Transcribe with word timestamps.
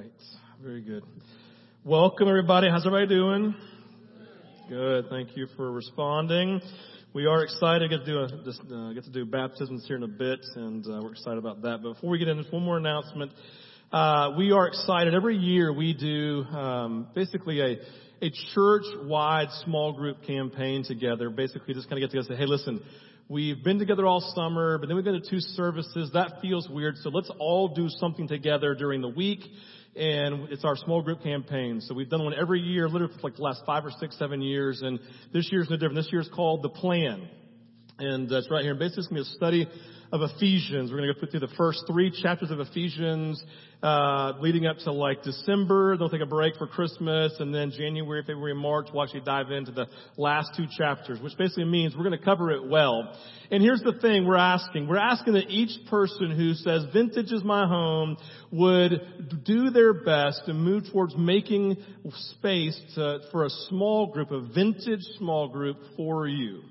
right. 0.00 0.12
Very 0.62 0.80
good. 0.80 1.02
Welcome 1.84 2.26
everybody. 2.26 2.70
How's 2.70 2.86
everybody 2.86 3.14
doing? 3.14 3.54
Good. 4.66 5.10
Thank 5.10 5.36
you 5.36 5.46
for 5.58 5.70
responding. 5.70 6.62
We 7.12 7.26
are 7.26 7.42
excited 7.42 7.90
to 7.90 7.98
get 7.98 8.06
to 8.06 8.10
do, 8.10 8.18
a, 8.18 8.24
uh, 8.24 8.92
get 8.94 9.04
to 9.04 9.10
do 9.10 9.26
baptisms 9.26 9.84
here 9.86 9.96
in 9.96 10.02
a 10.02 10.08
bit, 10.08 10.40
and 10.54 10.86
uh, 10.86 11.00
we're 11.02 11.12
excited 11.12 11.36
about 11.36 11.60
that. 11.62 11.80
But 11.82 11.94
before 11.94 12.08
we 12.08 12.18
get 12.18 12.28
into 12.28 12.50
one 12.50 12.62
more 12.62 12.78
announcement. 12.78 13.32
Uh, 13.92 14.36
we 14.38 14.52
are 14.52 14.68
excited. 14.68 15.12
Every 15.12 15.36
year 15.36 15.70
we 15.70 15.92
do 15.92 16.44
um, 16.56 17.08
basically 17.14 17.60
a 17.60 17.76
a 18.22 18.30
church-wide 18.54 19.48
small 19.64 19.92
group 19.92 20.22
campaign 20.26 20.82
together. 20.84 21.28
Basically, 21.28 21.74
just 21.74 21.90
kind 21.90 22.02
of 22.02 22.08
get 22.08 22.16
together 22.16 22.32
and 22.32 22.38
say, 22.38 22.42
"Hey, 22.42 22.46
listen, 22.46 22.80
We've 23.30 23.62
been 23.62 23.78
together 23.78 24.06
all 24.06 24.20
summer, 24.34 24.76
but 24.76 24.88
then 24.88 24.96
we've 24.96 25.04
been 25.04 25.22
to 25.22 25.30
two 25.30 25.38
services. 25.38 26.10
That 26.14 26.40
feels 26.42 26.68
weird. 26.68 26.96
So 26.96 27.10
let's 27.10 27.30
all 27.38 27.68
do 27.68 27.88
something 27.88 28.26
together 28.26 28.74
during 28.74 29.02
the 29.02 29.08
week. 29.08 29.38
And 29.96 30.48
it's 30.50 30.64
our 30.64 30.76
small 30.76 31.02
group 31.02 31.22
campaign. 31.22 31.80
So 31.80 31.94
we've 31.94 32.08
done 32.08 32.22
one 32.22 32.34
every 32.34 32.60
year, 32.60 32.88
literally 32.88 33.14
for 33.14 33.28
like 33.28 33.36
the 33.36 33.42
last 33.42 33.62
five 33.66 33.84
or 33.84 33.90
six, 33.98 34.16
seven 34.18 34.40
years. 34.40 34.82
And 34.82 35.00
this 35.32 35.48
year's 35.50 35.68
no 35.68 35.76
different. 35.76 35.96
This 35.96 36.08
year's 36.12 36.30
called 36.32 36.62
The 36.62 36.68
Plan. 36.68 37.28
And 37.98 38.28
that's 38.28 38.48
right 38.50 38.62
here. 38.62 38.70
And 38.70 38.78
basically 38.78 39.00
it's 39.00 39.08
going 39.08 39.24
to 39.24 39.28
be 39.28 39.32
a 39.32 39.36
study 39.36 39.68
of 40.12 40.22
Ephesians. 40.22 40.90
We're 40.90 40.98
going 40.98 41.14
to 41.14 41.20
go 41.20 41.30
through 41.30 41.40
the 41.40 41.54
first 41.56 41.84
three 41.86 42.10
chapters 42.10 42.50
of 42.50 42.58
Ephesians, 42.58 43.42
uh, 43.82 44.32
leading 44.40 44.66
up 44.66 44.76
to 44.78 44.92
like 44.92 45.22
December. 45.22 45.96
They'll 45.96 46.10
take 46.10 46.20
a 46.20 46.26
break 46.26 46.56
for 46.56 46.66
Christmas, 46.66 47.32
and 47.38 47.54
then 47.54 47.70
January, 47.70 48.22
February, 48.22 48.54
March, 48.54 48.88
we'll 48.92 49.04
actually 49.04 49.20
dive 49.20 49.50
into 49.52 49.70
the 49.70 49.86
last 50.16 50.50
two 50.56 50.66
chapters, 50.76 51.20
which 51.20 51.36
basically 51.38 51.64
means 51.64 51.94
we're 51.96 52.04
going 52.04 52.18
to 52.18 52.24
cover 52.24 52.50
it 52.50 52.68
well. 52.68 53.16
And 53.52 53.62
here's 53.62 53.82
the 53.82 53.94
thing 54.00 54.26
we're 54.26 54.36
asking. 54.36 54.88
We're 54.88 54.98
asking 54.98 55.34
that 55.34 55.48
each 55.48 55.86
person 55.88 56.36
who 56.36 56.54
says 56.54 56.86
vintage 56.92 57.30
is 57.30 57.44
my 57.44 57.66
home 57.66 58.16
would 58.50 59.44
do 59.44 59.70
their 59.70 59.94
best 59.94 60.42
to 60.46 60.54
move 60.54 60.84
towards 60.92 61.16
making 61.16 61.76
space 62.32 62.80
to, 62.96 63.20
for 63.30 63.44
a 63.44 63.50
small 63.68 64.08
group, 64.12 64.32
a 64.32 64.40
vintage 64.40 65.02
small 65.18 65.48
group 65.48 65.76
for 65.96 66.26
you. 66.26 66.62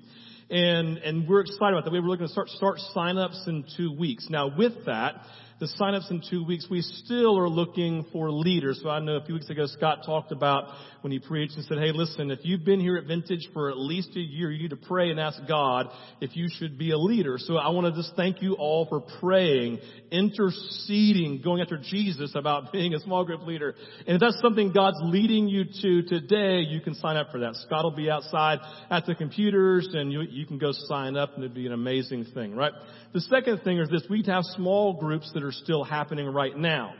And, 0.50 0.98
and 0.98 1.28
we're 1.28 1.42
excited 1.42 1.74
about 1.74 1.84
that. 1.84 1.92
We 1.92 2.00
were 2.00 2.08
looking 2.08 2.26
to 2.26 2.32
start, 2.32 2.48
start 2.48 2.78
sign-ups 2.92 3.44
in 3.46 3.64
two 3.76 3.96
weeks. 3.96 4.26
Now 4.28 4.50
with 4.56 4.84
that, 4.86 5.14
the 5.60 5.68
sign-ups 5.68 6.10
in 6.10 6.22
two 6.28 6.44
weeks, 6.44 6.66
we 6.68 6.80
still 6.82 7.38
are 7.38 7.48
looking 7.48 8.06
for 8.12 8.32
leaders. 8.32 8.80
So 8.82 8.88
I 8.88 8.98
know 8.98 9.16
a 9.16 9.24
few 9.24 9.34
weeks 9.34 9.48
ago 9.48 9.66
Scott 9.66 10.00
talked 10.04 10.32
about 10.32 10.74
when 11.02 11.12
he 11.12 11.18
preached 11.18 11.56
and 11.56 11.64
said, 11.64 11.78
hey 11.78 11.92
listen, 11.92 12.30
if 12.30 12.40
you've 12.42 12.64
been 12.64 12.80
here 12.80 12.96
at 12.96 13.06
Vintage 13.06 13.48
for 13.52 13.70
at 13.70 13.76
least 13.76 14.10
a 14.16 14.20
year, 14.20 14.50
you 14.50 14.62
need 14.62 14.70
to 14.70 14.76
pray 14.76 15.10
and 15.10 15.18
ask 15.18 15.40
God 15.48 15.88
if 16.20 16.36
you 16.36 16.48
should 16.50 16.78
be 16.78 16.90
a 16.90 16.98
leader. 16.98 17.36
So 17.38 17.56
I 17.56 17.70
want 17.70 17.92
to 17.92 18.00
just 18.00 18.14
thank 18.16 18.42
you 18.42 18.54
all 18.54 18.86
for 18.86 19.00
praying, 19.20 19.78
interceding, 20.10 21.40
going 21.42 21.60
after 21.62 21.78
Jesus 21.78 22.32
about 22.34 22.72
being 22.72 22.94
a 22.94 23.00
small 23.00 23.24
group 23.24 23.46
leader. 23.46 23.74
And 24.06 24.16
if 24.16 24.20
that's 24.20 24.40
something 24.40 24.72
God's 24.72 24.98
leading 25.02 25.48
you 25.48 25.64
to 25.82 26.02
today, 26.08 26.60
you 26.60 26.80
can 26.80 26.94
sign 26.94 27.16
up 27.16 27.30
for 27.30 27.40
that. 27.40 27.56
Scott 27.56 27.84
will 27.84 27.90
be 27.90 28.10
outside 28.10 28.58
at 28.90 29.06
the 29.06 29.14
computers 29.14 29.88
and 29.92 30.12
you, 30.12 30.22
you 30.22 30.46
can 30.46 30.58
go 30.58 30.72
sign 30.72 31.16
up 31.16 31.34
and 31.34 31.44
it'd 31.44 31.54
be 31.54 31.66
an 31.66 31.72
amazing 31.72 32.26
thing, 32.34 32.54
right? 32.54 32.72
The 33.12 33.20
second 33.22 33.62
thing 33.62 33.78
is 33.78 33.88
this, 33.88 34.04
we 34.08 34.22
have 34.26 34.44
small 34.56 34.94
groups 34.94 35.30
that 35.34 35.42
are 35.42 35.52
still 35.52 35.84
happening 35.84 36.26
right 36.26 36.56
now. 36.56 36.94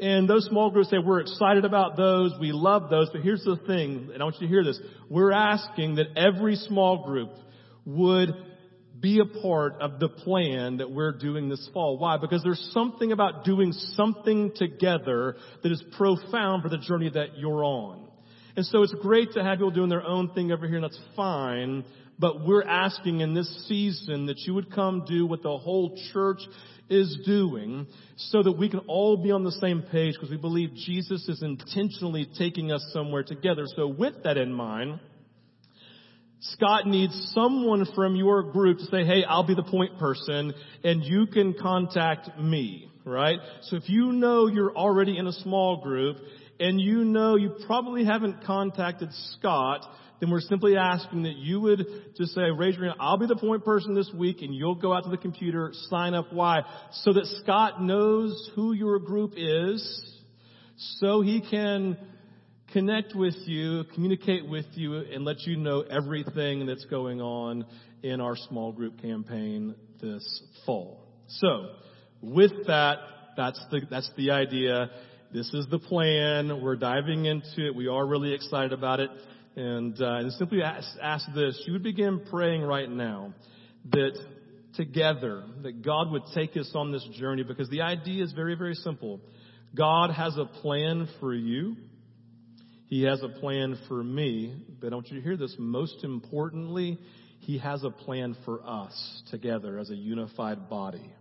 And 0.00 0.28
those 0.28 0.46
small 0.46 0.70
groups 0.70 0.90
say, 0.90 0.98
we're 0.98 1.20
excited 1.20 1.64
about 1.64 1.96
those, 1.96 2.32
we 2.40 2.52
love 2.52 2.88
those, 2.88 3.10
but 3.12 3.22
here's 3.22 3.42
the 3.42 3.56
thing, 3.66 4.10
and 4.12 4.22
I 4.22 4.24
want 4.24 4.36
you 4.40 4.46
to 4.46 4.52
hear 4.52 4.62
this. 4.62 4.80
We're 5.08 5.32
asking 5.32 5.96
that 5.96 6.16
every 6.16 6.54
small 6.54 7.04
group 7.04 7.30
would 7.84 8.30
be 9.00 9.20
a 9.20 9.40
part 9.40 9.80
of 9.80 9.98
the 9.98 10.08
plan 10.08 10.76
that 10.78 10.90
we're 10.90 11.12
doing 11.12 11.48
this 11.48 11.68
fall. 11.72 11.98
Why? 11.98 12.16
Because 12.16 12.42
there's 12.44 12.70
something 12.72 13.10
about 13.10 13.44
doing 13.44 13.72
something 13.72 14.52
together 14.54 15.36
that 15.62 15.72
is 15.72 15.82
profound 15.96 16.62
for 16.62 16.68
the 16.68 16.78
journey 16.78 17.10
that 17.10 17.36
you're 17.36 17.64
on. 17.64 18.08
And 18.56 18.66
so 18.66 18.82
it's 18.82 18.94
great 19.00 19.32
to 19.32 19.44
have 19.44 19.58
people 19.58 19.70
doing 19.70 19.88
their 19.88 20.04
own 20.04 20.30
thing 20.32 20.52
over 20.52 20.66
here, 20.66 20.76
and 20.76 20.84
that's 20.84 21.00
fine. 21.14 21.84
But 22.18 22.44
we're 22.44 22.64
asking 22.64 23.20
in 23.20 23.34
this 23.34 23.66
season 23.68 24.26
that 24.26 24.38
you 24.38 24.54
would 24.54 24.72
come 24.72 25.04
do 25.06 25.26
what 25.26 25.42
the 25.42 25.56
whole 25.56 25.96
church 26.12 26.40
is 26.90 27.18
doing 27.24 27.86
so 28.16 28.42
that 28.42 28.52
we 28.52 28.68
can 28.68 28.80
all 28.80 29.16
be 29.16 29.30
on 29.30 29.44
the 29.44 29.52
same 29.52 29.82
page 29.82 30.14
because 30.14 30.30
we 30.30 30.36
believe 30.36 30.74
Jesus 30.74 31.28
is 31.28 31.42
intentionally 31.42 32.28
taking 32.38 32.72
us 32.72 32.84
somewhere 32.92 33.22
together. 33.22 33.64
So 33.76 33.86
with 33.88 34.22
that 34.24 34.36
in 34.36 34.52
mind, 34.52 34.98
Scott 36.40 36.86
needs 36.86 37.32
someone 37.34 37.84
from 37.94 38.16
your 38.16 38.42
group 38.52 38.78
to 38.78 38.84
say, 38.86 39.04
hey, 39.04 39.24
I'll 39.24 39.46
be 39.46 39.54
the 39.54 39.64
point 39.64 39.98
person 39.98 40.54
and 40.84 41.04
you 41.04 41.26
can 41.26 41.54
contact 41.54 42.38
me, 42.38 42.90
right? 43.04 43.38
So 43.62 43.76
if 43.76 43.88
you 43.88 44.12
know 44.12 44.46
you're 44.46 44.74
already 44.74 45.18
in 45.18 45.26
a 45.26 45.32
small 45.32 45.82
group 45.82 46.16
and 46.60 46.80
you 46.80 47.04
know 47.04 47.36
you 47.36 47.56
probably 47.66 48.04
haven't 48.04 48.44
contacted 48.44 49.10
Scott, 49.36 49.84
then 50.20 50.30
we're 50.30 50.40
simply 50.40 50.76
asking 50.76 51.22
that 51.22 51.36
you 51.36 51.60
would 51.60 51.86
just 52.16 52.34
say, 52.34 52.42
raise 52.56 52.76
your 52.76 52.86
hand, 52.86 52.96
I'll 53.00 53.18
be 53.18 53.26
the 53.26 53.36
point 53.36 53.64
person 53.64 53.94
this 53.94 54.10
week 54.12 54.42
and 54.42 54.54
you'll 54.54 54.74
go 54.74 54.92
out 54.92 55.04
to 55.04 55.10
the 55.10 55.16
computer, 55.16 55.70
sign 55.88 56.14
up. 56.14 56.32
Why? 56.32 56.62
So 56.92 57.12
that 57.12 57.26
Scott 57.42 57.82
knows 57.82 58.50
who 58.54 58.72
your 58.72 58.98
group 58.98 59.34
is, 59.36 60.14
so 60.98 61.20
he 61.20 61.40
can 61.40 61.96
connect 62.72 63.14
with 63.14 63.36
you, 63.46 63.84
communicate 63.94 64.48
with 64.48 64.66
you, 64.74 64.96
and 64.96 65.24
let 65.24 65.40
you 65.42 65.56
know 65.56 65.82
everything 65.82 66.66
that's 66.66 66.84
going 66.86 67.20
on 67.20 67.64
in 68.02 68.20
our 68.20 68.36
small 68.36 68.72
group 68.72 69.00
campaign 69.00 69.74
this 70.00 70.42
fall. 70.66 71.04
So, 71.28 71.70
with 72.20 72.66
that, 72.66 72.96
that's 73.36 73.60
the, 73.70 73.82
that's 73.90 74.10
the 74.16 74.32
idea. 74.32 74.90
This 75.32 75.52
is 75.52 75.66
the 75.70 75.78
plan. 75.78 76.62
We're 76.62 76.76
diving 76.76 77.26
into 77.26 77.66
it. 77.66 77.74
We 77.74 77.88
are 77.88 78.06
really 78.06 78.32
excited 78.34 78.72
about 78.72 79.00
it. 79.00 79.10
And, 79.58 80.00
uh, 80.00 80.18
and 80.18 80.32
simply 80.34 80.62
ask, 80.62 80.86
ask 81.02 81.26
this. 81.34 81.60
You 81.66 81.72
would 81.72 81.82
begin 81.82 82.20
praying 82.30 82.62
right 82.62 82.88
now 82.88 83.34
that 83.90 84.16
together, 84.76 85.42
that 85.64 85.82
God 85.82 86.12
would 86.12 86.22
take 86.32 86.56
us 86.56 86.70
on 86.76 86.92
this 86.92 87.04
journey 87.18 87.42
because 87.42 87.68
the 87.68 87.80
idea 87.80 88.22
is 88.22 88.32
very, 88.34 88.54
very 88.54 88.74
simple. 88.74 89.18
God 89.76 90.12
has 90.12 90.36
a 90.36 90.44
plan 90.44 91.08
for 91.18 91.34
you. 91.34 91.74
He 92.86 93.02
has 93.02 93.20
a 93.24 93.40
plan 93.40 93.76
for 93.88 94.00
me. 94.00 94.54
But 94.80 94.92
I 94.92 94.94
want 94.94 95.08
you 95.08 95.16
to 95.16 95.24
hear 95.24 95.36
this. 95.36 95.56
Most 95.58 96.04
importantly, 96.04 96.96
He 97.40 97.58
has 97.58 97.82
a 97.82 97.90
plan 97.90 98.36
for 98.44 98.60
us 98.64 99.22
together 99.32 99.80
as 99.80 99.90
a 99.90 99.96
unified 99.96 100.70
body. 100.70 101.12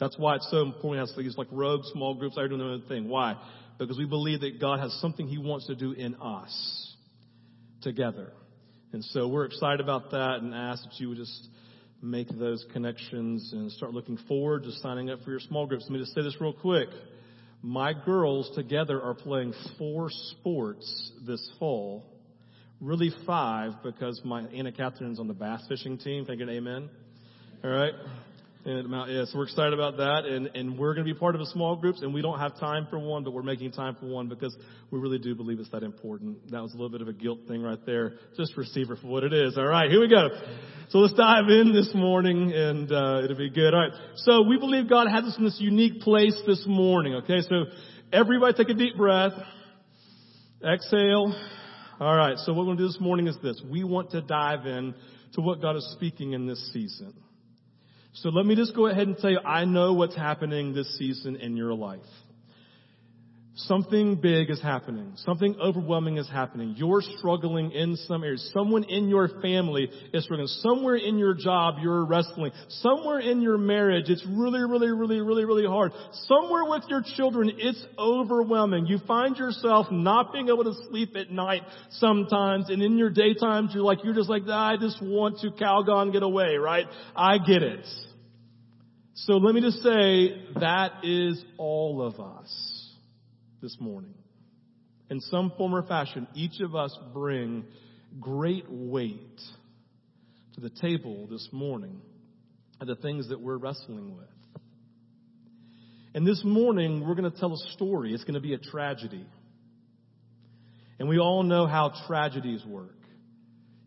That's 0.00 0.18
why 0.18 0.34
it's 0.34 0.50
so 0.50 0.62
important. 0.62 1.08
It's 1.08 1.16
these 1.16 1.38
like 1.38 1.46
rogue 1.52 1.82
small 1.92 2.14
groups. 2.14 2.36
I 2.36 2.48
doing 2.48 2.58
their 2.58 2.70
own 2.70 2.82
thing. 2.88 3.08
Why? 3.08 3.40
Because 3.78 3.96
we 3.96 4.06
believe 4.06 4.40
that 4.40 4.60
God 4.60 4.80
has 4.80 4.92
something 5.00 5.28
He 5.28 5.38
wants 5.38 5.68
to 5.68 5.76
do 5.76 5.92
in 5.92 6.16
us 6.16 6.89
together. 7.82 8.32
And 8.92 9.04
so 9.04 9.28
we're 9.28 9.44
excited 9.44 9.80
about 9.80 10.10
that 10.10 10.38
and 10.40 10.54
ask 10.54 10.82
that 10.82 10.98
you 10.98 11.10
would 11.10 11.18
just 11.18 11.48
make 12.02 12.28
those 12.38 12.64
connections 12.72 13.50
and 13.52 13.70
start 13.72 13.92
looking 13.92 14.18
forward 14.28 14.64
to 14.64 14.72
signing 14.72 15.10
up 15.10 15.22
for 15.22 15.30
your 15.30 15.40
small 15.40 15.66
groups. 15.66 15.84
Let 15.84 15.92
me 15.92 15.98
just 16.00 16.14
say 16.14 16.22
this 16.22 16.36
real 16.40 16.52
quick. 16.52 16.88
My 17.62 17.92
girls 17.92 18.50
together 18.54 19.00
are 19.02 19.14
playing 19.14 19.52
four 19.78 20.08
sports 20.10 21.12
this 21.26 21.46
fall. 21.58 22.06
Really 22.80 23.10
five 23.26 23.72
because 23.82 24.20
my 24.24 24.42
Anna 24.46 24.72
Catherine's 24.72 25.20
on 25.20 25.28
the 25.28 25.34
bass 25.34 25.62
fishing 25.68 25.98
team. 25.98 26.24
Can 26.24 26.34
I 26.34 26.36
get 26.36 26.48
an 26.48 26.54
amen? 26.56 26.88
All 27.62 27.70
right. 27.70 27.92
And 28.62 28.90
Mount, 28.90 29.10
yeah, 29.10 29.24
so 29.24 29.38
we're 29.38 29.44
excited 29.44 29.72
about 29.72 29.96
that, 29.96 30.26
and, 30.26 30.50
and 30.54 30.78
we're 30.78 30.92
going 30.92 31.06
to 31.06 31.14
be 31.14 31.18
part 31.18 31.34
of 31.34 31.40
a 31.40 31.46
small 31.46 31.76
groups, 31.76 32.02
and 32.02 32.12
we 32.12 32.20
don't 32.20 32.38
have 32.38 32.60
time 32.60 32.86
for 32.90 32.98
one, 32.98 33.24
but 33.24 33.32
we're 33.32 33.42
making 33.42 33.72
time 33.72 33.96
for 33.98 34.04
one 34.04 34.28
because 34.28 34.54
we 34.90 34.98
really 34.98 35.18
do 35.18 35.34
believe 35.34 35.58
it's 35.60 35.70
that 35.70 35.82
important. 35.82 36.50
That 36.50 36.60
was 36.60 36.74
a 36.74 36.76
little 36.76 36.90
bit 36.90 37.00
of 37.00 37.08
a 37.08 37.14
guilt 37.14 37.38
thing 37.48 37.62
right 37.62 37.78
there. 37.86 38.16
Just 38.36 38.54
receive 38.58 38.90
it 38.90 38.98
for 39.00 39.06
what 39.06 39.24
it 39.24 39.32
is. 39.32 39.56
All 39.56 39.64
right, 39.64 39.90
here 39.90 39.98
we 39.98 40.08
go. 40.08 40.28
So 40.90 40.98
let's 40.98 41.14
dive 41.14 41.48
in 41.48 41.72
this 41.72 41.90
morning, 41.94 42.52
and 42.52 42.92
uh, 42.92 43.22
it'll 43.24 43.38
be 43.38 43.48
good. 43.48 43.72
All 43.72 43.80
right. 43.80 43.92
So 44.16 44.42
we 44.42 44.58
believe 44.58 44.90
God 44.90 45.08
has 45.08 45.24
us 45.24 45.38
in 45.38 45.44
this 45.44 45.56
unique 45.58 46.00
place 46.02 46.38
this 46.46 46.62
morning. 46.66 47.14
Okay, 47.14 47.40
so 47.40 47.64
everybody 48.12 48.52
take 48.52 48.68
a 48.68 48.74
deep 48.74 48.94
breath. 48.94 49.32
Exhale. 50.62 51.34
All 51.98 52.14
right. 52.14 52.36
So 52.36 52.52
what 52.52 52.66
we're 52.66 52.74
going 52.74 52.76
to 52.76 52.82
do 52.82 52.88
this 52.88 53.00
morning 53.00 53.26
is 53.26 53.38
this: 53.42 53.62
we 53.70 53.84
want 53.84 54.10
to 54.10 54.20
dive 54.20 54.66
in 54.66 54.94
to 55.32 55.40
what 55.40 55.62
God 55.62 55.76
is 55.76 55.90
speaking 55.96 56.34
in 56.34 56.46
this 56.46 56.70
season. 56.74 57.14
So 58.12 58.28
let 58.28 58.44
me 58.44 58.56
just 58.56 58.74
go 58.74 58.86
ahead 58.86 59.06
and 59.06 59.16
tell 59.16 59.30
you, 59.30 59.38
I 59.44 59.64
know 59.64 59.94
what's 59.94 60.16
happening 60.16 60.74
this 60.74 60.98
season 60.98 61.36
in 61.36 61.56
your 61.56 61.74
life. 61.74 62.00
Something 63.66 64.16
big 64.16 64.48
is 64.48 64.60
happening. 64.62 65.12
Something 65.16 65.56
overwhelming 65.60 66.18
is 66.18 66.28
happening. 66.28 66.74
You're 66.76 67.02
struggling 67.18 67.72
in 67.72 67.96
some 67.96 68.22
areas. 68.22 68.50
Someone 68.54 68.84
in 68.84 69.08
your 69.08 69.28
family 69.40 69.90
is 70.12 70.24
struggling. 70.24 70.46
Somewhere 70.46 70.96
in 70.96 71.18
your 71.18 71.34
job, 71.34 71.74
you're 71.82 72.04
wrestling. 72.04 72.52
Somewhere 72.68 73.18
in 73.18 73.42
your 73.42 73.58
marriage, 73.58 74.08
it's 74.08 74.24
really, 74.26 74.60
really, 74.60 74.88
really, 74.88 75.20
really, 75.20 75.44
really 75.44 75.66
hard. 75.66 75.92
Somewhere 76.26 76.64
with 76.64 76.84
your 76.88 77.02
children, 77.16 77.50
it's 77.58 77.84
overwhelming. 77.98 78.86
You 78.86 78.98
find 79.06 79.36
yourself 79.36 79.88
not 79.90 80.32
being 80.32 80.48
able 80.48 80.64
to 80.64 80.74
sleep 80.88 81.16
at 81.16 81.30
night 81.30 81.62
sometimes, 81.90 82.70
and 82.70 82.82
in 82.82 82.96
your 82.96 83.10
daytimes, 83.10 83.74
you're 83.74 83.82
like, 83.82 84.04
you're 84.04 84.14
just 84.14 84.30
like, 84.30 84.42
I 84.48 84.76
just 84.80 85.02
want 85.02 85.40
to 85.40 85.50
Calgon 85.50 86.12
get 86.12 86.22
away, 86.22 86.56
right? 86.56 86.86
I 87.16 87.38
get 87.38 87.62
it. 87.62 87.86
So 89.14 89.34
let 89.34 89.54
me 89.54 89.60
just 89.60 89.82
say, 89.82 90.46
that 90.60 91.04
is 91.04 91.44
all 91.58 92.00
of 92.00 92.18
us. 92.20 92.69
This 93.62 93.76
morning. 93.80 94.14
In 95.10 95.20
some 95.20 95.52
form 95.56 95.74
or 95.74 95.82
fashion, 95.82 96.26
each 96.34 96.60
of 96.60 96.74
us 96.74 96.96
bring 97.12 97.64
great 98.20 98.64
weight 98.68 99.40
to 100.54 100.60
the 100.60 100.70
table 100.70 101.26
this 101.26 101.48
morning 101.52 102.00
of 102.80 102.86
the 102.86 102.96
things 102.96 103.28
that 103.28 103.40
we're 103.40 103.58
wrestling 103.58 104.16
with. 104.16 104.26
And 106.14 106.26
this 106.26 106.42
morning, 106.44 107.06
we're 107.06 107.14
going 107.14 107.30
to 107.30 107.38
tell 107.38 107.52
a 107.52 107.72
story. 107.72 108.12
It's 108.12 108.24
going 108.24 108.34
to 108.34 108.40
be 108.40 108.54
a 108.54 108.58
tragedy. 108.58 109.24
And 110.98 111.08
we 111.08 111.18
all 111.18 111.42
know 111.42 111.66
how 111.66 111.92
tragedies 112.06 112.64
work. 112.64 112.99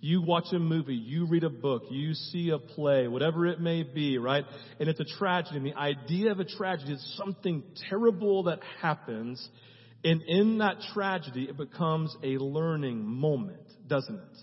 You 0.06 0.22
watch 0.22 0.48
a 0.52 0.60
movie, 0.60 0.96
you 0.96 1.28
read 1.28 1.46
a 1.46 1.50
book, 1.50 1.84
you 1.90 2.14
see 2.14 2.50
a 2.50 2.60
play, 2.60 3.08
whatever 3.08 3.48
it 3.48 3.62
may 3.62 3.84
be, 3.84 4.18
right? 4.18 4.44
And 4.78 4.90
it's 4.90 5.00
a 5.00 5.06
tragedy. 5.06 5.56
And 5.56 5.66
the 5.66 5.78
idea 5.78 6.30
of 6.34 6.42
a 6.42 6.44
tragedy 6.44 6.92
is 6.92 7.16
something 7.16 7.64
terrible 7.90 8.44
that 8.44 8.60
happens. 8.82 9.48
And 10.04 10.22
in 10.24 10.58
that 10.58 10.82
tragedy, 10.94 11.46
it 11.46 11.56
becomes 11.56 12.14
a 12.22 12.38
learning 12.38 13.06
moment, 13.06 13.64
doesn't 13.88 14.14
it? 14.14 14.38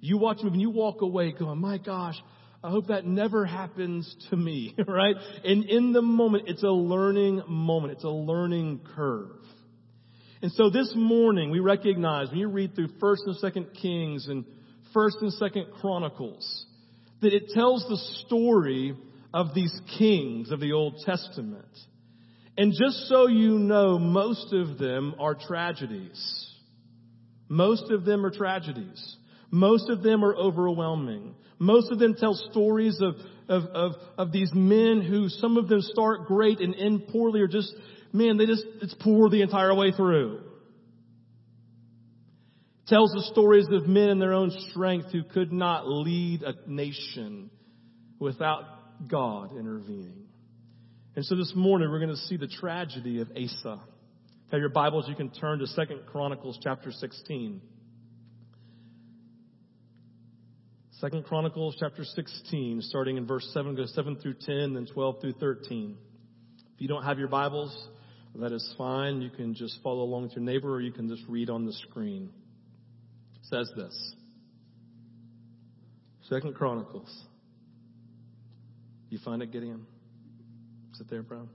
You 0.00 0.18
watch 0.18 0.38
a 0.40 0.42
movie 0.42 0.54
and 0.54 0.62
you 0.62 0.70
walk 0.70 1.02
away 1.02 1.30
going, 1.30 1.60
my 1.60 1.78
gosh, 1.78 2.16
I 2.64 2.70
hope 2.70 2.88
that 2.88 3.06
never 3.06 3.46
happens 3.46 4.12
to 4.30 4.36
me, 4.36 4.74
right? 4.88 5.14
And 5.44 5.66
in 5.66 5.92
the 5.92 6.02
moment, 6.02 6.48
it's 6.48 6.64
a 6.64 6.66
learning 6.66 7.44
moment. 7.46 7.92
It's 7.92 8.02
a 8.02 8.08
learning 8.08 8.80
curve. 8.96 9.30
And 10.42 10.50
so 10.50 10.68
this 10.68 10.92
morning, 10.96 11.52
we 11.52 11.60
recognize 11.60 12.30
when 12.30 12.38
you 12.38 12.48
read 12.48 12.74
through 12.74 12.88
1st 13.00 13.18
and 13.26 13.36
2nd 13.40 13.80
Kings 13.80 14.26
and 14.26 14.44
First 14.96 15.18
and 15.20 15.30
Second 15.34 15.66
Chronicles, 15.82 16.64
that 17.20 17.34
it 17.34 17.50
tells 17.50 17.86
the 17.86 17.98
story 18.24 18.96
of 19.34 19.48
these 19.54 19.78
kings 19.98 20.50
of 20.50 20.58
the 20.58 20.72
Old 20.72 21.02
Testament. 21.04 21.68
And 22.56 22.72
just 22.72 23.06
so 23.06 23.26
you 23.26 23.58
know, 23.58 23.98
most 23.98 24.54
of 24.54 24.78
them 24.78 25.14
are 25.20 25.34
tragedies. 25.34 26.50
Most 27.46 27.90
of 27.90 28.06
them 28.06 28.24
are 28.24 28.30
tragedies. 28.30 29.16
Most 29.50 29.90
of 29.90 30.02
them 30.02 30.24
are 30.24 30.34
overwhelming. 30.34 31.34
Most 31.58 31.92
of 31.92 31.98
them 31.98 32.14
tell 32.14 32.32
stories 32.50 32.98
of, 33.02 33.16
of, 33.50 33.64
of, 33.74 33.92
of 34.16 34.32
these 34.32 34.50
men 34.54 35.02
who 35.02 35.28
some 35.28 35.58
of 35.58 35.68
them 35.68 35.82
start 35.82 36.24
great 36.24 36.60
and 36.60 36.74
end 36.74 37.08
poorly 37.08 37.42
or 37.42 37.48
just, 37.48 37.70
man, 38.14 38.38
they 38.38 38.46
just, 38.46 38.64
it's 38.80 38.94
poor 38.94 39.28
the 39.28 39.42
entire 39.42 39.74
way 39.74 39.92
through 39.92 40.40
tells 42.86 43.10
the 43.12 43.22
stories 43.32 43.66
of 43.70 43.86
men 43.86 44.10
in 44.10 44.18
their 44.18 44.32
own 44.32 44.50
strength 44.70 45.10
who 45.10 45.24
could 45.24 45.52
not 45.52 45.88
lead 45.88 46.42
a 46.42 46.54
nation 46.66 47.50
without 48.18 48.62
God 49.08 49.56
intervening. 49.56 50.26
And 51.16 51.24
so 51.24 51.34
this 51.34 51.52
morning 51.56 51.90
we're 51.90 51.98
going 51.98 52.10
to 52.10 52.16
see 52.16 52.36
the 52.36 52.46
tragedy 52.46 53.20
of 53.20 53.30
Asa. 53.30 53.80
If 53.80 54.52
you 54.52 54.52
have 54.52 54.60
your 54.60 54.68
Bibles, 54.68 55.06
you 55.08 55.16
can 55.16 55.30
turn 55.30 55.58
to 55.58 55.66
Second 55.66 56.02
Chronicles 56.06 56.58
chapter 56.62 56.92
16. 56.92 57.60
Second 61.00 61.24
Chronicles 61.24 61.76
chapter 61.78 62.04
16, 62.04 62.82
starting 62.82 63.16
in 63.16 63.26
verse 63.26 63.50
7, 63.52 63.74
goes 63.74 63.92
7 63.94 64.16
through 64.16 64.34
10, 64.40 64.74
then 64.74 64.86
12 64.86 65.20
through 65.20 65.32
13. 65.32 65.96
If 66.74 66.80
you 66.80 66.88
don't 66.88 67.02
have 67.02 67.18
your 67.18 67.28
Bibles, 67.28 67.88
that 68.36 68.52
is 68.52 68.74
fine. 68.78 69.20
You 69.20 69.30
can 69.30 69.54
just 69.54 69.78
follow 69.82 70.04
along 70.04 70.24
with 70.24 70.32
your 70.36 70.44
neighbor 70.44 70.72
or 70.72 70.80
you 70.80 70.92
can 70.92 71.08
just 71.08 71.22
read 71.28 71.50
on 71.50 71.66
the 71.66 71.72
screen 71.72 72.30
says 73.50 73.70
this. 73.76 74.14
Second 76.28 76.54
Chronicles. 76.54 77.24
You 79.10 79.18
find 79.24 79.42
it, 79.42 79.52
Gideon? 79.52 79.86
Is 80.92 81.00
it 81.00 81.08
there, 81.08 81.22
bro? 81.22 81.48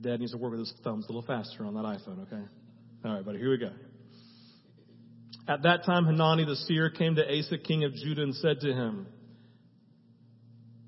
Dad 0.00 0.20
needs 0.20 0.32
to 0.32 0.38
work 0.38 0.52
with 0.52 0.60
his 0.60 0.72
thumbs 0.82 1.04
a 1.08 1.12
little 1.12 1.26
faster 1.26 1.64
on 1.64 1.74
that 1.74 1.84
iPhone, 1.84 2.22
okay? 2.22 2.42
All 3.04 3.14
right, 3.14 3.24
buddy, 3.24 3.38
here 3.38 3.50
we 3.50 3.58
go. 3.58 3.70
At 5.46 5.62
that 5.62 5.84
time, 5.84 6.04
Hanani 6.04 6.44
the 6.44 6.56
seer 6.56 6.90
came 6.90 7.16
to 7.16 7.22
Asa, 7.22 7.58
king 7.58 7.84
of 7.84 7.94
Judah, 7.94 8.22
and 8.22 8.34
said 8.34 8.60
to 8.60 8.72
him, 8.72 9.06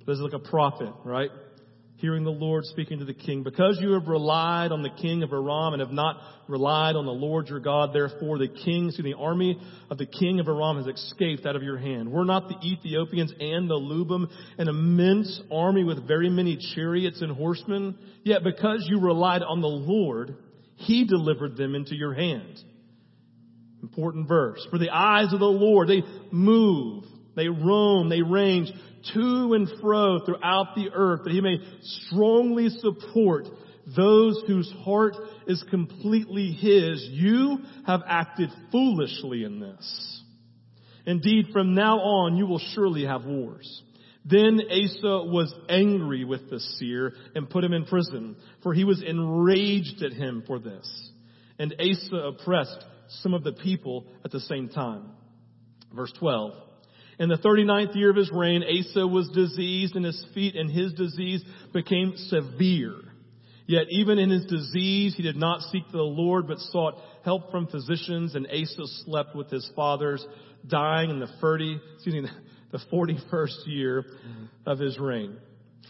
This 0.06 0.16
is 0.16 0.20
like 0.20 0.32
a 0.32 0.38
prophet, 0.38 0.92
right? 1.04 1.30
Hearing 2.00 2.24
the 2.24 2.30
Lord 2.30 2.64
speaking 2.64 2.98
to 2.98 3.04
the 3.04 3.14
king. 3.14 3.42
Because 3.42 3.78
you 3.80 3.92
have 3.92 4.08
relied 4.08 4.72
on 4.72 4.82
the 4.82 4.90
king 4.90 5.22
of 5.22 5.32
Aram 5.32 5.74
and 5.74 5.80
have 5.80 5.92
not 5.92 6.16
relied 6.48 6.96
on 6.96 7.04
the 7.04 7.12
Lord 7.12 7.48
your 7.48 7.60
God, 7.60 7.90
therefore 7.92 8.38
the 8.38 8.48
king, 8.48 8.90
see 8.90 9.02
the 9.02 9.16
army 9.16 9.60
of 9.90 9.98
the 9.98 10.06
king 10.06 10.40
of 10.40 10.48
Aram 10.48 10.78
has 10.78 10.86
escaped 10.86 11.46
out 11.46 11.56
of 11.56 11.62
your 11.62 11.76
hand. 11.78 12.10
Were 12.10 12.24
not 12.24 12.48
the 12.48 12.56
Ethiopians 12.66 13.32
and 13.38 13.68
the 13.68 13.74
Lubim 13.74 14.28
an 14.58 14.68
immense 14.68 15.40
army 15.52 15.84
with 15.84 16.06
very 16.08 16.30
many 16.30 16.58
chariots 16.74 17.20
and 17.20 17.36
horsemen? 17.36 17.98
Yet 18.24 18.44
because 18.44 18.86
you 18.88 19.00
relied 19.00 19.42
on 19.42 19.60
the 19.60 19.68
Lord, 19.68 20.36
he 20.76 21.04
delivered 21.04 21.56
them 21.56 21.74
into 21.74 21.94
your 21.94 22.14
hand. 22.14 22.58
Important 23.82 24.28
verse. 24.28 24.66
For 24.70 24.78
the 24.78 24.90
eyes 24.90 25.32
of 25.32 25.40
the 25.40 25.46
Lord, 25.46 25.88
they 25.88 26.02
move, 26.30 27.04
they 27.36 27.48
roam, 27.48 28.08
they 28.08 28.22
range 28.22 28.70
to 29.14 29.54
and 29.54 29.68
fro 29.80 30.20
throughout 30.24 30.74
the 30.74 30.90
earth 30.92 31.22
that 31.24 31.32
he 31.32 31.40
may 31.40 31.58
strongly 31.82 32.68
support 32.68 33.46
those 33.96 34.42
whose 34.46 34.72
heart 34.84 35.16
is 35.46 35.64
completely 35.70 36.52
his. 36.52 37.06
You 37.10 37.58
have 37.86 38.02
acted 38.06 38.50
foolishly 38.70 39.44
in 39.44 39.60
this. 39.60 40.22
Indeed, 41.06 41.46
from 41.52 41.74
now 41.74 41.98
on 41.98 42.36
you 42.36 42.46
will 42.46 42.60
surely 42.74 43.04
have 43.04 43.24
wars. 43.24 43.82
Then 44.24 44.60
Asa 44.70 45.24
was 45.24 45.52
angry 45.68 46.24
with 46.24 46.50
the 46.50 46.60
seer 46.60 47.14
and 47.34 47.48
put 47.48 47.64
him 47.64 47.72
in 47.72 47.86
prison, 47.86 48.36
for 48.62 48.74
he 48.74 48.84
was 48.84 49.02
enraged 49.02 50.02
at 50.02 50.12
him 50.12 50.44
for 50.46 50.58
this. 50.58 51.10
And 51.58 51.74
Asa 51.80 52.16
oppressed 52.16 52.84
some 53.22 53.34
of 53.34 53.44
the 53.44 53.52
people 53.52 54.06
at 54.24 54.30
the 54.30 54.40
same 54.40 54.68
time. 54.68 55.10
Verse 55.94 56.12
12. 56.18 56.52
In 57.20 57.28
the 57.28 57.36
39th 57.36 57.94
year 57.94 58.08
of 58.08 58.16
his 58.16 58.32
reign, 58.32 58.64
Asa 58.64 59.06
was 59.06 59.28
diseased 59.28 59.94
in 59.94 60.04
his 60.04 60.24
feet 60.32 60.56
and 60.56 60.70
his 60.70 60.94
disease 60.94 61.44
became 61.70 62.14
severe. 62.16 62.94
Yet 63.66 63.88
even 63.90 64.18
in 64.18 64.30
his 64.30 64.46
disease, 64.46 65.14
he 65.14 65.22
did 65.22 65.36
not 65.36 65.60
seek 65.70 65.82
the 65.92 65.98
Lord, 65.98 66.48
but 66.48 66.58
sought 66.58 66.94
help 67.22 67.50
from 67.50 67.66
physicians, 67.66 68.34
and 68.34 68.46
Asa 68.46 68.86
slept 69.04 69.36
with 69.36 69.50
his 69.50 69.70
fathers, 69.76 70.26
dying 70.66 71.10
in 71.10 71.20
the 71.20 71.28
30, 71.42 71.78
excuse 71.94 72.14
me, 72.14 72.28
the 72.72 72.80
41st 72.90 73.66
year 73.66 74.04
of 74.64 74.78
his 74.78 74.98
reign. 74.98 75.36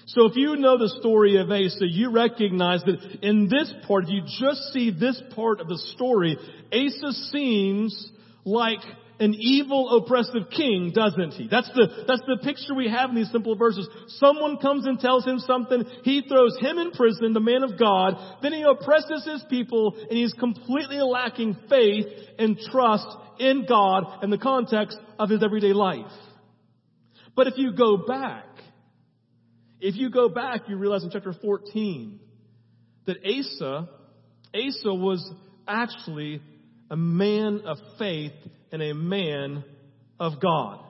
So 0.09 0.27
if 0.27 0.35
you 0.35 0.57
know 0.57 0.79
the 0.79 0.97
story 1.01 1.37
of 1.37 1.49
Asa, 1.49 1.87
you 1.87 2.11
recognize 2.11 2.83
that 2.83 3.21
in 3.23 3.49
this 3.49 3.73
part, 3.87 4.05
if 4.05 4.11
you 4.11 4.23
just 4.41 4.73
see 4.73 4.91
this 4.91 5.23
part 5.37 5.61
of 5.61 5.69
the 5.69 5.79
story, 5.95 6.37
Asa 6.73 7.13
seems 7.31 8.11
like 8.45 8.81
an 9.21 9.35
evil, 9.39 9.99
oppressive 9.99 10.49
king, 10.51 10.93
doesn't 10.95 11.33
he? 11.35 11.47
That's 11.47 11.69
the, 11.75 12.05
that's 12.09 12.23
the 12.27 12.39
picture 12.43 12.75
we 12.75 12.89
have 12.89 13.11
in 13.11 13.17
these 13.17 13.31
simple 13.31 13.55
verses. 13.55 13.87
Someone 14.09 14.57
comes 14.57 14.87
and 14.87 14.99
tells 14.99 15.27
him 15.27 15.39
something, 15.39 15.85
he 16.05 16.23
throws 16.23 16.57
him 16.59 16.79
in 16.79 16.91
prison, 16.93 17.35
the 17.35 17.41
man 17.41 17.63
of 17.63 17.79
God, 17.79 18.15
then 18.43 18.55
he 18.55 18.63
oppresses 18.63 19.29
his 19.31 19.45
people, 19.51 19.95
and 19.95 20.19
he's 20.19 20.33
completely 20.33 21.01
lacking 21.03 21.55
faith 21.69 22.07
and 22.39 22.59
trust 22.59 23.07
in 23.39 23.67
God 23.69 24.25
in 24.25 24.31
the 24.31 24.39
context 24.39 24.99
of 25.19 25.29
his 25.29 25.43
everyday 25.45 25.75
life. 25.75 26.11
But 27.37 27.47
if 27.47 27.59
you 27.59 27.73
go 27.73 27.99
back, 27.99 28.47
if 29.81 29.97
you 29.97 30.11
go 30.11 30.31
back, 30.31 30.63
you 30.67 30.77
realize 30.77 31.05
in 31.05 31.11
chapter 31.11 31.35
14 31.35 32.21
that 33.05 33.19
Asa, 33.23 33.89
Asa 34.55 34.95
was 34.95 35.31
actually 35.69 36.41
a 36.91 36.97
man 36.97 37.63
of 37.67 37.77
faith 37.99 38.33
and 38.73 38.83
a 38.83 38.95
man 38.95 39.65
of 40.19 40.41
God. 40.41 40.81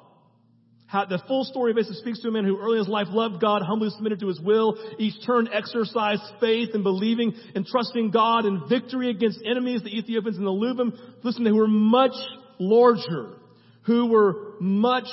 How, 0.91 1.05
the 1.05 1.23
full 1.29 1.45
story 1.45 1.73
basically 1.73 1.99
speaks 1.99 2.21
to 2.23 2.29
a 2.29 2.33
man 2.33 2.45
who 2.45 2.59
early 2.59 2.73
in 2.73 2.85
his 2.85 2.89
life 2.89 3.07
loved 3.11 3.41
God, 3.41 3.63
humbly 3.63 3.91
submitted 3.91 4.19
to 4.21 4.27
his 4.27 4.41
will, 4.41 4.77
each 4.99 5.15
turn 5.25 5.49
exercised 5.53 6.23
faith 6.41 6.71
and 6.75 6.83
believing 6.83 7.33
and 7.55 7.65
trusting 7.65 8.11
God 8.11 8.45
in 8.45 8.63
victory 8.69 9.09
against 9.09 9.39
enemies, 9.49 9.83
the 9.85 9.97
Ethiopians 9.97 10.37
and 10.37 10.45
the 10.45 10.51
Lubim. 10.51 10.99
Listen, 11.23 11.45
they 11.45 11.53
were 11.53 11.69
much 11.69 12.15
larger, 12.59 13.37
who 13.83 14.07
were 14.07 14.55
much 14.59 15.07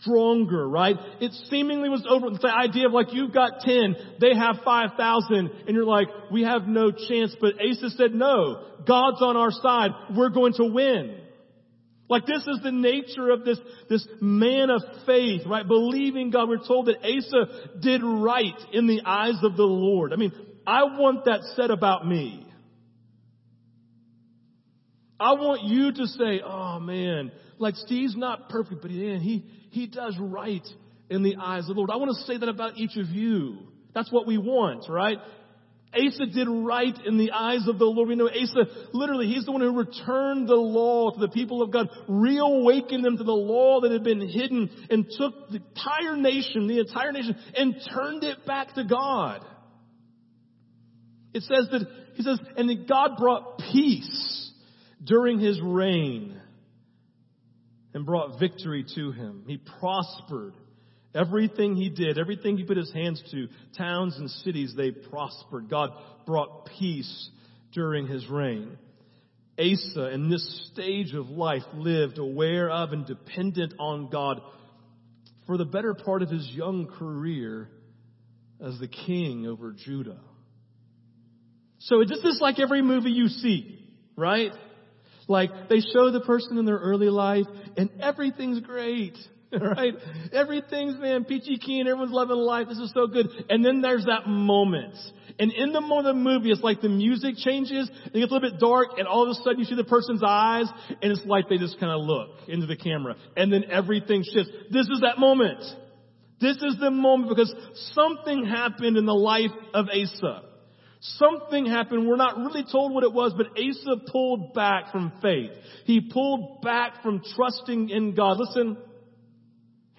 stronger, 0.00 0.68
right? 0.68 0.96
It 1.20 1.30
seemingly 1.48 1.88
was 1.88 2.04
over 2.10 2.30
the 2.30 2.52
idea 2.52 2.86
of 2.86 2.92
like 2.92 3.12
you've 3.12 3.32
got 3.32 3.60
10, 3.60 3.96
they 4.20 4.34
have 4.34 4.56
5,000, 4.64 5.50
and 5.68 5.68
you're 5.68 5.84
like, 5.84 6.08
we 6.32 6.42
have 6.42 6.66
no 6.66 6.90
chance, 6.90 7.36
but 7.40 7.54
Asa 7.54 7.90
said 7.90 8.14
no, 8.14 8.64
God's 8.84 9.22
on 9.22 9.36
our 9.36 9.52
side, 9.52 9.90
we're 10.16 10.30
going 10.30 10.54
to 10.54 10.64
win. 10.64 11.18
Like 12.10 12.26
this 12.26 12.44
is 12.48 12.58
the 12.64 12.72
nature 12.72 13.30
of 13.30 13.44
this, 13.44 13.58
this 13.88 14.06
man 14.20 14.68
of 14.68 14.82
faith, 15.06 15.42
right? 15.46 15.66
Believing 15.66 16.30
God. 16.30 16.48
We're 16.48 16.66
told 16.66 16.86
that 16.86 16.96
Asa 17.04 17.78
did 17.80 18.02
right 18.02 18.58
in 18.72 18.88
the 18.88 19.02
eyes 19.06 19.38
of 19.44 19.56
the 19.56 19.62
Lord. 19.62 20.12
I 20.12 20.16
mean, 20.16 20.32
I 20.66 20.82
want 20.82 21.26
that 21.26 21.42
said 21.54 21.70
about 21.70 22.06
me. 22.06 22.44
I 25.20 25.34
want 25.34 25.62
you 25.62 25.92
to 25.92 26.06
say, 26.08 26.40
oh 26.44 26.80
man, 26.80 27.30
like 27.58 27.76
Steve's 27.76 28.16
not 28.16 28.48
perfect, 28.48 28.82
but 28.82 28.90
man, 28.90 29.20
he, 29.20 29.46
he 29.70 29.86
does 29.86 30.16
right 30.18 30.66
in 31.10 31.22
the 31.22 31.36
eyes 31.36 31.68
of 31.68 31.76
the 31.76 31.80
Lord. 31.80 31.90
I 31.90 31.96
want 31.96 32.10
to 32.16 32.24
say 32.24 32.38
that 32.38 32.48
about 32.48 32.76
each 32.76 32.96
of 32.96 33.06
you. 33.10 33.58
That's 33.94 34.10
what 34.10 34.26
we 34.26 34.36
want, 34.36 34.88
right? 34.88 35.18
Asa 35.92 36.26
did 36.26 36.46
right 36.48 36.94
in 37.04 37.18
the 37.18 37.32
eyes 37.32 37.66
of 37.66 37.78
the 37.78 37.84
Lord. 37.84 38.08
We 38.08 38.14
know 38.14 38.28
Asa, 38.28 38.88
literally, 38.92 39.26
he's 39.26 39.44
the 39.44 39.52
one 39.52 39.60
who 39.60 39.76
returned 39.76 40.48
the 40.48 40.54
law 40.54 41.10
to 41.10 41.18
the 41.18 41.28
people 41.28 41.62
of 41.62 41.72
God, 41.72 41.88
reawakened 42.06 43.04
them 43.04 43.16
to 43.16 43.24
the 43.24 43.32
law 43.32 43.80
that 43.80 43.90
had 43.90 44.04
been 44.04 44.20
hidden, 44.28 44.70
and 44.88 45.04
took 45.18 45.50
the 45.50 45.56
entire 45.56 46.16
nation, 46.16 46.68
the 46.68 46.78
entire 46.78 47.10
nation, 47.10 47.36
and 47.56 47.74
turned 47.92 48.22
it 48.22 48.46
back 48.46 48.74
to 48.74 48.84
God. 48.84 49.44
It 51.32 51.42
says 51.42 51.68
that, 51.72 51.86
he 52.14 52.22
says, 52.22 52.38
and 52.56 52.68
that 52.68 52.88
God 52.88 53.16
brought 53.18 53.58
peace 53.58 54.52
during 55.02 55.40
his 55.40 55.60
reign 55.60 56.40
and 57.94 58.06
brought 58.06 58.38
victory 58.38 58.84
to 58.94 59.10
him. 59.10 59.44
He 59.46 59.56
prospered. 59.80 60.54
Everything 61.14 61.74
he 61.74 61.88
did, 61.88 62.18
everything 62.18 62.56
he 62.56 62.64
put 62.64 62.76
his 62.76 62.92
hands 62.92 63.22
to, 63.32 63.48
towns 63.76 64.16
and 64.16 64.30
cities, 64.30 64.74
they 64.76 64.92
prospered. 64.92 65.68
God 65.68 65.90
brought 66.24 66.66
peace 66.78 67.30
during 67.72 68.06
his 68.06 68.28
reign. 68.28 68.78
Asa, 69.58 70.10
in 70.12 70.30
this 70.30 70.70
stage 70.72 71.12
of 71.14 71.28
life, 71.28 71.62
lived 71.74 72.18
aware 72.18 72.70
of 72.70 72.92
and 72.92 73.04
dependent 73.06 73.74
on 73.78 74.08
God 74.08 74.40
for 75.46 75.56
the 75.58 75.64
better 75.64 75.94
part 75.94 76.22
of 76.22 76.30
his 76.30 76.48
young 76.54 76.86
career 76.86 77.68
as 78.64 78.78
the 78.78 78.88
king 78.88 79.46
over 79.46 79.72
Judah. 79.72 80.20
So 81.80 82.00
it's 82.00 82.22
just 82.22 82.40
like 82.40 82.60
every 82.60 82.82
movie 82.82 83.10
you 83.10 83.28
see, 83.28 83.78
right? 84.16 84.52
Like 85.28 85.50
they 85.68 85.80
show 85.80 86.10
the 86.10 86.20
person 86.20 86.56
in 86.58 86.66
their 86.66 86.78
early 86.78 87.08
life 87.08 87.46
and 87.76 87.90
everything's 88.00 88.60
great. 88.60 89.16
right? 89.60 89.94
Everything's, 90.32 90.98
man, 90.98 91.24
peachy 91.24 91.58
keen, 91.58 91.88
everyone's 91.88 92.12
loving 92.12 92.36
life, 92.36 92.68
this 92.68 92.78
is 92.78 92.92
so 92.94 93.06
good. 93.06 93.26
And 93.48 93.64
then 93.64 93.80
there's 93.80 94.04
that 94.04 94.28
moment. 94.28 94.94
And 95.38 95.52
in 95.52 95.72
the 95.72 95.80
moment 95.80 96.08
of 96.08 96.14
the 96.16 96.20
movie, 96.20 96.50
it's 96.50 96.62
like 96.62 96.80
the 96.80 96.88
music 96.88 97.36
changes, 97.36 97.90
it 98.06 98.18
gets 98.18 98.30
a 98.30 98.34
little 98.34 98.50
bit 98.50 98.60
dark, 98.60 98.98
and 98.98 99.08
all 99.08 99.24
of 99.24 99.30
a 99.30 99.34
sudden 99.42 99.58
you 99.58 99.64
see 99.64 99.74
the 99.74 99.84
person's 99.84 100.22
eyes, 100.24 100.66
and 101.02 101.10
it's 101.10 101.24
like 101.24 101.48
they 101.48 101.58
just 101.58 101.80
kind 101.80 101.92
of 101.92 102.06
look 102.06 102.48
into 102.48 102.66
the 102.66 102.76
camera. 102.76 103.16
And 103.36 103.52
then 103.52 103.64
everything 103.70 104.22
shifts. 104.22 104.50
This 104.70 104.86
is 104.86 105.00
that 105.00 105.18
moment. 105.18 105.60
This 106.40 106.56
is 106.56 106.76
the 106.78 106.90
moment 106.90 107.30
because 107.30 107.54
something 107.94 108.46
happened 108.46 108.96
in 108.96 109.04
the 109.04 109.14
life 109.14 109.50
of 109.74 109.86
Asa. 109.88 110.42
Something 111.00 111.66
happened. 111.66 112.06
We're 112.06 112.16
not 112.16 112.36
really 112.36 112.64
told 112.70 112.92
what 112.92 113.04
it 113.04 113.12
was, 113.12 113.32
but 113.36 113.46
Asa 113.58 114.04
pulled 114.12 114.52
back 114.54 114.92
from 114.92 115.12
faith. 115.22 115.50
He 115.84 116.00
pulled 116.00 116.62
back 116.62 117.02
from 117.02 117.22
trusting 117.34 117.88
in 117.88 118.14
God. 118.14 118.38
Listen, 118.38 118.76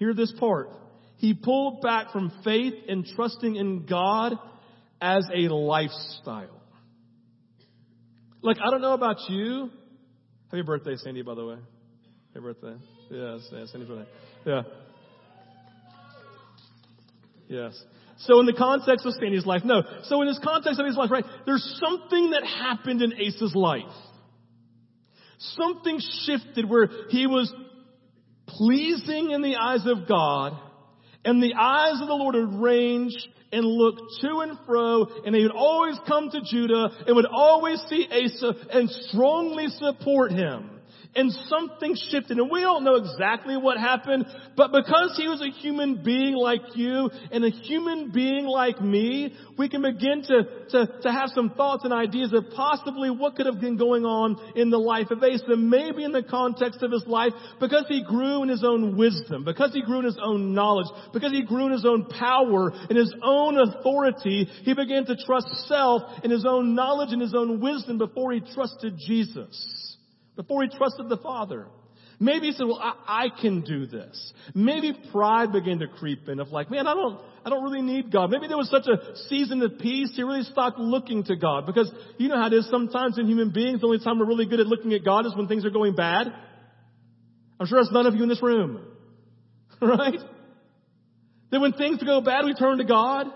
Hear 0.02 0.14
this 0.14 0.32
part. 0.32 0.68
He 1.18 1.32
pulled 1.32 1.80
back 1.80 2.10
from 2.10 2.32
faith 2.42 2.74
and 2.88 3.06
trusting 3.14 3.54
in 3.54 3.86
God 3.86 4.32
as 5.00 5.24
a 5.32 5.42
lifestyle. 5.42 6.60
Like, 8.40 8.56
I 8.60 8.68
don't 8.72 8.80
know 8.80 8.94
about 8.94 9.18
you. 9.28 9.70
Happy 10.50 10.62
birthday, 10.62 10.96
Sandy, 10.96 11.22
by 11.22 11.36
the 11.36 11.46
way. 11.46 11.56
Happy 12.34 12.42
birthday. 12.42 12.74
Yes, 13.12 13.48
yes, 13.52 13.70
Sandy's 13.70 13.88
birthday. 13.88 14.10
Yeah. 14.44 14.62
Yes. 17.46 17.84
So 18.26 18.40
in 18.40 18.46
the 18.46 18.54
context 18.54 19.06
of 19.06 19.12
Sandy's 19.20 19.46
life, 19.46 19.62
no. 19.64 19.82
So 20.06 20.20
in 20.20 20.26
this 20.26 20.40
context 20.42 20.80
of 20.80 20.86
his 20.86 20.96
life, 20.96 21.12
right, 21.12 21.24
there's 21.46 21.80
something 21.80 22.32
that 22.32 22.42
happened 22.44 23.02
in 23.02 23.12
Asa's 23.12 23.54
life. 23.54 23.84
Something 25.38 26.00
shifted 26.24 26.68
where 26.68 26.88
he 27.10 27.28
was 27.28 27.54
pleasing 28.56 29.30
in 29.30 29.42
the 29.42 29.56
eyes 29.56 29.86
of 29.86 30.08
God, 30.08 30.56
and 31.24 31.42
the 31.42 31.54
eyes 31.54 32.00
of 32.00 32.08
the 32.08 32.14
Lord 32.14 32.34
would 32.34 32.60
range 32.60 33.14
and 33.52 33.64
look 33.66 33.96
to 34.20 34.40
and 34.40 34.58
fro, 34.66 35.06
and 35.24 35.34
they 35.34 35.42
would 35.42 35.52
always 35.52 35.98
come 36.08 36.30
to 36.30 36.40
Judah 36.40 36.90
and 37.06 37.14
would 37.14 37.26
always 37.26 37.80
see 37.88 38.08
Asa 38.10 38.54
and 38.72 38.90
strongly 38.90 39.68
support 39.68 40.32
him 40.32 40.71
and 41.14 41.30
something 41.48 41.94
shifted. 42.10 42.38
And 42.38 42.50
we 42.50 42.60
don't 42.60 42.84
know 42.84 42.94
exactly 42.94 43.56
what 43.56 43.78
happened, 43.78 44.26
but 44.56 44.72
because 44.72 45.14
he 45.16 45.28
was 45.28 45.42
a 45.42 45.50
human 45.60 46.02
being 46.02 46.34
like 46.34 46.74
you 46.74 47.10
and 47.30 47.44
a 47.44 47.50
human 47.50 48.10
being 48.12 48.46
like 48.46 48.80
me, 48.80 49.34
we 49.58 49.68
can 49.68 49.82
begin 49.82 50.22
to, 50.22 50.42
to, 50.70 50.86
to 51.02 51.12
have 51.12 51.28
some 51.34 51.50
thoughts 51.50 51.84
and 51.84 51.92
ideas 51.92 52.32
of 52.32 52.44
possibly 52.54 53.10
what 53.10 53.36
could 53.36 53.46
have 53.46 53.60
been 53.60 53.76
going 53.76 54.04
on 54.04 54.36
in 54.56 54.70
the 54.70 54.78
life 54.78 55.10
of 55.10 55.22
Asa, 55.22 55.56
maybe 55.56 56.04
in 56.04 56.12
the 56.12 56.22
context 56.22 56.82
of 56.82 56.90
his 56.90 57.04
life, 57.06 57.32
because 57.60 57.84
he 57.88 58.02
grew 58.04 58.42
in 58.42 58.48
his 58.48 58.64
own 58.64 58.96
wisdom, 58.96 59.44
because 59.44 59.72
he 59.72 59.82
grew 59.82 59.98
in 59.98 60.06
his 60.06 60.18
own 60.22 60.54
knowledge, 60.54 60.88
because 61.12 61.32
he 61.32 61.42
grew 61.42 61.66
in 61.66 61.72
his 61.72 61.84
own 61.84 62.06
power, 62.06 62.72
in 62.88 62.96
his 62.96 63.14
own 63.22 63.58
authority, 63.58 64.48
he 64.62 64.74
began 64.74 65.04
to 65.04 65.16
trust 65.16 65.48
self 65.68 66.02
in 66.24 66.30
his 66.30 66.46
own 66.46 66.74
knowledge 66.74 67.12
and 67.12 67.20
his 67.20 67.34
own 67.34 67.60
wisdom 67.60 67.98
before 67.98 68.32
he 68.32 68.40
trusted 68.40 68.94
Jesus 68.96 69.91
before 70.36 70.62
he 70.62 70.68
trusted 70.68 71.08
the 71.08 71.18
Father. 71.18 71.66
Maybe 72.18 72.46
he 72.46 72.52
said, 72.52 72.66
well, 72.66 72.78
I, 72.80 73.24
I, 73.24 73.40
can 73.40 73.62
do 73.62 73.86
this. 73.86 74.32
Maybe 74.54 74.92
pride 75.10 75.52
began 75.52 75.80
to 75.80 75.88
creep 75.88 76.28
in 76.28 76.38
of 76.38 76.48
like, 76.48 76.70
man, 76.70 76.86
I 76.86 76.94
don't, 76.94 77.20
I 77.44 77.50
don't 77.50 77.64
really 77.64 77.82
need 77.82 78.12
God. 78.12 78.30
Maybe 78.30 78.46
there 78.46 78.56
was 78.56 78.70
such 78.70 78.86
a 78.86 79.16
season 79.28 79.60
of 79.62 79.78
peace, 79.80 80.12
he 80.14 80.22
really 80.22 80.44
stopped 80.44 80.78
looking 80.78 81.24
to 81.24 81.36
God. 81.36 81.66
Because 81.66 81.92
you 82.18 82.28
know 82.28 82.36
how 82.36 82.46
it 82.46 82.52
is 82.52 82.68
sometimes 82.70 83.18
in 83.18 83.26
human 83.26 83.50
beings, 83.50 83.80
the 83.80 83.86
only 83.86 83.98
time 83.98 84.20
we're 84.20 84.26
really 84.26 84.46
good 84.46 84.60
at 84.60 84.66
looking 84.66 84.92
at 84.92 85.04
God 85.04 85.26
is 85.26 85.34
when 85.34 85.48
things 85.48 85.64
are 85.64 85.70
going 85.70 85.96
bad. 85.96 86.28
I'm 87.58 87.66
sure 87.66 87.80
that's 87.80 87.92
none 87.92 88.06
of 88.06 88.14
you 88.14 88.22
in 88.22 88.28
this 88.28 88.42
room. 88.42 88.86
Right? 89.80 90.20
That 91.50 91.60
when 91.60 91.72
things 91.72 92.00
go 92.04 92.20
bad, 92.20 92.44
we 92.44 92.54
turn 92.54 92.78
to 92.78 92.84
God. 92.84 93.26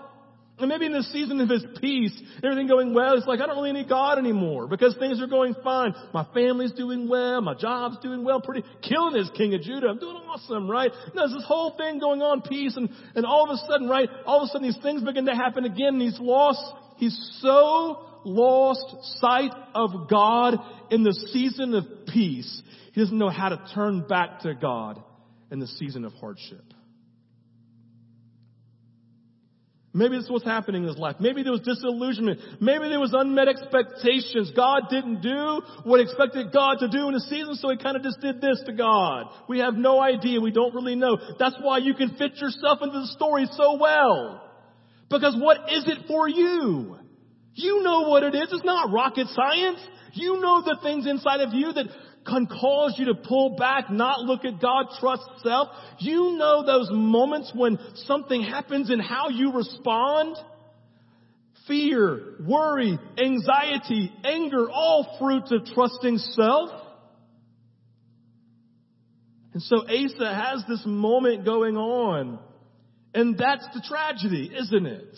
And 0.59 0.69
maybe 0.69 0.87
in 0.87 0.91
the 0.91 1.03
season 1.03 1.39
of 1.39 1.49
his 1.49 1.63
peace, 1.79 2.19
everything 2.43 2.67
going 2.67 2.95
well, 2.95 3.15
it's 3.15 3.27
like, 3.27 3.39
I 3.39 3.45
don't 3.45 3.57
really 3.57 3.73
need 3.73 3.87
God 3.87 4.17
anymore 4.17 4.67
because 4.67 4.95
things 4.97 5.21
are 5.21 5.27
going 5.27 5.55
fine. 5.63 5.93
My 6.15 6.25
family's 6.33 6.71
doing 6.71 7.07
well. 7.07 7.41
My 7.41 7.53
job's 7.53 7.99
doing 7.99 8.23
well. 8.23 8.41
Pretty 8.41 8.63
killing 8.81 9.15
as 9.17 9.29
king 9.37 9.53
of 9.53 9.61
Judah. 9.61 9.87
I'm 9.87 9.99
doing 9.99 10.15
awesome, 10.15 10.69
right? 10.69 10.91
And 10.91 11.13
there's 11.13 11.31
this 11.31 11.45
whole 11.45 11.77
thing 11.77 11.99
going 11.99 12.23
on, 12.23 12.41
peace. 12.41 12.75
And, 12.75 12.89
and 13.13 13.23
all 13.23 13.43
of 13.43 13.51
a 13.51 13.57
sudden, 13.67 13.87
right, 13.87 14.09
all 14.25 14.41
of 14.41 14.45
a 14.45 14.47
sudden 14.47 14.63
these 14.63 14.81
things 14.81 15.03
begin 15.03 15.27
to 15.27 15.35
happen 15.35 15.63
again 15.63 15.93
and 15.93 16.01
he's 16.01 16.19
lost, 16.19 16.61
he's 16.97 17.37
so 17.39 18.03
lost 18.25 19.19
sight 19.19 19.51
of 19.75 20.09
God 20.09 20.55
in 20.89 21.03
the 21.03 21.13
season 21.31 21.75
of 21.75 21.85
peace. 22.07 22.63
He 22.93 23.01
doesn't 23.01 23.17
know 23.17 23.29
how 23.29 23.49
to 23.49 23.61
turn 23.75 24.07
back 24.07 24.39
to 24.39 24.55
God 24.55 25.03
in 25.51 25.59
the 25.59 25.67
season 25.67 26.03
of 26.03 26.13
hardship. 26.13 26.63
Maybe 29.93 30.17
this 30.17 30.29
was 30.29 30.43
happening 30.43 30.83
in 30.83 30.89
his 30.89 30.97
life. 30.97 31.15
Maybe 31.19 31.43
there 31.43 31.51
was 31.51 31.61
disillusionment. 31.61 32.61
Maybe 32.61 32.89
there 32.89 32.99
was 32.99 33.13
unmet 33.13 33.47
expectations. 33.47 34.51
God 34.55 34.83
didn't 34.89 35.21
do 35.21 35.61
what 35.85 35.97
he 35.99 36.03
expected 36.03 36.51
God 36.51 36.79
to 36.79 36.87
do 36.87 37.07
in 37.07 37.15
a 37.15 37.19
season, 37.21 37.55
so 37.55 37.69
he 37.69 37.77
kind 37.77 37.95
of 37.95 38.03
just 38.03 38.19
did 38.19 38.41
this 38.41 38.61
to 38.65 38.73
God. 38.73 39.27
We 39.47 39.59
have 39.59 39.75
no 39.75 39.99
idea. 39.99 40.39
We 40.41 40.51
don't 40.51 40.75
really 40.75 40.95
know. 40.95 41.17
That's 41.39 41.55
why 41.61 41.79
you 41.79 41.95
can 41.95 42.15
fit 42.15 42.35
yourself 42.35 42.79
into 42.81 42.99
the 42.99 43.07
story 43.07 43.47
so 43.51 43.77
well. 43.79 44.43
Because 45.09 45.35
what 45.39 45.71
is 45.71 45.87
it 45.87 46.05
for 46.07 46.27
you? 46.27 46.97
You 47.53 47.81
know 47.81 48.01
what 48.09 48.23
it 48.23 48.35
is. 48.35 48.49
It's 48.51 48.65
not 48.65 48.91
rocket 48.91 49.27
science. 49.29 49.79
You 50.13 50.39
know 50.39 50.61
the 50.61 50.77
things 50.83 51.07
inside 51.07 51.41
of 51.41 51.53
you 51.53 51.71
that 51.73 51.87
can 52.27 52.47
cause 52.47 52.95
you 52.97 53.05
to 53.05 53.15
pull 53.15 53.55
back, 53.55 53.89
not 53.89 54.21
look 54.21 54.45
at 54.45 54.61
God, 54.61 54.87
trust 54.99 55.23
self. 55.43 55.69
You 55.99 56.37
know 56.37 56.65
those 56.65 56.89
moments 56.91 57.51
when 57.55 57.79
something 58.05 58.43
happens 58.43 58.89
and 58.89 59.01
how 59.01 59.29
you 59.29 59.53
respond. 59.53 60.35
Fear, 61.67 62.35
worry, 62.45 62.97
anxiety, 63.17 64.11
anger, 64.23 64.69
all 64.69 65.17
fruits 65.19 65.51
of 65.51 65.65
trusting 65.73 66.17
self. 66.17 66.69
And 69.53 69.61
so 69.63 69.77
Asa 69.77 70.33
has 70.33 70.63
this 70.67 70.83
moment 70.85 71.45
going 71.45 71.75
on. 71.75 72.39
And 73.13 73.37
that's 73.37 73.65
the 73.73 73.81
tragedy, 73.87 74.51
isn't 74.55 74.85
it? 74.85 75.17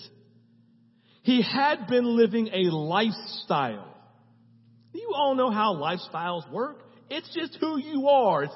He 1.23 1.41
had 1.41 1.87
been 1.87 2.05
living 2.17 2.47
a 2.53 2.71
lifestyle. 2.71 3.93
You 4.93 5.11
all 5.13 5.35
know 5.35 5.51
how 5.51 5.75
lifestyles 5.75 6.49
work. 6.51 6.81
It's 7.09 7.33
just 7.33 7.57
who 7.59 7.77
you 7.79 8.07
are. 8.07 8.43
It's 8.43 8.55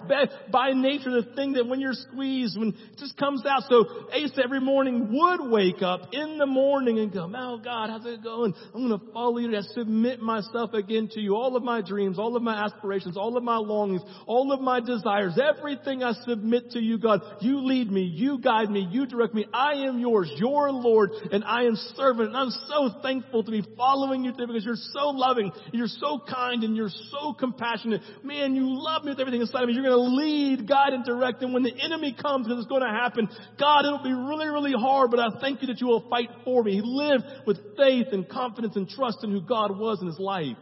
by, 0.51 0.71
nature 0.73 1.09
the 1.09 1.33
thing 1.35 1.53
that 1.53 1.67
when 1.67 1.79
you're 1.79 1.93
squeezed, 1.93 2.57
when 2.57 2.69
it 2.69 2.99
just 2.99 3.17
comes 3.17 3.43
out. 3.45 3.63
So 3.69 3.85
Asa 4.13 4.43
every 4.43 4.59
morning 4.59 5.09
would 5.11 5.49
wake 5.49 5.81
up 5.81 6.09
in 6.11 6.37
the 6.37 6.45
morning 6.45 6.99
and 6.99 7.11
go, 7.11 7.31
oh 7.35 7.57
God, 7.63 7.89
how's 7.89 8.05
it 8.05 8.23
going? 8.23 8.53
I'm 8.73 8.87
going 8.87 8.99
to 8.99 9.11
follow 9.11 9.37
you. 9.37 9.55
I 9.57 9.61
submit 9.61 10.19
myself 10.19 10.73
again 10.73 11.09
to 11.13 11.19
you. 11.19 11.35
All 11.35 11.55
of 11.55 11.63
my 11.63 11.81
dreams, 11.81 12.19
all 12.19 12.35
of 12.35 12.43
my 12.43 12.65
aspirations, 12.65 13.17
all 13.17 13.37
of 13.37 13.43
my 13.43 13.57
longings, 13.57 14.01
all 14.27 14.51
of 14.51 14.61
my 14.61 14.79
desires, 14.79 15.39
everything 15.41 16.03
I 16.03 16.13
submit 16.25 16.71
to 16.71 16.79
you, 16.79 16.97
God. 16.97 17.21
You 17.41 17.65
lead 17.65 17.91
me. 17.91 18.01
You 18.01 18.39
guide 18.39 18.69
me. 18.69 18.87
You 18.91 19.05
direct 19.05 19.33
me. 19.33 19.45
I 19.53 19.85
am 19.87 19.99
yours, 19.99 20.31
your 20.35 20.71
Lord, 20.71 21.11
and 21.31 21.43
I 21.43 21.63
am 21.63 21.75
servant. 21.95 22.29
And 22.29 22.37
I'm 22.37 22.51
so 22.67 23.01
thankful 23.01 23.43
to 23.43 23.51
be 23.51 23.63
following 23.77 24.23
you 24.23 24.31
today 24.31 24.45
because 24.47 24.65
you're 24.65 24.75
so 24.75 25.09
loving, 25.09 25.51
you're 25.71 25.87
so 25.87 26.21
kind, 26.29 26.63
and 26.63 26.75
you're 26.75 26.89
so 26.89 27.33
compassionate. 27.33 28.01
Man, 28.23 28.42
man, 28.43 28.55
you 28.55 28.65
love 28.67 29.03
me 29.03 29.11
with 29.11 29.19
everything 29.19 29.41
inside 29.41 29.63
of 29.63 29.69
me. 29.69 29.73
You're 29.73 29.83
going 29.83 29.95
to 29.95 30.15
lead, 30.15 30.67
guide, 30.67 30.93
and 30.93 31.05
direct. 31.05 31.41
And 31.41 31.53
when 31.53 31.63
the 31.63 31.73
enemy 31.81 32.15
comes, 32.19 32.45
because 32.45 32.59
it's 32.59 32.69
going 32.69 32.83
to 32.83 32.89
happen, 32.89 33.29
God, 33.59 33.85
it'll 33.85 34.03
be 34.03 34.13
really, 34.13 34.47
really 34.47 34.73
hard, 34.73 35.11
but 35.11 35.19
I 35.19 35.39
thank 35.39 35.61
you 35.61 35.67
that 35.67 35.79
you 35.79 35.87
will 35.87 36.07
fight 36.09 36.29
for 36.43 36.63
me. 36.63 36.73
He 36.73 36.81
lived 36.83 37.23
with 37.45 37.57
faith 37.77 38.07
and 38.11 38.27
confidence 38.27 38.75
and 38.75 38.87
trust 38.87 39.19
in 39.23 39.31
who 39.31 39.41
God 39.41 39.77
was 39.77 39.99
in 40.01 40.07
his 40.07 40.19
life. 40.19 40.57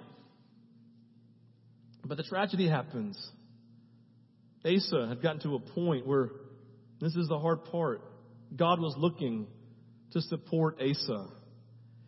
But 2.06 2.18
the 2.18 2.24
tragedy 2.24 2.68
happens. 2.68 3.18
Asa 4.66 5.08
had 5.08 5.22
gotten 5.22 5.42
to 5.42 5.56
a 5.56 5.60
point 5.60 6.06
where 6.06 6.30
this 7.00 7.16
is 7.16 7.28
the 7.28 7.40
hard 7.40 7.66
part. 7.66 8.02
God 8.56 8.80
was 8.80 8.96
looking 8.98 9.48
to 10.12 10.22
support 10.22 10.80
Asa. 10.82 11.28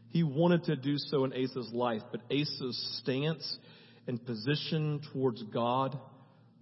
He 0.09 0.21
wanted 0.21 0.65
to 0.65 0.75
do 0.75 0.97
so 0.97 1.23
in 1.23 1.33
Asa's 1.33 1.71
life, 1.73 2.03
but 2.11 2.21
Asa's 2.29 2.99
stance 3.01 3.57
and 4.07 4.23
position 4.25 5.01
towards 5.11 5.41
God 5.43 5.97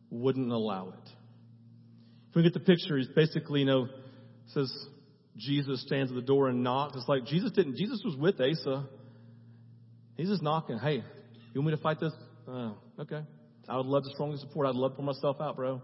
wouldn't 0.10 0.52
allow 0.52 0.90
it. 0.90 1.10
If 2.30 2.36
we 2.36 2.44
get 2.44 2.54
the 2.54 2.60
picture, 2.60 2.98
he's 2.98 3.08
basically, 3.08 3.62
you 3.62 3.66
know, 3.66 3.88
says 4.48 4.72
Jesus 5.38 5.82
stands 5.82 6.12
at 6.12 6.16
the 6.16 6.22
door 6.22 6.48
and 6.50 6.64
knocks. 6.64 6.96
It's 6.96 7.08
like 7.08 7.26
Jesus 7.26 7.52
didn't, 7.52 7.78
Jesus 7.78 8.02
was 8.06 8.16
with 8.16 8.40
Asa. 8.40 8.88
He's 10.18 10.30
just 10.30 10.42
knocking. 10.42 10.78
Hey, 10.78 11.04
you 11.54 11.62
want 11.62 11.72
me 11.72 11.76
to 11.76 11.82
fight 11.82 12.00
this? 12.00 12.14
Uh, 12.48 12.74
okay. 13.00 13.22
I 13.68 13.78
would 13.78 13.86
love 13.86 14.04
to 14.04 14.10
strongly 14.12 14.38
support. 14.38 14.68
I'd 14.68 14.76
love 14.76 14.92
to 14.92 14.96
pour 14.98 15.06
myself 15.06 15.38
out, 15.42 15.56
bro. 15.56 15.82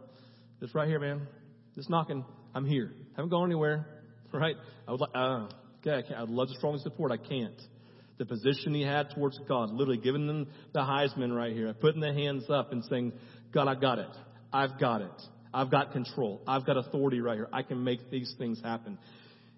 Just 0.59 0.75
right 0.75 0.87
here, 0.87 0.99
man. 0.99 1.27
Just 1.75 1.89
knocking. 1.89 2.25
I'm 2.53 2.65
here. 2.65 2.91
Haven't 3.15 3.29
gone 3.29 3.45
anywhere. 3.45 3.87
Right? 4.33 4.57
I 4.85 4.91
would 4.91 4.99
like, 4.99 5.11
uh, 5.15 5.47
okay, 5.79 6.13
I 6.13 6.19
would 6.19 6.29
love 6.29 6.49
to 6.49 6.53
strongly 6.55 6.81
support. 6.81 7.13
I 7.13 7.17
can't. 7.17 7.59
The 8.17 8.25
position 8.25 8.73
he 8.73 8.81
had 8.81 9.11
towards 9.11 9.39
God, 9.47 9.71
literally 9.71 9.99
giving 9.99 10.25
them 10.25 10.47
the 10.73 10.79
Heisman 10.79 11.35
right 11.35 11.53
here, 11.53 11.71
putting 11.73 12.01
the 12.01 12.13
hands 12.13 12.49
up 12.49 12.71
and 12.71 12.83
saying, 12.85 13.13
God, 13.53 13.67
I 13.67 13.75
got 13.75 13.99
it. 13.99 14.09
I've 14.51 14.79
got 14.79 15.01
it. 15.01 15.21
I've 15.53 15.69
got 15.69 15.91
control. 15.91 16.41
I've 16.47 16.65
got 16.65 16.77
authority 16.77 17.19
right 17.19 17.35
here. 17.35 17.47
I 17.53 17.61
can 17.61 17.83
make 17.83 18.09
these 18.09 18.33
things 18.37 18.59
happen. 18.63 18.97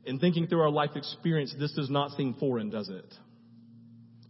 In 0.05 0.19
thinking 0.19 0.47
through 0.47 0.61
our 0.61 0.69
life 0.69 0.91
experience, 0.95 1.53
this 1.57 1.73
does 1.73 1.89
not 1.89 2.11
seem 2.11 2.35
foreign, 2.35 2.69
does 2.69 2.89
it? 2.89 3.13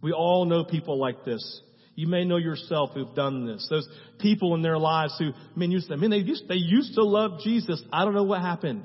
We 0.02 0.12
all 0.12 0.44
know 0.44 0.64
people 0.64 0.98
like 0.98 1.24
this. 1.24 1.60
You 1.94 2.06
may 2.06 2.24
know 2.24 2.38
yourself 2.38 2.90
who've 2.94 3.14
done 3.14 3.46
this. 3.46 3.66
Those 3.68 3.88
people 4.18 4.54
in 4.54 4.62
their 4.62 4.78
lives 4.78 5.14
who, 5.18 5.30
I 5.32 5.58
mean, 5.58 5.70
you 5.70 5.80
say, 5.80 5.96
man, 5.96 6.10
they 6.10 6.18
used, 6.18 6.48
they 6.48 6.54
used 6.54 6.94
to 6.94 7.04
love 7.04 7.40
Jesus. 7.42 7.82
I 7.92 8.04
don't 8.04 8.14
know 8.14 8.24
what 8.24 8.40
happened. 8.40 8.84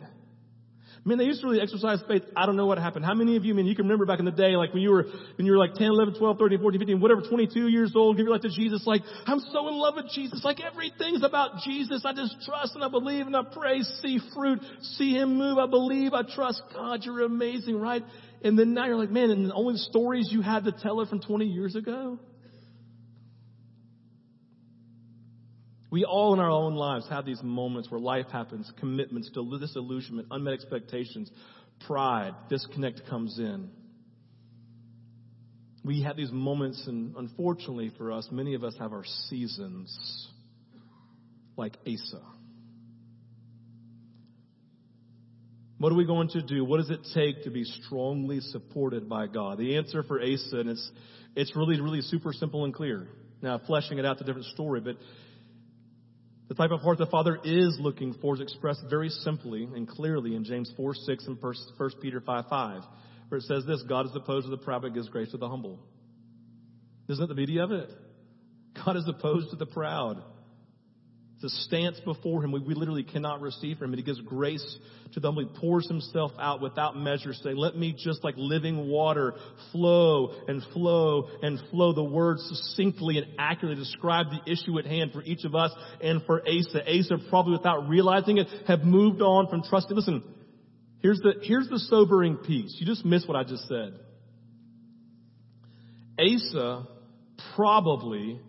Man, 1.07 1.19
they 1.19 1.25
used 1.25 1.41
to 1.41 1.47
really 1.47 1.61
exercise 1.61 2.01
faith. 2.07 2.23
I 2.35 2.47
don't 2.47 2.55
know 2.55 2.65
what 2.65 2.79
happened. 2.79 3.05
How 3.05 3.13
many 3.13 3.37
of 3.37 3.45
you, 3.45 3.53
I 3.53 3.55
mean, 3.55 3.67
you 3.67 3.75
can 3.75 3.85
remember 3.85 4.07
back 4.07 4.17
in 4.17 4.25
the 4.25 4.31
day, 4.31 4.57
like 4.57 4.73
when 4.73 4.81
you 4.81 4.89
were, 4.89 5.05
when 5.35 5.45
you 5.45 5.51
were 5.51 5.57
like 5.59 5.75
10, 5.75 5.85
11, 5.85 6.15
12, 6.17 6.39
13, 6.39 6.59
14, 6.59 6.79
15, 6.79 6.99
whatever, 6.99 7.21
22 7.21 7.67
years 7.67 7.93
old, 7.95 8.17
give 8.17 8.25
your 8.25 8.33
life 8.33 8.41
to 8.41 8.49
Jesus, 8.49 8.87
like, 8.87 9.03
I'm 9.27 9.39
so 9.39 9.67
in 9.67 9.75
love 9.75 9.97
with 9.97 10.07
Jesus. 10.15 10.43
Like 10.43 10.57
everything's 10.59 11.23
about 11.23 11.61
Jesus. 11.63 12.01
I 12.05 12.13
just 12.13 12.35
trust 12.43 12.73
and 12.73 12.83
I 12.83 12.89
believe 12.89 13.27
and 13.27 13.37
I 13.37 13.43
pray, 13.43 13.81
see 14.01 14.19
fruit, 14.33 14.59
see 14.81 15.13
Him 15.13 15.37
move. 15.37 15.59
I 15.59 15.67
believe, 15.67 16.13
I 16.13 16.23
trust 16.23 16.63
God. 16.73 17.01
You're 17.03 17.21
amazing, 17.21 17.79
right? 17.79 18.01
And 18.43 18.57
then 18.57 18.73
now 18.73 18.87
you're 18.87 18.97
like, 18.97 19.11
man, 19.11 19.29
and 19.29 19.51
the 19.51 19.53
only 19.53 19.77
stories 19.77 20.29
you 20.31 20.41
had 20.41 20.63
to 20.63 20.71
tell 20.71 20.99
her 20.99 21.05
from 21.05 21.21
20 21.21 21.45
years 21.45 21.75
ago? 21.75 22.17
We 25.95 26.03
all 26.03 26.33
in 26.33 26.41
our 26.41 26.51
own 26.51 26.75
lives 26.75 27.07
have 27.09 27.25
these 27.25 27.41
moments 27.41 27.89
where 27.89 28.01
life 28.01 28.25
happens, 28.29 28.69
commitments, 28.81 29.29
disillusionment, 29.29 30.27
unmet 30.29 30.53
expectations, 30.53 31.31
pride, 31.87 32.33
disconnect 32.49 33.03
comes 33.09 33.39
in. 33.39 33.69
We 35.85 36.01
have 36.01 36.17
these 36.17 36.33
moments, 36.33 36.85
and 36.85 37.15
unfortunately 37.15 37.93
for 37.97 38.11
us, 38.11 38.27
many 38.29 38.55
of 38.55 38.65
us 38.65 38.75
have 38.77 38.91
our 38.91 39.05
seasons 39.29 40.27
like 41.55 41.77
Asa. 41.87 42.21
What 45.77 45.93
are 45.93 45.95
we 45.95 46.05
going 46.05 46.27
to 46.31 46.41
do? 46.41 46.65
What 46.65 46.79
does 46.79 46.89
it 46.89 47.07
take 47.13 47.45
to 47.45 47.51
be 47.51 47.63
strongly 47.63 48.41
supported 48.41 49.07
by 49.07 49.27
God? 49.27 49.59
The 49.59 49.77
answer 49.77 50.03
for 50.03 50.21
Asa, 50.21 50.57
and 50.57 50.71
it's, 50.71 50.91
it's 51.37 51.55
really, 51.55 51.79
really 51.79 52.01
super 52.01 52.33
simple 52.33 52.65
and 52.65 52.73
clear. 52.73 53.07
Now, 53.41 53.61
fleshing 53.65 53.97
it 53.97 54.05
out, 54.05 54.19
a 54.19 54.25
different 54.25 54.47
story, 54.47 54.81
but 54.81 54.97
the 56.47 56.55
type 56.55 56.71
of 56.71 56.81
heart 56.81 56.97
the 56.97 57.07
Father 57.07 57.39
is 57.43 57.77
looking 57.79 58.13
for 58.21 58.35
is 58.35 58.41
expressed 58.41 58.83
very 58.89 59.09
simply 59.09 59.63
and 59.63 59.87
clearly 59.87 60.35
in 60.35 60.43
James 60.43 60.71
4 60.77 60.93
6 60.93 61.27
and 61.27 61.41
1 61.41 61.91
Peter 62.01 62.21
5 62.21 62.45
5, 62.49 62.81
where 63.29 63.39
it 63.39 63.43
says 63.43 63.65
this 63.65 63.83
God 63.83 64.05
is 64.05 64.15
opposed 64.15 64.45
to 64.45 64.51
the 64.51 64.57
proud 64.57 64.83
but 64.83 64.93
gives 64.93 65.09
grace 65.09 65.31
to 65.31 65.37
the 65.37 65.49
humble. 65.49 65.79
Isn't 67.09 67.21
that 67.21 67.27
the 67.27 67.35
beauty 67.35 67.59
of 67.59 67.71
it? 67.71 67.89
God 68.85 68.97
is 68.97 69.07
opposed 69.07 69.51
to 69.51 69.55
the 69.55 69.65
proud. 69.65 70.23
A 71.45 71.49
stance 71.49 71.99
before 72.01 72.43
Him 72.43 72.51
we, 72.51 72.59
we 72.59 72.73
literally 72.73 73.03
cannot 73.03 73.41
receive 73.41 73.77
from 73.77 73.87
Him. 73.87 73.93
And 73.93 73.99
He 73.99 74.05
gives 74.05 74.19
grace 74.21 74.77
to 75.13 75.19
them. 75.19 75.35
He 75.35 75.45
pours 75.59 75.87
Himself 75.87 76.31
out 76.39 76.61
without 76.61 76.97
measure, 76.97 77.33
saying, 77.33 77.55
Let 77.55 77.75
me 77.77 77.95
just 77.97 78.23
like 78.23 78.35
living 78.37 78.89
water 78.89 79.35
flow 79.71 80.33
and 80.47 80.63
flow 80.73 81.29
and 81.41 81.59
flow. 81.71 81.93
The 81.93 82.03
words 82.03 82.41
succinctly 82.47 83.17
and 83.17 83.27
accurately 83.37 83.81
describe 83.81 84.27
the 84.31 84.51
issue 84.51 84.77
at 84.79 84.85
hand 84.85 85.11
for 85.13 85.21
each 85.23 85.45
of 85.45 85.55
us 85.55 85.71
and 86.01 86.21
for 86.25 86.41
Asa. 86.41 86.81
Asa, 86.81 87.17
probably 87.29 87.53
without 87.53 87.87
realizing 87.87 88.37
it, 88.37 88.47
have 88.67 88.81
moved 88.81 89.21
on 89.21 89.47
from 89.47 89.63
trusting. 89.63 89.95
Listen, 89.95 90.23
here's 91.01 91.19
the, 91.19 91.35
here's 91.43 91.69
the 91.69 91.79
sobering 91.79 92.37
piece. 92.37 92.75
You 92.79 92.85
just 92.85 93.05
missed 93.05 93.27
what 93.27 93.37
I 93.37 93.43
just 93.43 93.67
said. 93.67 93.99
Asa 96.19 96.87
probably 97.55 98.39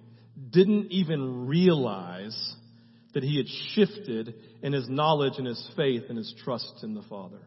didn't 0.51 0.93
even 0.93 1.47
realize 1.47 2.55
that 3.17 3.25
he 3.25 3.39
had 3.39 3.47
shifted 3.73 4.35
in 4.63 4.75
his 4.75 4.91
knowledge 4.91 5.39
and 5.39 5.47
his 5.47 5.71
faith 5.75 6.03
and 6.11 6.19
his 6.19 6.35
trust 6.45 6.81
in 6.83 6.93
the 6.93 7.01
Father. 7.09 7.41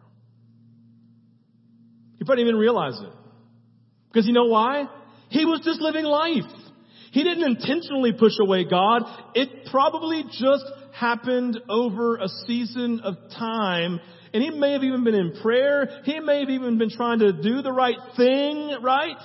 He 2.17 2.25
probably 2.25 2.43
didn't 2.43 2.55
even 2.55 2.60
realize 2.60 2.99
it. 2.99 3.13
Because 4.08 4.25
you 4.25 4.34
know 4.34 4.47
why? 4.47 4.86
He 5.29 5.45
was 5.45 5.62
just 5.63 5.79
living 5.79 6.05
life. 6.05 6.51
He 7.12 7.23
didn't 7.23 7.43
intentionally 7.43 8.13
push 8.13 8.32
away 8.41 8.65
God. 8.67 9.03
It 9.36 9.67
probably 9.69 10.23
just 10.32 10.65
happened 10.91 11.60
over 11.69 12.15
a 12.17 12.29
season 12.47 13.01
of 13.03 13.17
time. 13.38 13.99
And 14.34 14.41
he 14.41 14.49
may 14.49 14.71
have 14.71 14.82
even 14.82 15.03
been 15.03 15.13
in 15.13 15.39
prayer. 15.39 16.01
He 16.03 16.19
may 16.19 16.39
have 16.39 16.49
even 16.49 16.79
been 16.79 16.89
trying 16.89 17.19
to 17.19 17.32
do 17.32 17.62
the 17.62 17.71
right 17.71 17.99
thing, 18.17 18.75
right? 18.82 19.17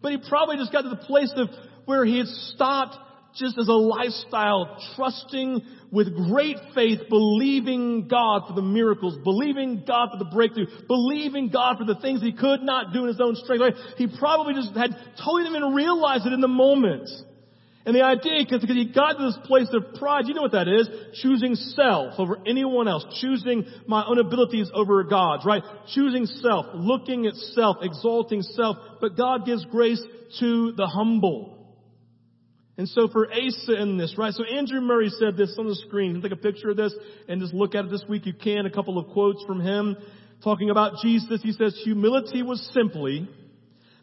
But 0.00 0.12
he 0.12 0.18
probably 0.30 0.56
just 0.56 0.72
got 0.72 0.80
to 0.80 0.88
the 0.88 0.96
place 0.96 1.34
of 1.36 1.50
where 1.84 2.06
he 2.06 2.16
had 2.16 2.26
stopped 2.26 2.96
just 3.36 3.58
as 3.58 3.68
a 3.68 3.72
lifestyle, 3.72 4.78
trusting 4.96 5.62
with 5.90 6.14
great 6.30 6.56
faith, 6.74 7.00
believing 7.08 8.08
God 8.08 8.44
for 8.48 8.54
the 8.54 8.62
miracles, 8.62 9.18
believing 9.22 9.84
God 9.86 10.10
for 10.10 10.18
the 10.18 10.30
breakthrough, 10.30 10.66
believing 10.86 11.50
God 11.50 11.78
for 11.78 11.84
the 11.84 12.00
things 12.00 12.22
he 12.22 12.32
could 12.32 12.62
not 12.62 12.92
do 12.92 13.02
in 13.02 13.08
his 13.08 13.20
own 13.20 13.36
strength. 13.36 13.76
He 13.98 14.06
probably 14.18 14.54
just 14.54 14.74
had 14.74 14.90
totally 15.18 15.44
didn't 15.44 15.56
even 15.56 15.74
realize 15.74 16.24
it 16.24 16.32
in 16.32 16.40
the 16.40 16.48
moment. 16.48 17.08
And 17.84 17.96
the 17.96 18.02
idea, 18.02 18.44
because 18.44 18.62
he 18.62 18.92
got 18.92 19.14
to 19.14 19.24
this 19.24 19.38
place 19.44 19.66
of 19.72 19.94
pride, 19.98 20.28
you 20.28 20.34
know 20.34 20.42
what 20.42 20.52
that 20.52 20.68
is? 20.68 20.88
Choosing 21.20 21.56
self 21.56 22.14
over 22.16 22.38
anyone 22.46 22.86
else. 22.86 23.04
Choosing 23.20 23.66
my 23.88 24.04
own 24.06 24.18
abilities 24.18 24.70
over 24.72 25.02
God's, 25.02 25.44
right? 25.44 25.62
Choosing 25.92 26.26
self, 26.26 26.66
looking 26.74 27.26
at 27.26 27.34
self, 27.34 27.78
exalting 27.82 28.42
self. 28.42 28.76
But 29.00 29.16
God 29.16 29.46
gives 29.46 29.64
grace 29.64 30.00
to 30.38 30.72
the 30.72 30.86
humble. 30.86 31.61
And 32.82 32.88
so 32.88 33.06
for 33.06 33.28
Asa 33.32 33.80
in 33.80 33.96
this, 33.96 34.18
right? 34.18 34.34
So 34.34 34.42
Andrew 34.42 34.80
Murray 34.80 35.08
said 35.08 35.36
this 35.36 35.54
on 35.56 35.68
the 35.68 35.76
screen. 35.86 36.16
You 36.16 36.20
take 36.20 36.32
a 36.32 36.36
picture 36.36 36.70
of 36.70 36.76
this 36.76 36.92
and 37.28 37.40
just 37.40 37.54
look 37.54 37.76
at 37.76 37.84
it 37.84 37.92
this 37.92 38.02
week. 38.08 38.26
You 38.26 38.32
can. 38.32 38.66
A 38.66 38.70
couple 38.70 38.98
of 38.98 39.06
quotes 39.12 39.40
from 39.44 39.60
him 39.60 39.96
talking 40.42 40.68
about 40.68 40.94
Jesus. 41.00 41.40
He 41.44 41.52
says, 41.52 41.80
humility 41.84 42.42
was 42.42 42.60
simply 42.74 43.28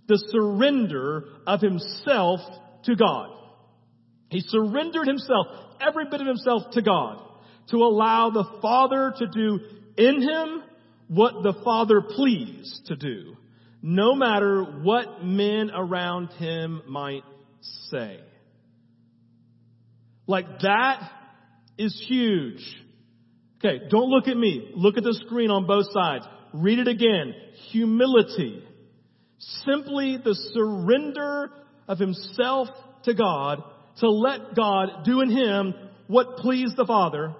the 0.07 0.17
surrender 0.29 1.25
of 1.45 1.59
himself 1.59 2.39
to 2.85 2.95
God. 2.95 3.31
He 4.29 4.39
surrendered 4.47 5.09
himself, 5.09 5.47
every 5.85 6.05
bit 6.09 6.21
of 6.21 6.27
himself 6.27 6.71
to 6.71 6.81
God 6.81 7.21
to 7.71 7.79
allow 7.79 8.29
the 8.29 8.45
Father 8.61 9.13
to 9.17 9.27
do 9.27 9.59
in 9.97 10.21
him 10.21 10.63
what 11.09 11.43
the 11.43 11.61
Father 11.65 11.99
pleased 11.99 12.85
to 12.85 12.95
do, 12.95 13.35
no 13.81 14.15
matter 14.15 14.63
what 14.63 15.21
men 15.21 15.69
around 15.69 16.29
him 16.37 16.81
might 16.87 17.25
say. 17.89 18.21
Like 20.29 20.59
that 20.61 21.09
is 21.79 22.05
huge. 22.07 22.61
Okay, 23.57 23.79
don't 23.89 24.11
look 24.11 24.27
at 24.27 24.37
me. 24.37 24.69
Look 24.75 24.95
at 24.95 25.03
the 25.03 25.19
screen 25.25 25.49
on 25.49 25.65
both 25.65 25.87
sides. 25.91 26.23
Read 26.53 26.77
it 26.77 26.87
again. 26.87 27.33
Humility. 27.71 28.63
Simply 29.65 30.17
the 30.23 30.35
surrender 30.53 31.49
of 31.87 31.97
himself 31.97 32.67
to 33.05 33.15
God 33.15 33.63
to 34.01 34.09
let 34.11 34.53
God 34.55 35.03
do 35.03 35.21
in 35.21 35.31
him 35.31 35.73
what 36.05 36.37
pleased 36.37 36.77
the 36.77 36.85
Father. 36.85 37.33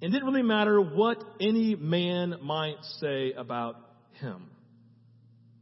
And 0.00 0.08
it 0.08 0.08
didn't 0.08 0.26
really 0.26 0.42
matter 0.42 0.80
what 0.80 1.22
any 1.38 1.74
man 1.74 2.36
might 2.40 2.82
say 2.98 3.34
about 3.36 3.76
him. 4.22 4.46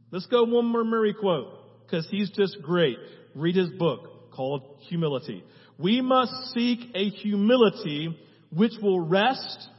Let's 0.09 0.27
go 0.27 0.45
one 0.45 0.67
more 0.67 0.85
Murray 0.85 1.13
quote, 1.19 1.49
because 1.85 2.07
he's 2.09 2.29
just 2.29 2.61
great. 2.61 2.97
Read 3.33 3.57
his 3.57 3.71
book 3.71 4.31
called 4.31 4.77
Humility. 4.87 5.43
We 5.77 6.01
must 6.01 6.53
seek 6.53 6.79
a 6.95 7.09
humility 7.09 8.17
which 8.49 8.73
will 8.81 9.01
rest 9.01 9.69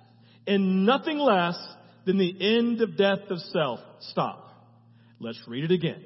in 0.46 0.84
nothing 0.84 1.18
less 1.18 1.56
than 2.04 2.18
the 2.18 2.34
end 2.40 2.80
of 2.80 2.96
death 2.96 3.30
of 3.30 3.38
self. 3.38 3.80
Stop. 4.00 4.44
Let's 5.18 5.42
read 5.46 5.64
it 5.64 5.72
again. 5.72 6.02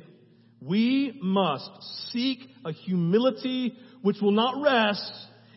We 0.62 1.18
must 1.20 1.70
seek 2.11 2.38
a 2.64 2.72
humility 2.72 3.74
which 4.03 4.16
will 4.20 4.33
not 4.33 4.62
rest 4.62 5.12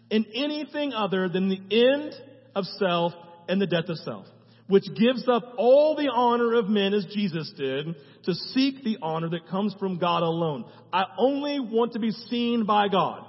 in 0.09 0.25
anything 0.35 0.93
other 0.93 1.29
than 1.29 1.49
the 1.49 1.61
end 1.75 2.13
of 2.55 2.65
self 2.79 3.13
and 3.47 3.61
the 3.61 3.67
death 3.67 3.89
of 3.89 3.97
self, 3.97 4.25
which 4.67 4.85
gives 4.95 5.27
up 5.27 5.53
all 5.57 5.95
the 5.95 6.09
honor 6.13 6.53
of 6.53 6.69
men 6.69 6.93
as 6.93 7.05
Jesus 7.05 7.51
did 7.57 7.95
to 8.23 8.33
seek 8.33 8.83
the 8.83 8.97
honor 9.01 9.29
that 9.29 9.47
comes 9.47 9.75
from 9.79 9.97
God 9.97 10.23
alone. 10.23 10.65
I 10.91 11.05
only 11.17 11.59
want 11.59 11.93
to 11.93 11.99
be 11.99 12.11
seen 12.11 12.65
by 12.65 12.87
God, 12.87 13.25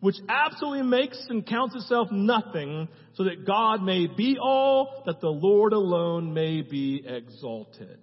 which 0.00 0.16
absolutely 0.28 0.82
makes 0.82 1.18
and 1.28 1.46
counts 1.46 1.74
itself 1.74 2.08
nothing 2.10 2.88
so 3.14 3.24
that 3.24 3.44
God 3.44 3.82
may 3.82 4.06
be 4.06 4.38
all, 4.40 5.02
that 5.06 5.20
the 5.20 5.28
Lord 5.28 5.72
alone 5.72 6.32
may 6.32 6.62
be 6.62 7.02
exalted. 7.04 7.98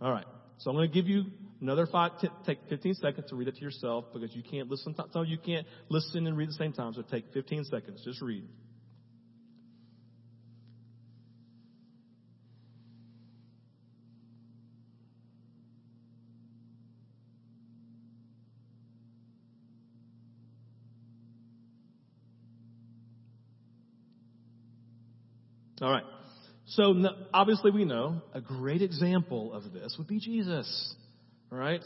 All 0.00 0.12
right. 0.12 0.26
So 0.58 0.70
I'm 0.70 0.76
going 0.76 0.88
to 0.88 0.94
give 0.94 1.08
you 1.08 1.24
another 1.60 1.86
five, 1.86 2.12
t- 2.20 2.28
take 2.44 2.58
15 2.68 2.94
seconds 2.94 3.28
to 3.30 3.36
read 3.36 3.48
it 3.48 3.56
to 3.56 3.60
yourself 3.60 4.06
because 4.12 4.34
you 4.34 4.42
can't 4.42 4.68
listen. 4.70 4.94
So 5.12 5.22
you 5.22 5.38
can't 5.38 5.66
listen 5.88 6.26
and 6.26 6.36
read 6.36 6.44
at 6.44 6.50
the 6.50 6.64
same 6.64 6.72
time. 6.72 6.94
So 6.94 7.02
take 7.02 7.32
15 7.32 7.64
seconds. 7.64 8.02
Just 8.04 8.22
read. 8.22 8.44
All 25.80 25.90
right. 25.90 26.04
So 26.68 26.94
obviously 27.32 27.70
we 27.70 27.84
know 27.84 28.22
a 28.32 28.40
great 28.40 28.82
example 28.82 29.52
of 29.52 29.72
this 29.72 29.94
would 29.98 30.08
be 30.08 30.18
Jesus. 30.18 30.94
All 31.52 31.58
right? 31.58 31.82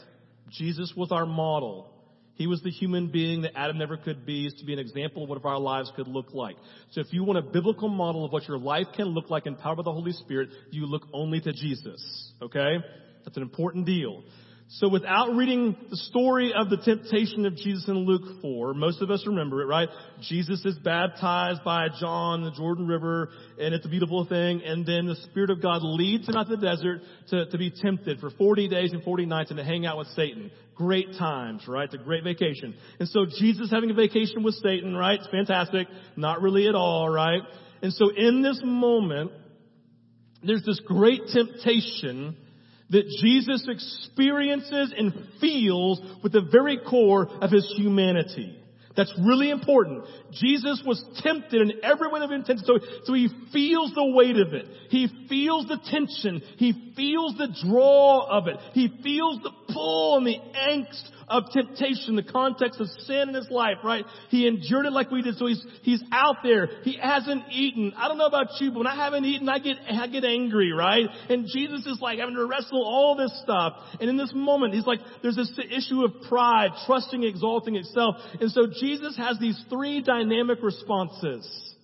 Jesus 0.49 0.93
was 0.95 1.11
our 1.11 1.25
model. 1.25 1.93
He 2.35 2.47
was 2.47 2.61
the 2.63 2.71
human 2.71 3.11
being 3.11 3.43
that 3.43 3.55
Adam 3.55 3.77
never 3.77 3.97
could 3.97 4.25
be, 4.25 4.47
is 4.47 4.53
to 4.55 4.65
be 4.65 4.73
an 4.73 4.79
example 4.79 5.23
of 5.23 5.29
what 5.29 5.45
our 5.45 5.59
lives 5.59 5.91
could 5.95 6.07
look 6.07 6.33
like. 6.33 6.55
So 6.91 7.01
if 7.01 7.07
you 7.11 7.23
want 7.23 7.37
a 7.37 7.43
biblical 7.43 7.89
model 7.89 8.25
of 8.25 8.31
what 8.31 8.47
your 8.47 8.57
life 8.57 8.87
can 8.95 9.07
look 9.07 9.29
like 9.29 9.45
empowered 9.45 9.77
by 9.77 9.83
the 9.83 9.91
Holy 9.91 10.13
Spirit, 10.13 10.49
you 10.71 10.85
look 10.87 11.03
only 11.13 11.39
to 11.41 11.53
Jesus. 11.53 12.31
Okay? 12.41 12.77
That's 13.23 13.37
an 13.37 13.43
important 13.43 13.85
deal. 13.85 14.23
So 14.75 14.87
without 14.87 15.35
reading 15.35 15.75
the 15.89 15.97
story 15.97 16.53
of 16.53 16.69
the 16.69 16.77
temptation 16.77 17.45
of 17.45 17.57
Jesus 17.57 17.89
in 17.89 18.05
Luke 18.05 18.41
4, 18.41 18.73
most 18.73 19.01
of 19.01 19.11
us 19.11 19.21
remember 19.27 19.61
it, 19.61 19.65
right? 19.65 19.89
Jesus 20.21 20.63
is 20.63 20.77
baptized 20.77 21.61
by 21.65 21.87
John 21.99 22.43
the 22.43 22.51
Jordan 22.51 22.87
River, 22.87 23.31
and 23.59 23.73
it's 23.75 23.85
a 23.85 23.89
beautiful 23.89 24.23
thing, 24.23 24.61
and 24.63 24.85
then 24.85 25.07
the 25.07 25.17
Spirit 25.29 25.49
of 25.49 25.61
God 25.61 25.81
leads 25.83 26.29
him 26.29 26.37
out 26.37 26.47
to 26.47 26.55
the 26.55 26.65
desert 26.65 27.01
to, 27.31 27.47
to 27.47 27.57
be 27.57 27.69
tempted 27.69 28.21
for 28.21 28.29
40 28.29 28.69
days 28.69 28.93
and 28.93 29.03
40 29.03 29.25
nights 29.25 29.49
and 29.51 29.57
to 29.57 29.63
hang 29.65 29.85
out 29.85 29.97
with 29.97 30.07
Satan. 30.15 30.49
Great 30.75 31.17
times, 31.19 31.67
right? 31.67 31.83
It's 31.83 31.93
a 31.93 31.97
great 31.97 32.23
vacation. 32.23 32.73
And 32.97 33.09
so 33.09 33.25
Jesus 33.25 33.69
having 33.71 33.91
a 33.91 33.93
vacation 33.93 34.41
with 34.41 34.55
Satan, 34.55 34.95
right? 34.95 35.19
It's 35.19 35.29
fantastic. 35.29 35.89
Not 36.15 36.41
really 36.41 36.69
at 36.69 36.75
all, 36.75 37.09
right? 37.09 37.41
And 37.81 37.91
so 37.91 38.07
in 38.07 38.41
this 38.41 38.61
moment, 38.63 39.31
there's 40.41 40.63
this 40.63 40.79
great 40.79 41.23
temptation 41.33 42.37
that 42.91 43.07
Jesus 43.21 43.67
experiences 43.67 44.93
and 44.97 45.13
feels 45.39 46.01
with 46.23 46.33
the 46.33 46.47
very 46.51 46.77
core 46.77 47.27
of 47.41 47.51
his 47.51 47.73
humanity. 47.77 48.57
That's 48.95 49.13
really 49.25 49.49
important. 49.49 50.03
Jesus 50.33 50.83
was 50.85 51.01
tempted 51.23 51.61
in 51.61 51.83
every 51.83 52.09
way 52.09 52.19
of 52.21 52.31
intention, 52.31 52.65
so, 52.65 52.79
so 53.05 53.13
he 53.13 53.29
feels 53.53 53.93
the 53.93 54.05
weight 54.05 54.37
of 54.37 54.53
it. 54.53 54.65
He 54.89 55.07
feels 55.29 55.67
the 55.67 55.79
tension. 55.89 56.41
He 56.57 56.93
feels 56.95 57.37
the 57.37 57.55
draw 57.65 58.27
of 58.29 58.47
it. 58.47 58.57
He 58.73 58.89
feels 59.01 59.41
the 59.41 59.51
pull 59.73 60.17
and 60.17 60.27
the 60.27 60.37
angst 60.37 61.09
of 61.31 61.45
temptation, 61.51 62.15
the 62.15 62.23
context 62.23 62.79
of 62.79 62.87
sin 63.05 63.29
in 63.29 63.35
his 63.35 63.49
life, 63.49 63.77
right? 63.83 64.05
He 64.29 64.47
endured 64.47 64.85
it 64.85 64.91
like 64.91 65.09
we 65.09 65.21
did, 65.21 65.37
so 65.37 65.47
he's, 65.47 65.63
he's 65.81 66.03
out 66.11 66.37
there. 66.43 66.67
He 66.83 66.97
hasn't 67.01 67.43
eaten. 67.51 67.93
I 67.97 68.07
don't 68.07 68.17
know 68.17 68.25
about 68.25 68.47
you, 68.59 68.71
but 68.71 68.79
when 68.79 68.87
I 68.87 68.95
haven't 68.95 69.25
eaten, 69.25 69.47
I 69.49 69.59
get, 69.59 69.77
I 69.89 70.07
get 70.07 70.25
angry, 70.25 70.71
right? 70.73 71.05
And 71.29 71.47
Jesus 71.51 71.85
is 71.85 71.99
like 72.01 72.19
having 72.19 72.35
to 72.35 72.45
wrestle 72.45 72.83
all 72.83 73.15
this 73.15 73.31
stuff. 73.43 73.73
And 73.99 74.09
in 74.09 74.17
this 74.17 74.31
moment, 74.35 74.73
he's 74.73 74.85
like, 74.85 74.99
there's 75.23 75.35
this 75.35 75.51
issue 75.71 76.03
of 76.03 76.27
pride, 76.27 76.71
trusting, 76.85 77.23
exalting 77.23 77.75
itself. 77.75 78.15
And 78.39 78.51
so 78.51 78.67
Jesus 78.79 79.15
has 79.17 79.39
these 79.39 79.59
three 79.69 80.01
dynamic 80.01 80.59
responses. 80.61 81.75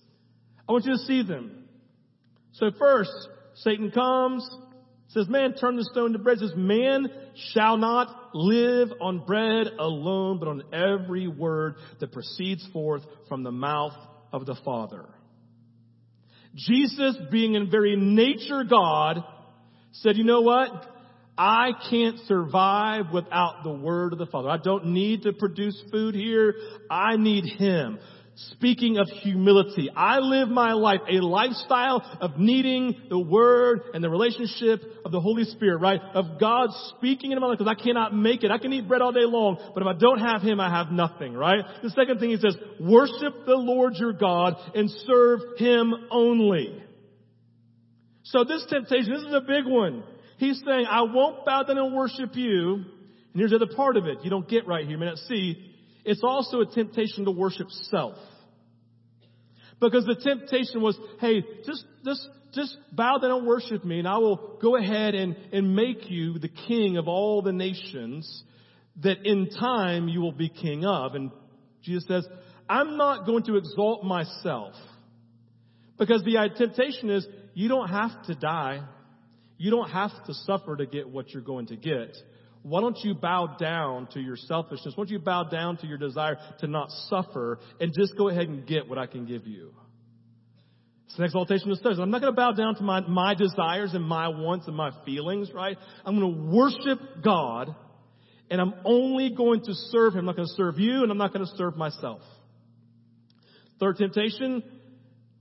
I 0.68 0.72
want 0.72 0.84
you 0.84 0.92
to 0.92 0.98
see 0.98 1.22
them. 1.22 1.64
So 2.52 2.70
first, 2.78 3.10
Satan 3.54 3.90
comes, 3.90 4.48
says, 5.08 5.28
man, 5.28 5.54
turn 5.54 5.76
the 5.76 5.84
stone 5.84 6.12
to 6.12 6.18
bread. 6.18 6.36
It 6.36 6.48
says, 6.48 6.56
man 6.56 7.08
shall 7.52 7.76
not 7.78 8.30
live 8.34 8.88
on 9.00 9.24
bread 9.24 9.68
alone, 9.78 10.38
but 10.38 10.48
on 10.48 10.62
every 10.72 11.28
word 11.28 11.76
that 12.00 12.12
proceeds 12.12 12.66
forth 12.72 13.02
from 13.28 13.42
the 13.42 13.50
mouth 13.50 13.94
of 14.32 14.44
the 14.44 14.56
Father. 14.64 15.06
Jesus, 16.54 17.16
being 17.30 17.54
in 17.54 17.70
very 17.70 17.96
nature 17.96 18.64
God, 18.64 19.24
said, 19.92 20.16
you 20.16 20.24
know 20.24 20.42
what? 20.42 20.70
I 21.36 21.70
can't 21.88 22.18
survive 22.26 23.06
without 23.12 23.62
the 23.62 23.72
word 23.72 24.12
of 24.12 24.18
the 24.18 24.26
Father. 24.26 24.50
I 24.50 24.58
don't 24.58 24.86
need 24.86 25.22
to 25.22 25.32
produce 25.32 25.80
food 25.92 26.14
here. 26.16 26.54
I 26.90 27.16
need 27.16 27.44
Him. 27.44 28.00
Speaking 28.52 28.98
of 28.98 29.08
humility, 29.08 29.90
I 29.96 30.20
live 30.20 30.48
my 30.48 30.72
life 30.72 31.00
a 31.10 31.14
lifestyle 31.14 32.18
of 32.20 32.38
needing 32.38 32.94
the 33.08 33.18
Word 33.18 33.80
and 33.94 34.04
the 34.04 34.08
relationship 34.08 34.80
of 35.04 35.10
the 35.10 35.20
Holy 35.20 35.42
Spirit, 35.42 35.78
right? 35.78 36.00
Of 36.14 36.38
God 36.38 36.68
speaking 36.96 37.32
in 37.32 37.40
my 37.40 37.48
life 37.48 37.58
because 37.58 37.74
I 37.76 37.82
cannot 37.82 38.14
make 38.14 38.44
it. 38.44 38.52
I 38.52 38.58
can 38.58 38.72
eat 38.72 38.86
bread 38.86 39.02
all 39.02 39.10
day 39.10 39.24
long, 39.24 39.58
but 39.74 39.82
if 39.82 39.88
I 39.88 39.98
don't 39.98 40.20
have 40.20 40.40
Him, 40.40 40.60
I 40.60 40.70
have 40.70 40.92
nothing, 40.92 41.34
right? 41.34 41.64
The 41.82 41.90
second 41.90 42.20
thing 42.20 42.30
he 42.30 42.36
says, 42.36 42.56
worship 42.78 43.44
the 43.44 43.56
Lord 43.56 43.94
your 43.96 44.12
God 44.12 44.54
and 44.72 44.88
serve 44.88 45.40
Him 45.56 45.92
only. 46.12 46.80
So 48.22 48.44
this 48.44 48.64
temptation, 48.70 49.12
this 49.12 49.22
is 49.22 49.34
a 49.34 49.40
big 49.40 49.66
one. 49.66 50.04
He's 50.36 50.62
saying, 50.64 50.86
I 50.88 51.02
won't 51.02 51.44
bow 51.44 51.64
down 51.64 51.78
and 51.78 51.92
worship 51.92 52.36
you. 52.36 52.74
And 52.74 53.34
here's 53.34 53.50
the 53.50 53.56
other 53.56 53.74
part 53.74 53.96
of 53.96 54.06
it 54.06 54.18
you 54.22 54.30
don't 54.30 54.48
get 54.48 54.68
right 54.68 54.82
here. 54.82 54.92
You 54.92 54.98
may 54.98 55.06
not 55.06 55.18
see. 55.18 55.67
It's 56.08 56.24
also 56.24 56.62
a 56.62 56.66
temptation 56.66 57.26
to 57.26 57.30
worship 57.30 57.70
self. 57.90 58.16
Because 59.78 60.06
the 60.06 60.14
temptation 60.14 60.80
was, 60.80 60.98
hey, 61.20 61.44
just, 61.66 61.84
just, 62.02 62.26
just 62.54 62.78
bow 62.90 63.18
down 63.18 63.30
and 63.30 63.46
worship 63.46 63.84
me 63.84 63.98
and 63.98 64.08
I 64.08 64.16
will 64.16 64.58
go 64.62 64.76
ahead 64.76 65.14
and, 65.14 65.36
and 65.52 65.76
make 65.76 66.08
you 66.08 66.38
the 66.38 66.48
king 66.48 66.96
of 66.96 67.08
all 67.08 67.42
the 67.42 67.52
nations 67.52 68.42
that 69.02 69.18
in 69.26 69.50
time 69.50 70.08
you 70.08 70.22
will 70.22 70.32
be 70.32 70.48
king 70.48 70.86
of. 70.86 71.14
And 71.14 71.30
Jesus 71.82 72.06
says, 72.08 72.26
I'm 72.70 72.96
not 72.96 73.26
going 73.26 73.42
to 73.44 73.56
exalt 73.56 74.02
myself. 74.02 74.72
Because 75.98 76.22
the 76.24 76.48
temptation 76.56 77.10
is, 77.10 77.26
you 77.52 77.68
don't 77.68 77.88
have 77.88 78.22
to 78.28 78.34
die. 78.34 78.80
You 79.58 79.70
don't 79.70 79.90
have 79.90 80.12
to 80.24 80.32
suffer 80.32 80.74
to 80.74 80.86
get 80.86 81.06
what 81.06 81.34
you're 81.34 81.42
going 81.42 81.66
to 81.66 81.76
get. 81.76 82.16
Why 82.62 82.80
don't 82.80 82.98
you 83.02 83.14
bow 83.14 83.56
down 83.58 84.08
to 84.12 84.20
your 84.20 84.36
selfishness? 84.36 84.94
Why 84.96 85.04
don't 85.04 85.10
you 85.10 85.18
bow 85.18 85.44
down 85.44 85.76
to 85.78 85.86
your 85.86 85.98
desire 85.98 86.36
to 86.60 86.66
not 86.66 86.90
suffer 87.08 87.58
and 87.80 87.92
just 87.96 88.16
go 88.16 88.28
ahead 88.28 88.48
and 88.48 88.66
get 88.66 88.88
what 88.88 88.98
I 88.98 89.06
can 89.06 89.26
give 89.26 89.46
you? 89.46 89.72
It's 91.06 91.18
an 91.18 91.24
exaltation 91.24 91.70
of 91.70 91.78
studies. 91.78 91.98
I'm 91.98 92.10
not 92.10 92.20
going 92.20 92.32
to 92.32 92.36
bow 92.36 92.52
down 92.52 92.74
to 92.76 92.82
my, 92.82 93.00
my 93.00 93.34
desires 93.34 93.94
and 93.94 94.04
my 94.04 94.28
wants 94.28 94.66
and 94.66 94.76
my 94.76 94.90
feelings, 95.06 95.50
right? 95.54 95.78
I'm 96.04 96.18
going 96.18 96.34
to 96.34 96.54
worship 96.54 96.98
God 97.24 97.74
and 98.50 98.60
I'm 98.60 98.74
only 98.84 99.30
going 99.30 99.60
to 99.60 99.72
serve 99.90 100.12
Him. 100.12 100.20
I'm 100.20 100.26
not 100.26 100.36
going 100.36 100.48
to 100.48 100.54
serve 100.54 100.78
you 100.78 101.02
and 101.02 101.10
I'm 101.10 101.16
not 101.16 101.32
going 101.32 101.46
to 101.46 101.56
serve 101.56 101.76
myself. 101.76 102.20
Third 103.80 103.96
temptation, 103.96 104.62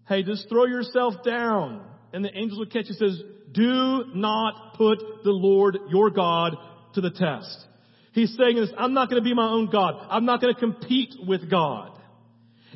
hey, 0.07 0.23
just 0.23 0.47
throw 0.47 0.65
yourself 0.65 1.15
down 1.25 1.83
and 2.13 2.23
the 2.23 2.33
angels 2.33 2.59
will 2.59 2.67
catch 2.67 2.85
you. 2.87 2.93
Says, 2.93 3.21
do 3.51 4.05
not 4.13 4.75
put 4.75 4.99
the 5.23 5.31
Lord 5.31 5.77
your 5.89 6.11
God 6.11 6.55
to 6.97 7.01
the 7.01 7.11
test. 7.11 7.65
He's 8.11 8.35
saying 8.35 8.55
this, 8.55 8.69
I'm 8.77 8.93
not 8.93 9.09
going 9.09 9.21
to 9.21 9.27
be 9.27 9.33
my 9.33 9.47
own 9.47 9.69
God. 9.69 9.93
I'm 10.09 10.25
not 10.25 10.41
going 10.41 10.53
to 10.53 10.59
compete 10.59 11.13
with 11.25 11.49
God. 11.49 11.91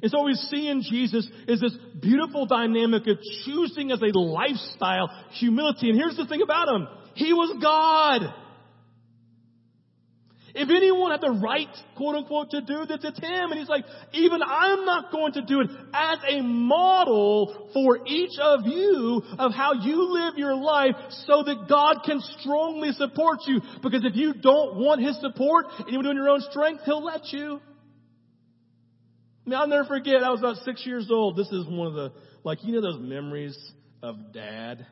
And 0.02 0.12
so 0.12 0.20
what 0.20 0.28
we 0.28 0.34
see 0.36 0.68
in 0.68 0.84
Jesus 0.84 1.28
is 1.48 1.60
this 1.60 1.76
beautiful 2.00 2.46
dynamic 2.46 3.08
of 3.08 3.18
choosing 3.46 3.92
as 3.92 4.02
a 4.02 4.18
lifestyle 4.18 5.10
humility. 5.32 5.90
And 5.90 5.98
here's 5.98 6.18
the 6.18 6.26
thing 6.28 6.42
about 6.42 6.70
him. 6.70 6.88
He 7.16 7.34
was 7.34 7.58
God. 7.62 8.34
If 10.54 10.70
anyone 10.70 11.12
had 11.12 11.22
the 11.22 11.32
right, 11.32 11.68
quote 11.96 12.16
unquote, 12.16 12.52
to 12.52 12.62
do 12.62 12.86
this, 12.86 13.00
it's 13.04 13.20
him. 13.20 13.52
And 13.52 13.60
he's 13.60 13.70
like, 13.70 13.86
even 14.14 14.42
I'm 14.44 14.86
not 14.86 15.12
going 15.12 15.34
to 15.34 15.42
do 15.42 15.62
it 15.62 15.70
as 15.94 16.20
a 16.28 16.42
model 16.42 17.70
for 17.74 18.00
each 18.08 18.38
of 18.40 18.62
you 18.66 19.22
of 19.38 19.54
how 19.54 19.74
you 19.74 20.14
live 20.14 20.38
your 20.38 20.56
life 20.56 20.96
so 21.26 21.44
that 21.44 21.68
God 21.70 22.02
can 22.06 22.20
strongly 22.40 22.92
support 22.92 23.40
you. 23.48 23.62
Because 23.82 24.04
if 24.06 24.16
you 24.16 24.34
don't 24.34 24.78
want 24.78 25.02
his 25.02 25.20
support 25.22 25.66
and 25.80 25.90
you're 25.90 26.04
doing 26.04 26.18
your 26.18 26.30
own 26.30 26.42
strength, 26.50 26.84
he'll 26.86 27.04
let 27.04 27.32
you. 27.32 27.62
I 29.46 29.50
mean, 29.50 29.60
I'll 29.60 29.68
never 29.68 29.86
forget, 29.86 30.24
I 30.24 30.30
was 30.30 30.40
about 30.40 30.58
six 30.58 30.86
years 30.86 31.10
old. 31.12 31.36
This 31.36 31.52
is 31.52 31.66
one 31.68 31.88
of 31.88 31.94
the, 31.94 32.12
like, 32.44 32.64
you 32.64 32.74
know 32.74 32.82
those 32.82 33.00
memories 33.00 33.58
of 34.04 34.34
dad? 34.34 34.86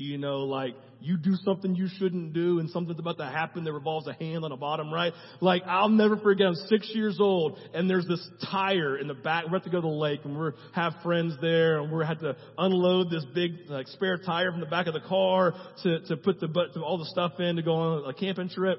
You 0.00 0.16
know, 0.16 0.44
like, 0.44 0.76
you 1.00 1.16
do 1.16 1.34
something 1.44 1.74
you 1.74 1.88
shouldn't 1.98 2.32
do 2.32 2.60
and 2.60 2.70
something's 2.70 3.00
about 3.00 3.18
to 3.18 3.24
happen 3.24 3.64
that 3.64 3.72
revolves 3.72 4.06
a 4.06 4.12
hand 4.12 4.44
on 4.44 4.50
the 4.50 4.56
bottom 4.56 4.94
right. 4.94 5.12
Like, 5.40 5.64
I'll 5.66 5.88
never 5.88 6.16
forget, 6.16 6.46
I'm 6.46 6.54
six 6.54 6.88
years 6.94 7.18
old 7.18 7.58
and 7.74 7.90
there's 7.90 8.06
this 8.06 8.24
tire 8.48 8.96
in 8.96 9.08
the 9.08 9.14
back. 9.14 9.46
We 9.46 9.50
have 9.54 9.64
to 9.64 9.70
go 9.70 9.80
to 9.80 9.88
the 9.88 9.92
lake 9.92 10.20
and 10.22 10.38
we 10.38 10.50
have 10.72 10.94
friends 11.02 11.34
there 11.40 11.80
and 11.80 11.90
we 11.90 12.06
had 12.06 12.20
to 12.20 12.36
unload 12.56 13.10
this 13.10 13.24
big, 13.34 13.50
like, 13.66 13.88
spare 13.88 14.18
tire 14.18 14.52
from 14.52 14.60
the 14.60 14.66
back 14.66 14.86
of 14.86 14.94
the 14.94 15.00
car 15.00 15.52
to, 15.82 15.98
to 16.06 16.16
put 16.16 16.38
the, 16.38 16.46
to 16.46 16.80
all 16.80 16.98
the 16.98 17.06
stuff 17.06 17.32
in 17.40 17.56
to 17.56 17.62
go 17.62 17.72
on 17.72 18.08
a 18.08 18.14
camping 18.14 18.50
trip. 18.50 18.78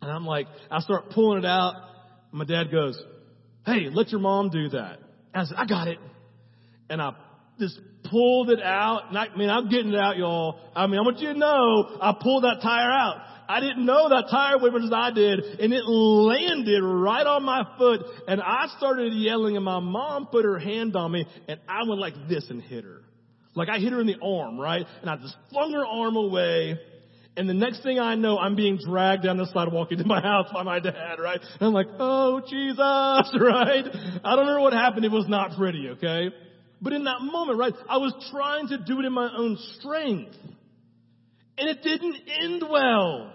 And 0.00 0.10
I'm 0.10 0.24
like, 0.24 0.46
I 0.70 0.80
start 0.80 1.10
pulling 1.10 1.40
it 1.40 1.46
out. 1.46 1.74
And 2.30 2.38
my 2.38 2.46
dad 2.46 2.72
goes, 2.72 2.98
Hey, 3.66 3.90
let 3.92 4.08
your 4.08 4.20
mom 4.20 4.48
do 4.48 4.70
that. 4.70 5.00
And 5.34 5.42
I 5.42 5.44
said, 5.44 5.56
I 5.58 5.66
got 5.66 5.88
it. 5.88 5.98
And 6.88 7.02
I 7.02 7.12
just 7.58 7.78
pulled 8.14 8.50
it 8.50 8.62
out. 8.62 9.08
And 9.08 9.18
I, 9.18 9.26
I 9.26 9.36
mean, 9.36 9.50
I'm 9.50 9.68
getting 9.68 9.92
it 9.92 9.98
out, 9.98 10.16
y'all. 10.16 10.60
I 10.76 10.86
mean, 10.86 11.00
I 11.00 11.02
want 11.02 11.18
you 11.18 11.32
to 11.32 11.38
know, 11.38 11.98
I 12.00 12.14
pulled 12.20 12.44
that 12.44 12.60
tire 12.62 12.90
out. 12.90 13.16
I 13.48 13.60
didn't 13.60 13.84
know 13.84 14.08
that 14.08 14.26
tire 14.30 14.58
went 14.58 14.74
as 14.82 14.92
I 14.92 15.10
did, 15.10 15.40
and 15.40 15.72
it 15.72 15.84
landed 15.84 16.82
right 16.82 17.26
on 17.26 17.44
my 17.44 17.62
foot, 17.76 18.00
and 18.26 18.40
I 18.40 18.68
started 18.78 19.12
yelling, 19.12 19.56
and 19.56 19.64
my 19.64 19.80
mom 19.80 20.28
put 20.28 20.46
her 20.46 20.58
hand 20.58 20.96
on 20.96 21.12
me, 21.12 21.26
and 21.46 21.60
I 21.68 21.86
went 21.86 22.00
like 22.00 22.14
this 22.26 22.48
and 22.48 22.62
hit 22.62 22.84
her. 22.84 23.02
Like 23.54 23.68
I 23.68 23.78
hit 23.80 23.92
her 23.92 24.00
in 24.00 24.06
the 24.06 24.16
arm, 24.22 24.58
right? 24.58 24.86
And 25.02 25.10
I 25.10 25.16
just 25.16 25.36
flung 25.50 25.72
her 25.72 25.84
arm 25.84 26.16
away, 26.16 26.78
and 27.36 27.46
the 27.46 27.54
next 27.54 27.82
thing 27.82 27.98
I 27.98 28.14
know, 28.14 28.38
I'm 28.38 28.56
being 28.56 28.78
dragged 28.78 29.24
down 29.24 29.36
the 29.36 29.46
sidewalk 29.52 29.92
into 29.92 30.06
my 30.06 30.22
house 30.22 30.46
by 30.52 30.62
my 30.62 30.80
dad, 30.80 31.18
right? 31.18 31.40
And 31.42 31.68
I'm 31.68 31.74
like, 31.74 31.88
oh, 31.98 32.40
Jesus, 32.40 32.78
right? 33.40 33.84
I 34.24 34.36
don't 34.36 34.46
know 34.46 34.62
what 34.62 34.72
happened. 34.72 35.04
It 35.04 35.10
was 35.10 35.28
not 35.28 35.56
pretty, 35.58 35.90
okay? 35.90 36.30
But 36.84 36.92
in 36.92 37.04
that 37.04 37.22
moment, 37.22 37.58
right, 37.58 37.72
I 37.88 37.96
was 37.96 38.12
trying 38.30 38.68
to 38.68 38.76
do 38.76 39.00
it 39.00 39.06
in 39.06 39.12
my 39.14 39.30
own 39.34 39.56
strength. 39.78 40.36
And 41.56 41.68
it 41.70 41.82
didn't 41.82 42.16
end 42.42 42.62
well. 42.68 43.32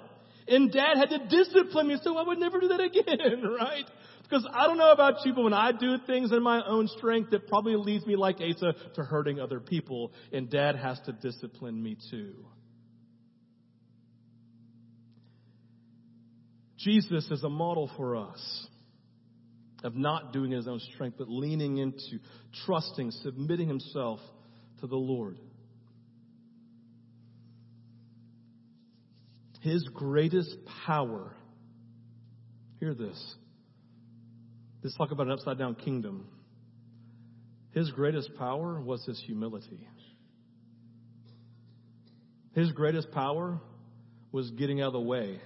And 0.48 0.72
dad 0.72 0.98
had 0.98 1.10
to 1.10 1.28
discipline 1.28 1.88
me 1.88 1.98
so 2.04 2.16
I 2.16 2.28
would 2.28 2.38
never 2.38 2.60
do 2.60 2.68
that 2.68 2.80
again, 2.80 3.44
right? 3.44 3.86
Because 4.22 4.48
I 4.54 4.68
don't 4.68 4.78
know 4.78 4.92
about 4.92 5.26
you, 5.26 5.34
but 5.34 5.44
when 5.44 5.54
I 5.54 5.72
do 5.72 5.98
things 6.06 6.32
in 6.32 6.44
my 6.44 6.64
own 6.64 6.88
strength, 6.90 7.34
it 7.34 7.48
probably 7.48 7.76
leads 7.76 8.06
me 8.06 8.16
like 8.16 8.36
Asa 8.36 8.76
to 8.94 9.02
hurting 9.02 9.40
other 9.40 9.60
people. 9.60 10.12
And 10.32 10.48
dad 10.48 10.76
has 10.76 11.00
to 11.08 11.12
discipline 11.12 11.82
me 11.82 11.98
too. 12.12 12.36
Jesus 16.78 17.28
is 17.32 17.44
a 17.44 17.50
model 17.50 17.90
for 17.98 18.16
us 18.16 18.68
of 19.84 19.96
not 19.96 20.34
doing 20.34 20.52
his 20.52 20.68
own 20.68 20.80
strength, 20.94 21.18
but 21.18 21.30
leaning 21.30 21.78
into, 21.78 22.20
trusting, 22.65 23.12
submitting 23.12 23.68
himself 23.68 24.20
to 24.82 24.88
the 24.88 24.96
Lord. 24.96 25.38
His 29.62 29.88
greatest 29.94 30.56
power, 30.86 31.34
hear 32.80 32.94
this. 32.94 33.36
Let's 34.84 34.96
talk 34.98 35.12
about 35.12 35.28
an 35.28 35.34
upside 35.34 35.58
down 35.58 35.76
kingdom. 35.76 36.28
His 37.72 37.92
greatest 37.92 38.36
power 38.38 38.80
was 38.80 39.06
his 39.06 39.22
humility. 39.26 39.88
His 42.54 42.72
greatest 42.72 43.12
power 43.12 43.60
was 44.32 44.50
getting 44.52 44.82
out 44.82 44.88
of 44.88 44.94
the 44.94 45.00
way 45.02 45.39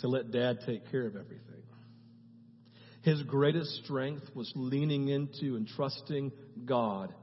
to 0.00 0.08
let 0.08 0.30
dad 0.30 0.58
take 0.66 0.90
care 0.90 1.06
of 1.06 1.16
everything. 1.16 1.43
His 3.04 3.22
greatest 3.22 3.84
strength 3.84 4.24
was 4.34 4.50
leaning 4.56 5.08
into 5.08 5.56
and 5.56 5.68
trusting 5.68 6.32
God 6.64 7.14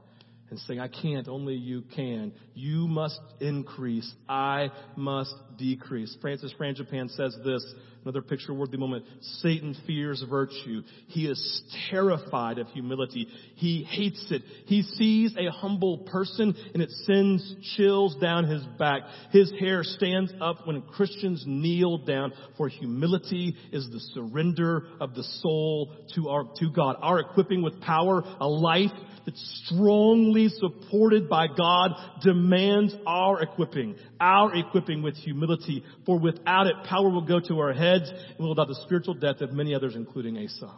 and 0.48 0.60
saying, 0.60 0.78
I 0.78 0.86
can't, 0.86 1.26
only 1.26 1.54
you 1.54 1.82
can. 1.94 2.32
You 2.54 2.86
must 2.86 3.18
increase. 3.40 4.08
I 4.28 4.70
must 4.96 5.34
decrease. 5.58 6.16
Francis 6.20 6.54
Frangipane 6.58 7.10
says 7.16 7.36
this 7.44 7.64
Another 8.04 8.22
picture 8.22 8.52
worthy 8.52 8.76
moment. 8.76 9.04
Satan 9.40 9.76
fears 9.86 10.24
virtue. 10.28 10.82
He 11.06 11.26
is 11.26 11.62
terrified 11.88 12.58
of 12.58 12.66
humility. 12.68 13.28
He 13.54 13.84
hates 13.84 14.26
it. 14.30 14.42
He 14.66 14.82
sees 14.82 15.34
a 15.38 15.50
humble 15.52 15.98
person 15.98 16.54
and 16.74 16.82
it 16.82 16.90
sends 17.06 17.54
chills 17.76 18.16
down 18.20 18.44
his 18.44 18.64
back. 18.76 19.02
His 19.30 19.52
hair 19.60 19.84
stands 19.84 20.32
up 20.40 20.66
when 20.66 20.82
Christians 20.82 21.44
kneel 21.46 21.98
down 21.98 22.32
for 22.56 22.68
humility 22.68 23.54
is 23.72 23.88
the 23.90 24.00
surrender 24.14 24.88
of 25.00 25.14
the 25.14 25.22
soul 25.40 25.94
to 26.16 26.28
our, 26.28 26.44
to 26.58 26.70
God. 26.70 26.96
Our 27.00 27.20
equipping 27.20 27.62
with 27.62 27.80
power, 27.82 28.24
a 28.40 28.48
life 28.48 28.90
that's 29.24 29.62
strongly 29.64 30.48
supported 30.48 31.28
by 31.28 31.46
God 31.46 31.92
demands 32.22 32.94
our 33.06 33.40
equipping, 33.42 33.96
our 34.20 34.54
equipping 34.54 35.02
with 35.02 35.14
humility. 35.16 35.84
For 36.04 36.18
without 36.18 36.66
it, 36.66 36.74
power 36.88 37.08
will 37.08 37.24
go 37.24 37.40
to 37.40 37.60
our 37.60 37.72
heads 37.92 38.10
and 38.10 38.38
will 38.38 38.54
die 38.54 38.64
the 38.66 38.80
spiritual 38.84 39.14
death 39.14 39.40
of 39.40 39.52
many 39.52 39.74
others, 39.74 39.94
including 39.94 40.36
Asa. 40.38 40.72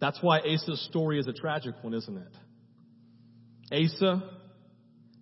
That's 0.00 0.18
why 0.22 0.40
Asa's 0.40 0.84
story 0.88 1.18
is 1.18 1.26
a 1.26 1.32
tragic 1.32 1.74
one, 1.82 1.94
isn't 1.94 2.16
it? 2.16 3.84
Asa 3.84 4.22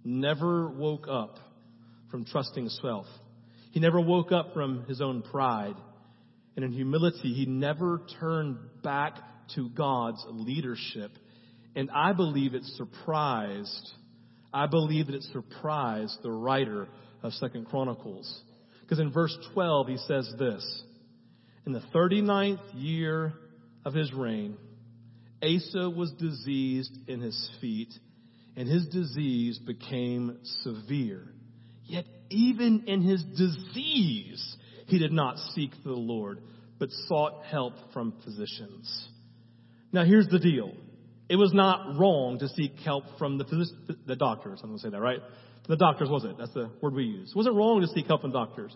never 0.05 0.71
woke 0.71 1.07
up 1.11 1.39
from 2.11 2.25
trusting 2.25 2.69
self. 2.69 3.07
He 3.73 3.81
never 3.81 4.01
woke 4.01 4.33
up 4.33 4.55
from 4.55 4.85
his 4.85 5.01
own 5.01 5.23
pride. 5.23 5.75
And 6.57 6.65
in 6.65 6.73
humility, 6.73 7.35
he 7.35 7.47
never 7.47 8.03
turned 8.19 8.59
back 8.83 9.19
to 9.55 9.69
God's 9.69 10.25
leadership. 10.31 11.11
And 11.77 11.91
I 11.91 12.13
believe 12.13 12.55
it 12.55 12.65
surprised, 12.65 13.91
I 14.53 14.67
believe 14.67 15.07
that 15.07 15.15
it 15.15 15.23
surprised 15.25 16.19
the 16.23 16.31
writer 16.31 16.89
of 17.23 17.33
Second 17.35 17.67
Chronicles. 17.67 18.43
Because 18.89 19.01
in 19.01 19.13
verse 19.13 19.37
12, 19.53 19.89
he 19.89 19.97
says 19.99 20.33
this, 20.39 20.83
in 21.67 21.73
the 21.73 21.83
39th 21.95 22.63
year 22.73 23.35
of 23.85 23.93
his 23.93 24.15
reign, 24.15 24.57
Asa 25.43 25.91
was 25.91 26.11
diseased 26.13 26.97
in 27.07 27.21
his 27.21 27.51
feet, 27.61 27.93
and 28.57 28.67
his 28.67 28.87
disease 28.87 29.59
became 29.59 30.39
severe. 30.63 31.29
Yet 31.85 32.07
even 32.31 32.85
in 32.87 33.03
his 33.03 33.23
disease, 33.23 34.57
he 34.87 34.99
did 34.99 35.13
not 35.13 35.37
seek 35.55 35.73
the 35.85 35.93
Lord, 35.93 36.41
but 36.79 36.89
sought 37.09 37.45
help 37.45 37.75
from 37.93 38.15
physicians. 38.25 39.09
Now 39.93 40.05
here's 40.05 40.29
the 40.29 40.39
deal. 40.39 40.73
It 41.29 41.37
was 41.37 41.53
not 41.53 41.99
wrong 41.99 42.39
to 42.39 42.49
seek 42.49 42.73
help 42.87 43.05
from 43.19 43.37
the, 43.37 43.67
the 44.07 44.17
doctors. 44.17 44.61
I'm 44.63 44.71
going 44.71 44.79
to 44.79 44.83
say 44.83 44.91
that, 44.91 45.01
right? 45.01 45.21
The 45.69 45.77
doctors, 45.77 46.09
was 46.09 46.25
it? 46.25 46.37
That's 46.39 46.53
the 46.55 46.71
word 46.81 46.95
we 46.95 47.05
use. 47.05 47.31
It 47.31 47.37
wasn't 47.37 47.55
wrong 47.55 47.83
to 47.83 47.89
seek 47.89 48.07
help 48.07 48.23
from 48.23 48.33
doctors. 48.33 48.75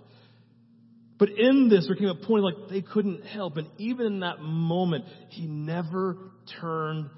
But 1.18 1.30
in 1.30 1.68
this, 1.68 1.86
there 1.86 1.96
came 1.96 2.08
a 2.08 2.14
point 2.14 2.44
like 2.44 2.54
they 2.68 2.82
couldn't 2.82 3.24
help. 3.24 3.56
And 3.56 3.68
even 3.78 4.06
in 4.06 4.20
that 4.20 4.40
moment, 4.40 5.06
he 5.30 5.46
never 5.46 6.16
turned 6.60 7.08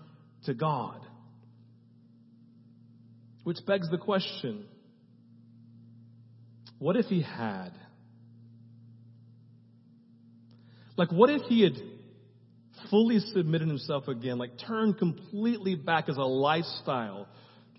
to 0.44 0.54
God. 0.54 1.00
Which 3.42 3.58
begs 3.66 3.90
the 3.90 3.98
question, 3.98 4.64
what 6.78 6.96
if 6.96 7.06
he 7.06 7.22
had? 7.22 7.70
Like, 10.96 11.10
what 11.10 11.30
if 11.30 11.42
he 11.42 11.62
had 11.62 11.74
fully 12.90 13.18
submitted 13.32 13.68
himself 13.68 14.06
again, 14.08 14.38
like 14.38 14.52
turned 14.66 14.98
completely 14.98 15.74
back 15.74 16.08
as 16.08 16.16
a 16.16 16.22
lifestyle 16.22 17.26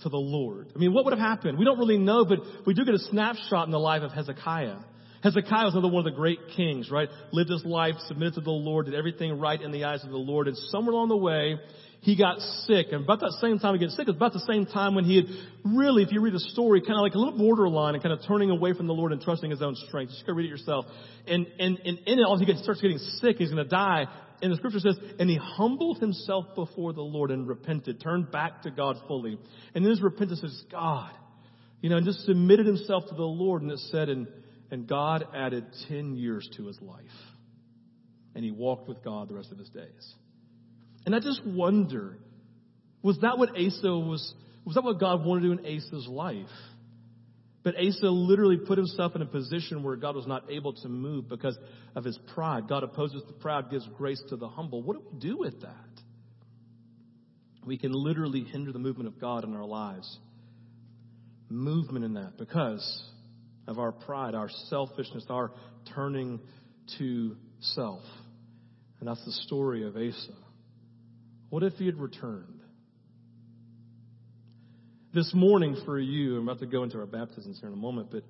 to 0.01 0.09
the 0.09 0.17
Lord. 0.17 0.71
I 0.75 0.79
mean, 0.79 0.93
what 0.93 1.05
would 1.05 1.13
have 1.13 1.19
happened? 1.19 1.57
We 1.57 1.65
don't 1.65 1.79
really 1.79 1.97
know, 1.97 2.25
but 2.25 2.39
we 2.65 2.73
do 2.73 2.85
get 2.85 2.93
a 2.93 2.99
snapshot 2.99 3.65
in 3.65 3.71
the 3.71 3.79
life 3.79 4.03
of 4.03 4.11
Hezekiah. 4.11 4.77
Hezekiah 5.23 5.65
was 5.65 5.73
another 5.73 5.91
one 5.91 6.05
of 6.05 6.13
the 6.13 6.17
great 6.17 6.39
kings, 6.55 6.91
right? 6.91 7.09
Lived 7.31 7.49
his 7.49 7.65
life, 7.65 7.95
submitted 8.07 8.35
to 8.35 8.41
the 8.41 8.51
Lord, 8.51 8.85
did 8.85 8.93
everything 8.93 9.39
right 9.39 9.59
in 9.59 9.71
the 9.71 9.85
eyes 9.85 10.03
of 10.03 10.11
the 10.11 10.17
Lord, 10.17 10.47
and 10.47 10.55
somewhere 10.69 10.93
along 10.93 11.09
the 11.09 11.17
way, 11.17 11.55
he 12.01 12.15
got 12.15 12.39
sick. 12.67 12.87
And 12.91 13.03
about 13.03 13.21
that 13.21 13.35
same 13.41 13.57
time 13.57 13.73
he 13.73 13.79
got 13.79 13.89
sick, 13.89 14.07
it 14.07 14.11
was 14.11 14.17
about 14.17 14.33
the 14.33 14.45
same 14.47 14.67
time 14.67 14.93
when 14.93 15.05
he 15.05 15.15
had 15.15 15.25
really, 15.63 16.03
if 16.03 16.11
you 16.11 16.21
read 16.21 16.35
the 16.35 16.39
story, 16.39 16.79
kind 16.81 16.93
of 16.93 17.01
like 17.01 17.15
a 17.15 17.17
little 17.17 17.35
borderline 17.35 17.95
and 17.95 18.03
kind 18.03 18.13
of 18.13 18.23
turning 18.27 18.51
away 18.51 18.73
from 18.73 18.85
the 18.85 18.93
Lord 18.93 19.11
and 19.11 19.19
trusting 19.19 19.49
his 19.49 19.63
own 19.63 19.75
strength. 19.87 20.11
Just 20.11 20.21
gotta 20.21 20.35
read 20.35 20.45
it 20.45 20.49
yourself. 20.49 20.85
And, 21.25 21.47
and, 21.57 21.79
and 21.79 21.97
in 22.05 22.19
it, 22.19 22.23
all 22.23 22.37
he 22.37 22.45
gets, 22.45 22.61
starts 22.61 22.81
getting 22.81 22.99
sick, 22.99 23.37
he's 23.37 23.49
gonna 23.49 23.65
die. 23.65 24.05
And 24.41 24.51
the 24.51 24.57
scripture 24.57 24.79
says, 24.79 24.97
and 25.19 25.29
he 25.29 25.37
humbled 25.37 25.99
himself 25.99 26.55
before 26.55 26.93
the 26.93 27.01
Lord 27.01 27.31
and 27.31 27.47
repented, 27.47 28.01
turned 28.01 28.31
back 28.31 28.63
to 28.63 28.71
God 28.71 28.97
fully. 29.07 29.39
And 29.73 29.83
in 29.83 29.89
his 29.89 30.01
repentance 30.01 30.41
says, 30.41 30.63
God, 30.71 31.11
you 31.81 31.89
know, 31.89 31.97
and 31.97 32.05
just 32.05 32.25
submitted 32.25 32.65
himself 32.65 33.05
to 33.09 33.15
the 33.15 33.23
Lord. 33.23 33.61
And 33.61 33.71
it 33.71 33.79
said, 33.91 34.09
and, 34.09 34.27
and 34.71 34.87
God 34.87 35.25
added 35.33 35.65
10 35.87 36.15
years 36.15 36.47
to 36.57 36.67
his 36.67 36.79
life. 36.81 37.03
And 38.35 38.43
he 38.43 38.51
walked 38.51 38.89
with 38.89 39.03
God 39.03 39.29
the 39.29 39.35
rest 39.35 39.51
of 39.51 39.57
his 39.57 39.69
days. 39.69 40.15
And 41.05 41.15
I 41.15 41.19
just 41.19 41.45
wonder, 41.45 42.17
was 43.01 43.17
that 43.21 43.37
what 43.37 43.51
Asa 43.51 43.87
was, 43.87 44.33
was 44.65 44.75
that 44.75 44.83
what 44.83 44.99
God 44.99 45.23
wanted 45.23 45.41
to 45.41 45.55
do 45.55 45.61
in 45.61 45.77
Asa's 45.77 46.07
life? 46.07 46.47
But 47.65 47.73
Asa 47.79 48.07
literally 48.07 48.57
put 48.57 48.77
himself 48.77 49.15
in 49.15 49.23
a 49.23 49.25
position 49.25 49.81
where 49.81 49.95
God 49.95 50.15
was 50.15 50.27
not 50.27 50.51
able 50.51 50.73
to 50.73 50.87
move 50.87 51.27
because 51.27 51.57
of 51.95 52.03
his 52.03 52.15
pride. 52.35 52.67
God 52.69 52.83
opposes 52.83 53.23
the 53.25 53.33
proud, 53.33 53.71
gives 53.71 53.87
grace 53.97 54.21
to 54.29 54.35
the 54.35 54.47
humble. 54.47 54.83
What 54.83 54.97
do 54.97 55.03
we 55.11 55.19
do 55.19 55.37
with 55.37 55.61
that? 55.61 55.73
We 57.65 57.79
can 57.79 57.91
literally 57.91 58.43
hinder 58.43 58.71
the 58.71 58.77
movement 58.77 59.07
of 59.07 59.19
God 59.19 59.43
in 59.43 59.55
our 59.55 59.65
lives. 59.65 60.19
Movement 61.49 62.05
in 62.05 62.13
that 62.13 62.37
because 62.37 63.03
of 63.67 63.79
our 63.79 63.91
pride, 63.91 64.35
our 64.35 64.49
selfishness, 64.69 65.25
our 65.31 65.51
turning 65.95 66.41
to 66.99 67.35
self. 67.61 68.03
And 68.99 69.09
that's 69.09 69.25
the 69.25 69.31
story 69.31 69.87
of 69.87 69.97
Asa. 69.97 70.35
What 71.49 71.63
if 71.63 71.73
he 71.73 71.87
had 71.87 71.97
returned? 71.97 72.54
This 75.15 75.33
morning 75.33 75.77
for 75.85 75.97
you, 75.97 76.35
I'm 76.35 76.43
about 76.43 76.59
to 76.59 76.65
go 76.65 76.83
into 76.83 76.97
our 76.99 77.05
baptisms 77.05 77.57
here 77.61 77.69
in 77.69 77.73
a 77.73 77.77
moment, 77.77 78.09
but 78.11 78.23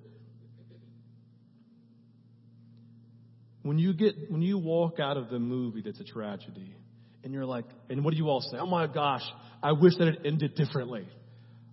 when 3.64 3.76
you 3.76 3.92
get 3.92 4.30
when 4.30 4.40
you 4.40 4.56
walk 4.56 5.00
out 5.00 5.16
of 5.16 5.28
the 5.28 5.40
movie 5.40 5.82
that's 5.84 5.98
a 5.98 6.04
tragedy, 6.04 6.76
and 7.24 7.34
you're 7.34 7.44
like, 7.44 7.64
and 7.90 8.04
what 8.04 8.12
do 8.12 8.16
you 8.18 8.28
all 8.28 8.40
say? 8.40 8.56
Oh 8.60 8.66
my 8.66 8.86
gosh, 8.86 9.24
I 9.64 9.72
wish 9.72 9.96
that 9.98 10.06
it 10.06 10.20
ended 10.24 10.54
differently, 10.54 11.08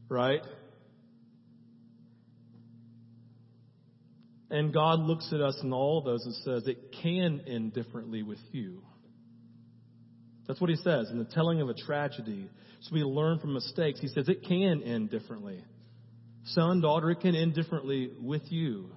right? 0.09 0.41
And 4.49 4.73
God 4.73 4.97
looks 4.97 5.29
at 5.31 5.41
us 5.41 5.59
in 5.61 5.73
all 5.73 5.99
of 5.99 6.05
those 6.05 6.25
and 6.25 6.33
says, 6.37 6.67
it 6.67 6.91
can 7.03 7.41
end 7.45 7.75
differently 7.75 8.23
with 8.23 8.39
you. 8.51 8.81
That's 10.47 10.59
what 10.59 10.69
he 10.69 10.75
says 10.77 11.09
in 11.09 11.17
the 11.17 11.25
telling 11.25 11.61
of 11.61 11.69
a 11.69 11.73
tragedy. 11.73 12.49
So 12.81 12.91
we 12.93 13.03
learn 13.03 13.39
from 13.39 13.53
mistakes. 13.53 13.99
He 13.99 14.07
says 14.07 14.27
it 14.27 14.43
can 14.47 14.83
end 14.83 15.09
differently. 15.09 15.63
Son, 16.45 16.81
daughter, 16.81 17.11
it 17.11 17.21
can 17.21 17.35
end 17.35 17.55
differently 17.55 18.11
with 18.21 18.41
you. 18.49 18.89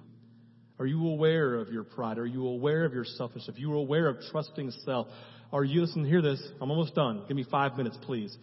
Are 0.79 0.85
you 0.85 1.07
aware 1.07 1.55
of 1.55 1.69
your 1.69 1.83
pride? 1.83 2.17
Are 2.17 2.25
you 2.25 2.47
aware 2.47 2.85
of 2.85 2.93
your 2.93 3.05
selfishness? 3.05 3.55
Are 3.55 3.59
you 3.59 3.71
are 3.71 3.77
aware 3.77 4.07
of 4.07 4.17
trusting 4.31 4.71
self? 4.85 5.07
Are 5.51 5.63
you, 5.63 5.81
listen, 5.81 6.05
hear 6.05 6.21
this. 6.21 6.45
I'm 6.61 6.69
almost 6.69 6.93
done. 6.93 7.23
Give 7.27 7.37
me 7.37 7.45
five 7.49 7.77
minutes, 7.77 7.97
please. 8.03 8.35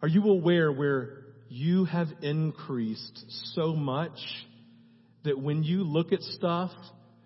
Are 0.00 0.08
you 0.08 0.22
aware 0.28 0.70
where 0.70 1.24
you 1.48 1.84
have 1.86 2.06
increased 2.22 3.24
so 3.54 3.74
much 3.74 4.18
that 5.24 5.38
when 5.38 5.64
you 5.64 5.82
look 5.82 6.12
at 6.12 6.20
stuff, 6.20 6.70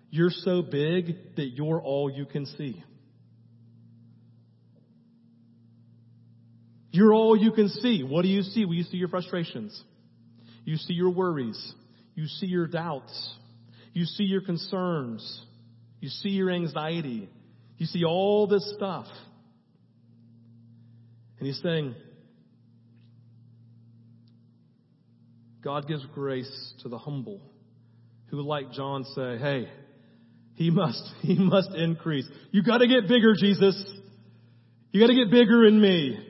you're 0.09 0.31
so 0.31 0.63
big 0.63 1.35
that 1.35 1.51
you're 1.53 1.79
all 1.79 2.09
you 2.09 2.25
can 2.25 2.45
see? 2.57 2.83
You're 6.91 7.13
all 7.13 7.35
you 7.37 7.51
can 7.51 7.69
see. 7.69 8.03
What 8.03 8.23
do 8.23 8.27
you 8.27 8.41
see? 8.41 8.65
Well, 8.65 8.73
you 8.73 8.83
see 8.83 8.97
your 8.97 9.09
frustrations. 9.09 9.83
You 10.65 10.77
see 10.77 10.93
your 10.93 11.11
worries. 11.11 11.73
You 12.15 12.25
see 12.25 12.47
your 12.47 12.67
doubts. 12.67 13.37
You 13.93 14.05
see 14.05 14.23
your 14.23 14.41
concerns. 14.41 15.45
You 15.99 16.09
see 16.09 16.29
your 16.29 16.49
anxiety. 16.49 17.29
You 17.77 17.85
see 17.85 18.03
all 18.05 18.47
this 18.47 18.73
stuff. 18.75 19.05
And 21.37 21.47
he's 21.47 21.61
saying, 21.61 21.95
God 25.61 25.87
gives 25.87 26.05
grace 26.13 26.73
to 26.83 26.89
the 26.89 26.97
humble 26.97 27.41
who, 28.27 28.41
like 28.41 28.71
John, 28.71 29.05
say, 29.15 29.37
hey, 29.37 29.69
he 30.55 30.69
must, 30.69 31.03
he 31.21 31.37
must 31.37 31.71
increase. 31.73 32.27
You 32.51 32.63
gotta 32.63 32.87
get 32.87 33.07
bigger, 33.07 33.33
Jesus. 33.35 33.81
You 34.91 35.01
gotta 35.01 35.15
get 35.15 35.31
bigger 35.31 35.65
in 35.65 35.79
me. 35.79 36.28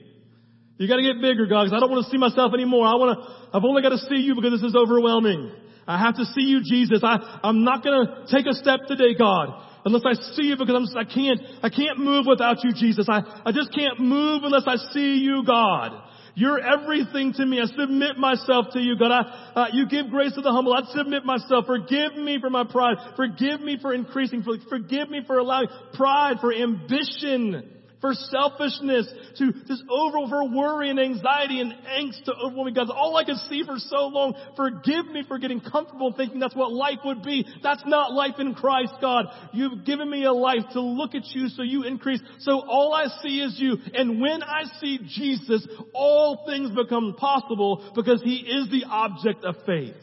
You 0.79 0.87
gotta 0.87 1.03
get 1.03 1.19
bigger, 1.21 1.45
God, 1.45 1.67
because 1.67 1.75
I 1.75 1.83
don't 1.83 1.91
want 1.91 2.05
to 2.05 2.09
see 2.09 2.17
myself 2.17 2.55
anymore. 2.55 2.87
I 2.87 2.95
want 2.95 3.19
to, 3.19 3.19
I've 3.51 3.67
only 3.67 3.83
got 3.83 3.91
to 3.91 3.99
see 4.07 4.23
you 4.23 4.33
because 4.33 4.55
this 4.55 4.63
is 4.63 4.79
overwhelming. 4.79 5.51
I 5.83 5.99
have 5.99 6.15
to 6.15 6.23
see 6.31 6.47
you, 6.47 6.63
Jesus. 6.63 7.03
I, 7.03 7.19
I'm 7.43 7.65
not 7.65 7.83
gonna 7.83 8.23
take 8.31 8.47
a 8.47 8.55
step 8.55 8.87
today, 8.87 9.11
God, 9.11 9.59
unless 9.83 10.07
I 10.07 10.15
see 10.39 10.47
you 10.47 10.55
because 10.55 10.71
I'm 10.71 10.87
I 10.95 11.03
can't, 11.03 11.41
I 11.61 11.69
can't 11.69 11.99
move 11.99 12.31
without 12.31 12.63
you, 12.63 12.71
Jesus. 12.71 13.07
I, 13.11 13.43
I 13.43 13.51
just 13.51 13.75
can't 13.75 13.99
move 13.99 14.47
unless 14.47 14.63
I 14.67 14.77
see 14.95 15.19
you, 15.19 15.43
God. 15.45 15.99
You're 16.35 16.61
everything 16.61 17.33
to 17.33 17.45
me. 17.45 17.59
I 17.59 17.65
submit 17.65 18.15
myself 18.15 18.67
to 18.71 18.79
you, 18.79 18.97
God. 18.97 19.11
I, 19.11 19.21
uh, 19.59 19.65
you 19.73 19.89
give 19.89 20.09
grace 20.09 20.33
to 20.35 20.41
the 20.41 20.51
humble. 20.53 20.73
I 20.73 20.83
submit 20.95 21.25
myself. 21.25 21.65
Forgive 21.65 22.15
me 22.15 22.39
for 22.39 22.49
my 22.49 22.63
pride. 22.63 22.95
Forgive 23.17 23.59
me 23.59 23.77
for 23.81 23.93
increasing. 23.93 24.45
Forgive 24.69 25.09
me 25.09 25.23
for 25.27 25.39
allowing 25.39 25.67
pride, 25.95 26.37
for 26.39 26.53
ambition 26.53 27.78
for 28.01 28.13
selfishness, 28.13 29.11
to 29.37 29.51
just 29.67 29.83
over 29.89 30.43
worry 30.45 30.89
and 30.89 30.99
anxiety 30.99 31.59
and 31.59 31.73
angst 31.73 32.23
to 32.25 32.33
overwhelm. 32.33 32.73
God, 32.73 32.89
all 32.89 33.17
I 33.17 33.25
could 33.25 33.37
see 33.49 33.63
for 33.65 33.77
so 33.77 34.07
long. 34.07 34.35
Forgive 34.55 35.07
me 35.07 35.23
for 35.27 35.37
getting 35.37 35.59
comfortable 35.59 36.13
thinking 36.15 36.39
that's 36.39 36.55
what 36.55 36.71
life 36.71 36.99
would 37.05 37.23
be. 37.23 37.45
That's 37.61 37.83
not 37.85 38.13
life 38.13 38.35
in 38.39 38.53
Christ, 38.55 38.93
God. 39.01 39.25
You've 39.53 39.85
given 39.85 40.09
me 40.09 40.23
a 40.23 40.33
life 40.33 40.63
to 40.73 40.81
look 40.81 41.13
at 41.15 41.25
you 41.27 41.49
so 41.49 41.61
you 41.61 41.83
increase. 41.83 42.21
So 42.39 42.61
all 42.61 42.93
I 42.93 43.07
see 43.21 43.39
is 43.41 43.59
you. 43.59 43.77
And 43.93 44.21
when 44.21 44.43
I 44.43 44.63
see 44.79 44.99
Jesus, 45.07 45.67
all 45.93 46.45
things 46.45 46.71
become 46.71 47.15
possible 47.17 47.91
because 47.95 48.21
He 48.21 48.37
is 48.37 48.69
the 48.69 48.85
object 48.89 49.43
of 49.43 49.55
faith. 49.65 49.95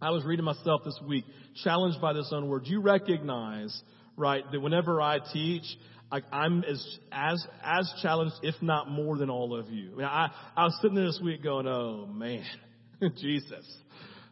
I 0.00 0.10
was 0.10 0.24
reading 0.24 0.44
myself 0.44 0.82
this 0.84 0.98
week, 1.06 1.24
challenged 1.62 2.00
by 2.00 2.12
this 2.12 2.28
own 2.32 2.48
word. 2.48 2.66
You 2.66 2.80
recognize 2.80 3.80
right? 4.22 4.44
That 4.50 4.60
whenever 4.60 5.02
I 5.02 5.18
teach, 5.18 5.64
I, 6.10 6.20
I'm 6.30 6.62
as 6.64 6.98
as 7.10 7.44
as 7.62 7.92
challenged, 8.00 8.36
if 8.42 8.54
not 8.62 8.88
more, 8.88 9.18
than 9.18 9.28
all 9.28 9.58
of 9.58 9.68
you. 9.68 9.92
I, 9.92 9.96
mean, 9.96 10.06
I, 10.06 10.30
I 10.56 10.64
was 10.64 10.78
sitting 10.80 10.94
there 10.94 11.06
this 11.06 11.20
week 11.22 11.42
going, 11.42 11.66
"Oh 11.66 12.06
man, 12.06 12.44
Jesus, 13.18 13.66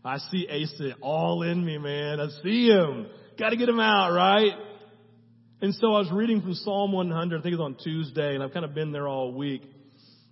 I 0.05 0.18
see 0.31 0.46
Asa 0.48 0.94
all 1.03 1.42
in 1.42 1.64
me, 1.64 1.76
man. 1.76 2.20
I 2.20 2.29
see 2.42 2.68
him. 2.68 3.09
Got 3.38 3.50
to 3.50 3.57
get 3.57 3.68
him 3.68 3.81
out, 3.81 4.12
right?" 4.12 4.53
And 5.62 5.74
so 5.74 5.88
I 5.88 5.98
was 5.98 6.11
reading 6.12 6.40
from 6.40 6.55
Psalm 6.55 6.92
100. 6.92 7.38
I 7.38 7.42
think 7.42 7.53
it 7.53 7.59
was 7.59 7.64
on 7.64 7.76
Tuesday, 7.83 8.35
and 8.35 8.42
I've 8.42 8.53
kind 8.53 8.64
of 8.64 8.74
been 8.74 8.92
there 8.92 9.09
all 9.09 9.35
week. 9.35 9.62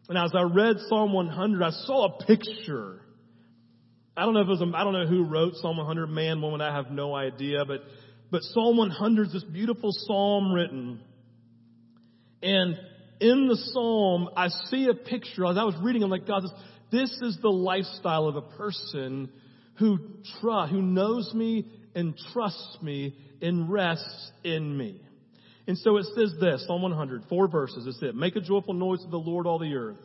And 0.09 0.16
as 0.16 0.31
I 0.35 0.42
read 0.42 0.77
Psalm 0.88 1.12
100, 1.12 1.62
I 1.62 1.71
saw 1.71 2.07
a 2.07 2.25
picture. 2.25 3.01
I 4.16 4.23
don't 4.23 4.33
know 4.33 4.40
if 4.40 4.49
it 4.49 4.51
was 4.51 4.62
a, 4.62 4.77
I 4.77 4.85
don't 4.85 4.94
know 4.94 5.07
who 5.07 5.25
wrote 5.25 5.55
Psalm 5.57 5.77
100, 5.77 6.07
man, 6.09 6.40
woman, 6.40 6.62
I 6.62 6.75
have 6.75 6.90
no 6.90 7.14
idea, 7.14 7.64
but 7.66 7.83
but 8.31 8.43
Psalm 8.43 8.77
100 8.77 9.29
is 9.29 9.33
this 9.33 9.45
beautiful 9.45 9.91
psalm 9.93 10.53
written. 10.53 11.01
And 12.43 12.77
in 13.21 13.49
the 13.49 13.57
psalm, 13.73 14.29
I 14.37 14.49
see 14.71 14.88
a 14.88 14.95
picture. 14.95 15.47
As 15.47 15.57
I 15.57 15.64
was 15.64 15.75
reading, 15.83 16.03
I'm 16.03 16.11
like, 16.11 16.27
God, 16.27 16.43
this, 16.43 16.53
this 16.91 17.11
is 17.23 17.38
the 17.41 17.49
lifestyle 17.49 18.27
of 18.27 18.37
a 18.37 18.43
person 18.43 19.31
who 19.79 19.99
trust, 20.41 20.73
who 20.73 20.83
knows 20.83 21.33
me 21.35 21.67
and 21.95 22.14
trusts 22.33 22.79
me 22.83 23.17
and 23.41 23.71
rests 23.71 24.33
in 24.45 24.77
me. 24.77 25.01
And 25.67 25.77
so 25.79 25.97
it 25.97 26.07
says 26.14 26.33
this, 26.41 26.64
Psalm 26.67 26.83
100, 26.83 27.25
four 27.29 27.49
verses. 27.49 27.87
It's 27.87 28.03
it. 28.03 28.14
Make 28.14 28.37
a 28.37 28.41
joyful 28.41 28.75
noise 28.75 29.03
to 29.03 29.11
the 29.11 29.19
Lord, 29.19 29.47
all 29.47 29.59
the 29.59 29.75
earth. 29.75 29.99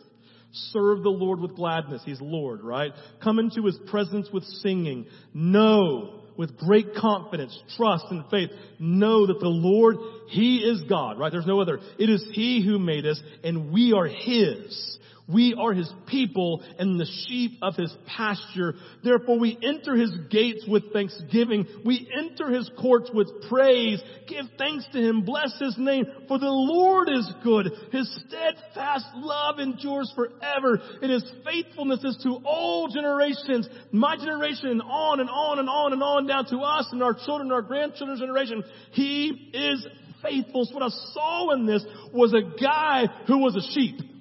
Serve 0.52 1.02
the 1.04 1.10
Lord 1.10 1.40
with 1.40 1.56
gladness. 1.56 2.02
He's 2.06 2.22
Lord, 2.22 2.64
right? 2.64 2.92
Come 3.24 3.40
into 3.40 3.66
His 3.66 3.80
presence 3.88 4.30
with 4.32 4.44
singing. 4.44 5.08
Know 5.34 6.23
with 6.38 6.58
great 6.58 6.96
confidence, 6.96 7.58
trust, 7.78 8.06
and 8.10 8.24
faith, 8.30 8.50
know 8.80 9.28
that 9.28 9.40
the 9.40 9.48
Lord, 9.48 9.98
He 10.30 10.58
is 10.58 10.82
God, 10.90 11.20
right? 11.20 11.32
There's 11.32 11.46
no 11.46 11.62
other. 11.62 11.80
It 12.00 12.10
is 12.10 12.26
He 12.32 12.64
who 12.66 12.80
made 12.80 13.06
us, 13.06 13.22
and 13.44 13.72
we 13.72 13.94
are 13.94 14.08
His. 14.08 14.98
We 15.28 15.56
are 15.58 15.72
his 15.72 15.92
people 16.08 16.62
and 16.78 17.00
the 17.00 17.08
sheep 17.28 17.60
of 17.62 17.76
his 17.76 17.96
pasture. 18.06 18.76
Therefore 19.04 19.40
we 19.40 19.58
enter 19.64 19.96
his 19.96 20.12
gates 20.30 20.66
with 20.68 20.92
thanksgiving. 20.92 21.66
We 21.86 22.10
enter 22.18 22.50
his 22.50 22.70
courts 22.82 23.10
with 23.14 23.30
praise. 23.50 24.02
Give 24.28 24.46
thanks 24.58 24.86
to 24.92 25.00
him. 25.00 25.24
Bless 25.24 25.58
his 25.60 25.76
name. 25.78 26.06
For 26.28 26.40
the 26.40 26.50
Lord 26.50 27.08
is 27.10 27.32
good. 27.42 27.72
His 27.94 28.14
steadfast 28.28 29.06
love 29.16 29.60
endures 29.60 30.12
forever. 30.14 30.82
And 31.02 31.10
his 31.10 31.24
faithfulness 31.46 32.04
is 32.04 32.18
to 32.24 32.42
all 32.44 32.90
generations. 32.90 33.70
My 33.94 34.18
generation 34.18 34.68
and 34.68 34.82
on 34.82 35.22
and 35.22 35.30
on 35.30 35.60
and 35.60 35.70
on 35.70 35.94
and 35.94 36.04
on 36.04 36.28
down 36.28 36.48
to 36.48 36.58
us 36.58 36.90
and 36.92 37.02
our 37.02 37.14
children 37.14 37.44
and 37.48 37.54
our 37.54 37.62
grandchildren's 37.62 38.20
generation. 38.20 38.62
He 38.92 39.52
is 39.54 39.88
faithful. 40.22 40.66
So 40.66 40.74
what 40.74 40.84
I 40.84 40.90
saw 41.14 41.52
in 41.52 41.66
this 41.66 41.86
was 42.12 42.34
a 42.34 42.62
guy 42.62 43.06
who 43.28 43.38
was 43.38 43.56
a 43.56 43.72
sheep 43.74 44.13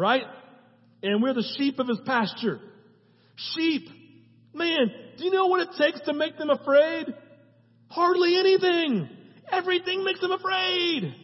right? 0.00 0.24
And 1.02 1.22
we're 1.22 1.34
the 1.34 1.46
sheep 1.56 1.78
of 1.78 1.86
his 1.86 2.00
pasture. 2.04 2.58
Sheep. 3.54 3.88
Man, 4.52 4.90
do 5.16 5.24
you 5.24 5.30
know 5.30 5.46
what 5.46 5.60
it 5.60 5.68
takes 5.78 6.00
to 6.06 6.12
make 6.12 6.36
them 6.36 6.50
afraid? 6.50 7.06
Hardly 7.88 8.36
anything. 8.36 9.08
Everything 9.52 10.02
makes 10.04 10.20
them 10.20 10.32
afraid. 10.32 11.14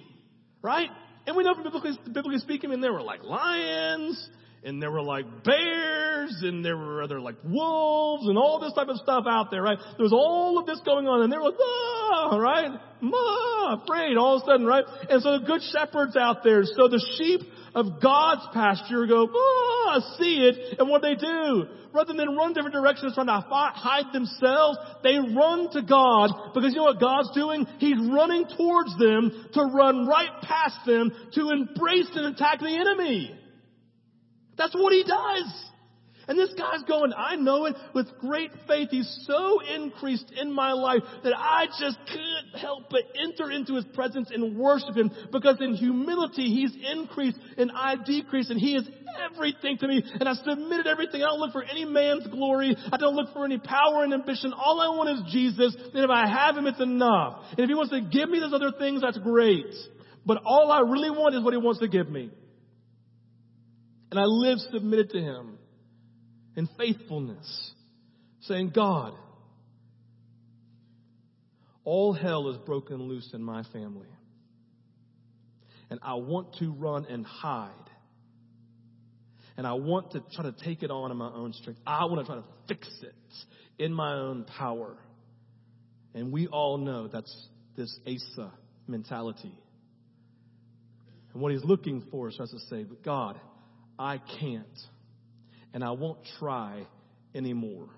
Right? 0.62 0.88
And 1.26 1.36
we 1.36 1.42
know 1.42 1.54
from 1.54 1.64
biblically, 1.64 1.98
biblically 2.04 2.38
speaking, 2.38 2.70
I 2.70 2.72
mean, 2.72 2.80
there 2.80 2.92
were 2.92 3.02
like 3.02 3.22
lions, 3.24 4.28
and 4.62 4.80
there 4.82 4.90
were 4.90 5.02
like 5.02 5.44
bears, 5.44 6.36
and 6.42 6.64
there 6.64 6.76
were 6.76 7.02
other 7.02 7.20
like 7.20 7.36
wolves, 7.44 8.28
and 8.28 8.38
all 8.38 8.60
this 8.60 8.72
type 8.74 8.88
of 8.88 8.96
stuff 8.98 9.24
out 9.28 9.50
there, 9.50 9.62
right? 9.62 9.78
There 9.96 10.04
was 10.04 10.12
all 10.12 10.58
of 10.58 10.66
this 10.66 10.80
going 10.84 11.06
on, 11.06 11.22
and 11.22 11.32
they 11.32 11.36
were 11.36 11.44
like, 11.44 11.58
ah, 11.60 12.36
right? 12.36 12.70
Ah, 13.02 13.82
afraid 13.82 14.16
all 14.16 14.36
of 14.36 14.42
a 14.42 14.46
sudden, 14.46 14.66
right? 14.66 14.84
And 15.10 15.22
so 15.22 15.38
the 15.38 15.46
good 15.46 15.62
shepherds 15.72 16.16
out 16.16 16.44
there, 16.44 16.62
so 16.64 16.88
the 16.88 17.04
sheep 17.18 17.40
of 17.76 18.00
God's 18.00 18.40
pasture 18.54 19.06
go, 19.06 19.28
ah, 19.28 19.96
I 19.96 20.16
see 20.18 20.48
it. 20.48 20.78
And 20.80 20.88
what 20.88 21.02
they 21.02 21.14
do, 21.14 21.66
rather 21.92 22.14
than 22.14 22.34
run 22.34 22.54
different 22.54 22.74
directions 22.74 23.14
trying 23.14 23.26
to 23.26 23.44
hide 23.46 24.14
themselves, 24.14 24.78
they 25.02 25.18
run 25.18 25.70
to 25.72 25.82
God 25.82 26.54
because 26.54 26.72
you 26.72 26.78
know 26.78 26.84
what 26.84 26.98
God's 26.98 27.30
doing? 27.34 27.66
He's 27.78 27.98
running 27.98 28.46
towards 28.56 28.96
them 28.98 29.48
to 29.52 29.60
run 29.60 30.06
right 30.06 30.40
past 30.42 30.86
them 30.86 31.12
to 31.34 31.50
embrace 31.50 32.08
and 32.14 32.34
attack 32.34 32.60
the 32.60 32.74
enemy. 32.74 33.38
That's 34.56 34.74
what 34.74 34.94
he 34.94 35.04
does. 35.04 35.64
And 36.28 36.36
this 36.36 36.52
guy's 36.54 36.82
going, 36.88 37.12
I 37.16 37.36
know 37.36 37.66
it 37.66 37.76
with 37.94 38.06
great 38.18 38.50
faith. 38.66 38.88
He's 38.90 39.24
so 39.26 39.60
increased 39.60 40.32
in 40.40 40.52
my 40.52 40.72
life 40.72 41.02
that 41.22 41.32
I 41.36 41.66
just 41.78 41.98
couldn't 42.06 42.60
help 42.60 42.90
but 42.90 43.02
enter 43.22 43.50
into 43.52 43.76
his 43.76 43.84
presence 43.94 44.30
and 44.32 44.56
worship 44.56 44.96
him 44.96 45.12
because 45.30 45.58
in 45.60 45.74
humility 45.74 46.48
he's 46.48 46.76
increased 46.92 47.38
and 47.56 47.70
I 47.72 47.94
decreased 48.04 48.50
and 48.50 48.60
he 48.60 48.74
is 48.74 48.88
everything 49.30 49.78
to 49.78 49.86
me 49.86 50.02
and 50.18 50.28
I 50.28 50.34
submitted 50.34 50.88
everything. 50.88 51.22
I 51.22 51.26
don't 51.26 51.38
look 51.38 51.52
for 51.52 51.62
any 51.62 51.84
man's 51.84 52.26
glory. 52.26 52.76
I 52.92 52.96
don't 52.96 53.14
look 53.14 53.32
for 53.32 53.44
any 53.44 53.58
power 53.58 54.02
and 54.02 54.12
ambition. 54.12 54.52
All 54.52 54.80
I 54.80 54.96
want 54.96 55.10
is 55.10 55.32
Jesus. 55.32 55.76
And 55.76 56.04
if 56.04 56.10
I 56.10 56.26
have 56.28 56.56
him, 56.56 56.66
it's 56.66 56.80
enough. 56.80 57.44
And 57.50 57.60
if 57.60 57.68
he 57.68 57.74
wants 57.74 57.92
to 57.92 58.00
give 58.00 58.28
me 58.28 58.40
those 58.40 58.52
other 58.52 58.72
things, 58.76 59.02
that's 59.02 59.18
great. 59.18 59.72
But 60.24 60.42
all 60.44 60.72
I 60.72 60.80
really 60.80 61.10
want 61.10 61.36
is 61.36 61.44
what 61.44 61.54
he 61.54 61.58
wants 61.58 61.78
to 61.80 61.88
give 61.88 62.10
me. 62.10 62.30
And 64.10 64.18
I 64.18 64.24
live 64.24 64.58
submitted 64.72 65.10
to 65.10 65.18
him 65.18 65.55
in 66.56 66.68
faithfulness, 66.78 67.72
saying, 68.40 68.72
God, 68.74 69.12
all 71.84 72.12
hell 72.12 72.48
is 72.48 72.56
broken 72.58 73.02
loose 73.02 73.30
in 73.32 73.42
my 73.42 73.62
family. 73.72 74.08
And 75.88 76.00
I 76.02 76.14
want 76.14 76.56
to 76.58 76.72
run 76.72 77.06
and 77.08 77.24
hide. 77.24 77.70
And 79.56 79.66
I 79.66 79.74
want 79.74 80.12
to 80.12 80.22
try 80.34 80.44
to 80.44 80.52
take 80.52 80.82
it 80.82 80.90
on 80.90 81.10
in 81.10 81.16
my 81.16 81.30
own 81.32 81.52
strength. 81.52 81.80
I 81.86 82.06
want 82.06 82.20
to 82.20 82.26
try 82.26 82.36
to 82.36 82.44
fix 82.66 82.88
it 83.02 83.14
in 83.82 83.92
my 83.92 84.14
own 84.14 84.44
power. 84.44 84.96
And 86.14 86.32
we 86.32 86.48
all 86.48 86.78
know 86.78 87.08
that's 87.08 87.48
this 87.76 87.96
Asa 88.06 88.50
mentality. 88.88 89.52
And 91.32 91.42
what 91.42 91.52
he's 91.52 91.64
looking 91.64 92.02
for 92.10 92.28
is 92.28 92.40
us 92.40 92.50
to 92.50 92.58
say, 92.70 92.82
but 92.82 93.02
God, 93.04 93.38
I 93.98 94.18
can't 94.40 94.66
and 95.76 95.84
I 95.84 95.90
won't 95.90 96.20
try 96.38 96.86
anymore. 97.34 97.90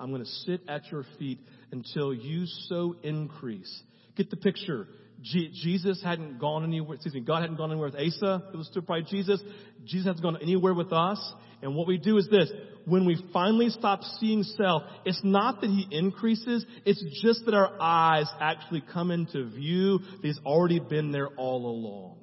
I'm 0.00 0.10
going 0.10 0.24
to 0.24 0.28
sit 0.28 0.62
at 0.66 0.90
your 0.90 1.04
feet 1.20 1.38
until 1.70 2.12
you 2.12 2.46
so 2.66 2.96
increase. 3.04 3.82
Get 4.16 4.28
the 4.28 4.36
picture. 4.36 4.88
Jesus 5.22 6.02
hadn't 6.02 6.40
gone 6.40 6.64
anywhere, 6.64 6.96
excuse 6.96 7.14
me, 7.14 7.20
God 7.20 7.42
hadn't 7.42 7.58
gone 7.58 7.70
anywhere 7.70 7.90
with 7.90 7.94
Asa. 7.94 8.42
It 8.52 8.56
was 8.56 8.66
still 8.66 8.82
probably 8.82 9.04
Jesus. 9.08 9.40
Jesus 9.84 10.06
hasn't 10.06 10.22
gone 10.24 10.38
anywhere 10.42 10.74
with 10.74 10.92
us. 10.92 11.32
And 11.62 11.76
what 11.76 11.86
we 11.86 11.96
do 11.96 12.18
is 12.18 12.26
this. 12.28 12.50
When 12.86 13.06
we 13.06 13.24
finally 13.32 13.68
stop 13.68 14.02
seeing 14.18 14.42
self, 14.42 14.82
it's 15.04 15.20
not 15.22 15.60
that 15.60 15.70
he 15.70 15.86
increases, 15.92 16.66
it's 16.84 17.04
just 17.22 17.44
that 17.44 17.54
our 17.54 17.80
eyes 17.80 18.26
actually 18.40 18.82
come 18.92 19.12
into 19.12 19.48
view 19.48 20.00
he's 20.22 20.40
already 20.44 20.80
been 20.80 21.12
there 21.12 21.28
all 21.36 21.66
along. 21.66 22.16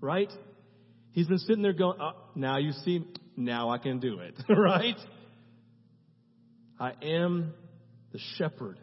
Right? 0.00 0.30
He's 1.14 1.28
been 1.28 1.38
sitting 1.38 1.62
there 1.62 1.72
going, 1.72 1.96
oh, 2.00 2.12
now 2.34 2.58
you 2.58 2.72
see, 2.84 3.06
now 3.36 3.70
I 3.70 3.78
can 3.78 4.00
do 4.00 4.18
it, 4.18 4.34
right? 4.48 4.98
I 6.78 6.92
am 7.02 7.54
the 8.12 8.18
shepherd. 8.36 8.80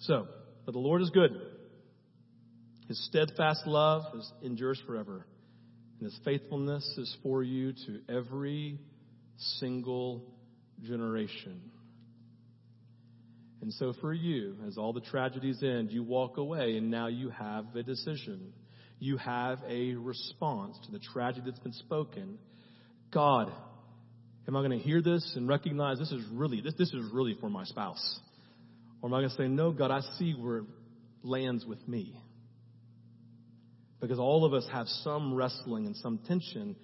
So, 0.00 0.26
but 0.64 0.72
the 0.72 0.78
Lord 0.78 1.02
is 1.02 1.10
good. 1.10 1.30
His 2.88 3.04
steadfast 3.06 3.66
love 3.66 4.02
is, 4.16 4.32
endures 4.42 4.82
forever. 4.86 5.26
And 6.00 6.10
his 6.10 6.18
faithfulness 6.24 6.84
is 6.96 7.14
for 7.22 7.42
you 7.42 7.72
to 7.72 8.00
every 8.08 8.78
single 9.58 10.24
generation. 10.82 11.60
And 13.60 13.74
so 13.74 13.92
for 14.00 14.14
you, 14.14 14.56
as 14.66 14.78
all 14.78 14.94
the 14.94 15.02
tragedies 15.02 15.62
end, 15.62 15.90
you 15.90 16.02
walk 16.02 16.38
away 16.38 16.78
and 16.78 16.90
now 16.90 17.08
you 17.08 17.28
have 17.28 17.76
a 17.76 17.82
decision 17.82 18.54
you 19.04 19.18
have 19.18 19.58
a 19.68 19.94
response 19.96 20.78
to 20.86 20.90
the 20.90 20.98
tragedy 20.98 21.42
that's 21.44 21.58
been 21.58 21.74
spoken. 21.74 22.38
God, 23.12 23.52
am 24.48 24.56
I 24.56 24.60
going 24.60 24.70
to 24.70 24.78
hear 24.78 25.02
this 25.02 25.34
and 25.36 25.46
recognize 25.46 25.98
this 25.98 26.10
is 26.10 26.24
really 26.32 26.62
this, 26.62 26.72
this 26.78 26.88
is 26.88 27.12
really 27.12 27.36
for 27.38 27.50
my 27.50 27.64
spouse? 27.64 28.20
Or 29.02 29.10
am 29.10 29.14
I 29.14 29.18
going 29.18 29.28
to 29.28 29.36
say, 29.36 29.46
no, 29.46 29.72
God, 29.72 29.90
I 29.90 30.00
see 30.18 30.32
where 30.32 30.58
it 30.58 30.64
lands 31.22 31.66
with 31.66 31.86
me? 31.86 32.18
Because 34.00 34.18
all 34.18 34.46
of 34.46 34.54
us 34.54 34.66
have 34.72 34.88
some 34.88 35.34
wrestling 35.34 35.84
and 35.84 35.96
some 35.96 36.18
tension. 36.26 36.74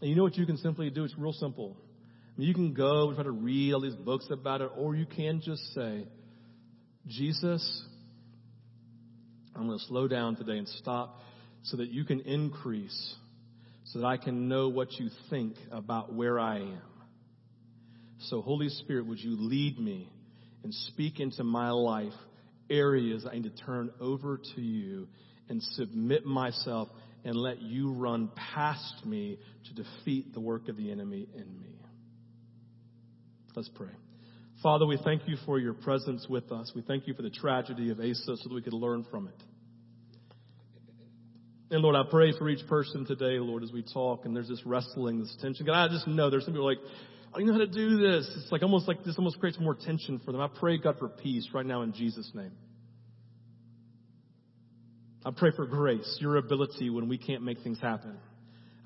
And 0.00 0.10
you 0.10 0.14
know 0.14 0.22
what 0.22 0.36
you 0.36 0.46
can 0.46 0.58
simply 0.58 0.88
do? 0.90 1.02
It's 1.02 1.18
real 1.18 1.32
simple. 1.32 1.76
I 2.36 2.38
mean, 2.38 2.48
you 2.48 2.54
can 2.54 2.74
go 2.74 3.08
and 3.08 3.16
try 3.16 3.24
to 3.24 3.32
read 3.32 3.74
all 3.74 3.80
these 3.80 3.96
books 3.96 4.28
about 4.30 4.60
it, 4.60 4.70
or 4.76 4.94
you 4.94 5.06
can 5.06 5.40
just 5.44 5.62
say, 5.74 6.06
Jesus, 7.08 7.84
I'm 9.56 9.66
going 9.66 9.78
to 9.78 9.84
slow 9.86 10.08
down 10.08 10.36
today 10.36 10.58
and 10.58 10.68
stop 10.68 11.20
so 11.62 11.76
that 11.76 11.88
you 11.88 12.04
can 12.04 12.20
increase, 12.20 13.14
so 13.84 14.00
that 14.00 14.06
I 14.06 14.16
can 14.16 14.48
know 14.48 14.68
what 14.68 14.92
you 14.92 15.08
think 15.30 15.56
about 15.70 16.12
where 16.12 16.38
I 16.38 16.58
am. 16.58 16.82
So, 18.18 18.40
Holy 18.40 18.68
Spirit, 18.68 19.06
would 19.06 19.20
you 19.20 19.36
lead 19.38 19.78
me 19.78 20.10
and 20.62 20.72
speak 20.72 21.20
into 21.20 21.44
my 21.44 21.70
life 21.70 22.12
areas 22.70 23.26
I 23.30 23.34
need 23.34 23.44
to 23.44 23.64
turn 23.64 23.90
over 24.00 24.40
to 24.54 24.60
you 24.60 25.08
and 25.48 25.62
submit 25.62 26.24
myself 26.24 26.88
and 27.24 27.36
let 27.36 27.60
you 27.60 27.92
run 27.92 28.30
past 28.54 29.04
me 29.04 29.38
to 29.66 29.82
defeat 29.82 30.32
the 30.32 30.40
work 30.40 30.68
of 30.68 30.76
the 30.76 30.90
enemy 30.90 31.28
in 31.34 31.60
me. 31.60 31.78
Let's 33.54 33.68
pray. 33.68 33.88
Father, 34.64 34.86
we 34.86 34.96
thank 35.04 35.28
you 35.28 35.36
for 35.44 35.58
your 35.58 35.74
presence 35.74 36.26
with 36.26 36.50
us. 36.50 36.72
We 36.74 36.80
thank 36.80 37.06
you 37.06 37.12
for 37.12 37.20
the 37.20 37.28
tragedy 37.28 37.90
of 37.90 38.00
Asa 38.00 38.38
so 38.38 38.48
that 38.48 38.54
we 38.54 38.62
could 38.62 38.72
learn 38.72 39.04
from 39.10 39.28
it. 39.28 39.34
And 41.70 41.82
Lord, 41.82 41.94
I 41.94 42.10
pray 42.10 42.32
for 42.38 42.48
each 42.48 42.66
person 42.66 43.04
today, 43.04 43.38
Lord, 43.38 43.62
as 43.62 43.72
we 43.72 43.82
talk 43.82 44.24
and 44.24 44.34
there's 44.34 44.48
this 44.48 44.64
wrestling, 44.64 45.20
this 45.20 45.36
tension. 45.42 45.66
God, 45.66 45.90
I 45.90 45.92
just 45.92 46.08
know 46.08 46.30
there's 46.30 46.46
some 46.46 46.54
people 46.54 46.64
like, 46.64 46.78
I 47.34 47.38
don't 47.38 47.46
know 47.46 47.52
how 47.52 47.58
to 47.58 47.66
do 47.66 47.98
this. 47.98 48.26
It's 48.42 48.50
like 48.50 48.62
almost 48.62 48.88
like 48.88 49.04
this 49.04 49.18
almost 49.18 49.38
creates 49.38 49.58
more 49.60 49.74
tension 49.74 50.18
for 50.24 50.32
them. 50.32 50.40
I 50.40 50.48
pray, 50.48 50.78
God, 50.78 50.96
for 50.98 51.10
peace 51.10 51.46
right 51.52 51.66
now 51.66 51.82
in 51.82 51.92
Jesus' 51.92 52.30
name. 52.32 52.52
I 55.26 55.30
pray 55.30 55.50
for 55.54 55.66
grace, 55.66 56.16
your 56.20 56.36
ability 56.36 56.88
when 56.88 57.10
we 57.10 57.18
can't 57.18 57.42
make 57.42 57.60
things 57.60 57.78
happen. 57.82 58.16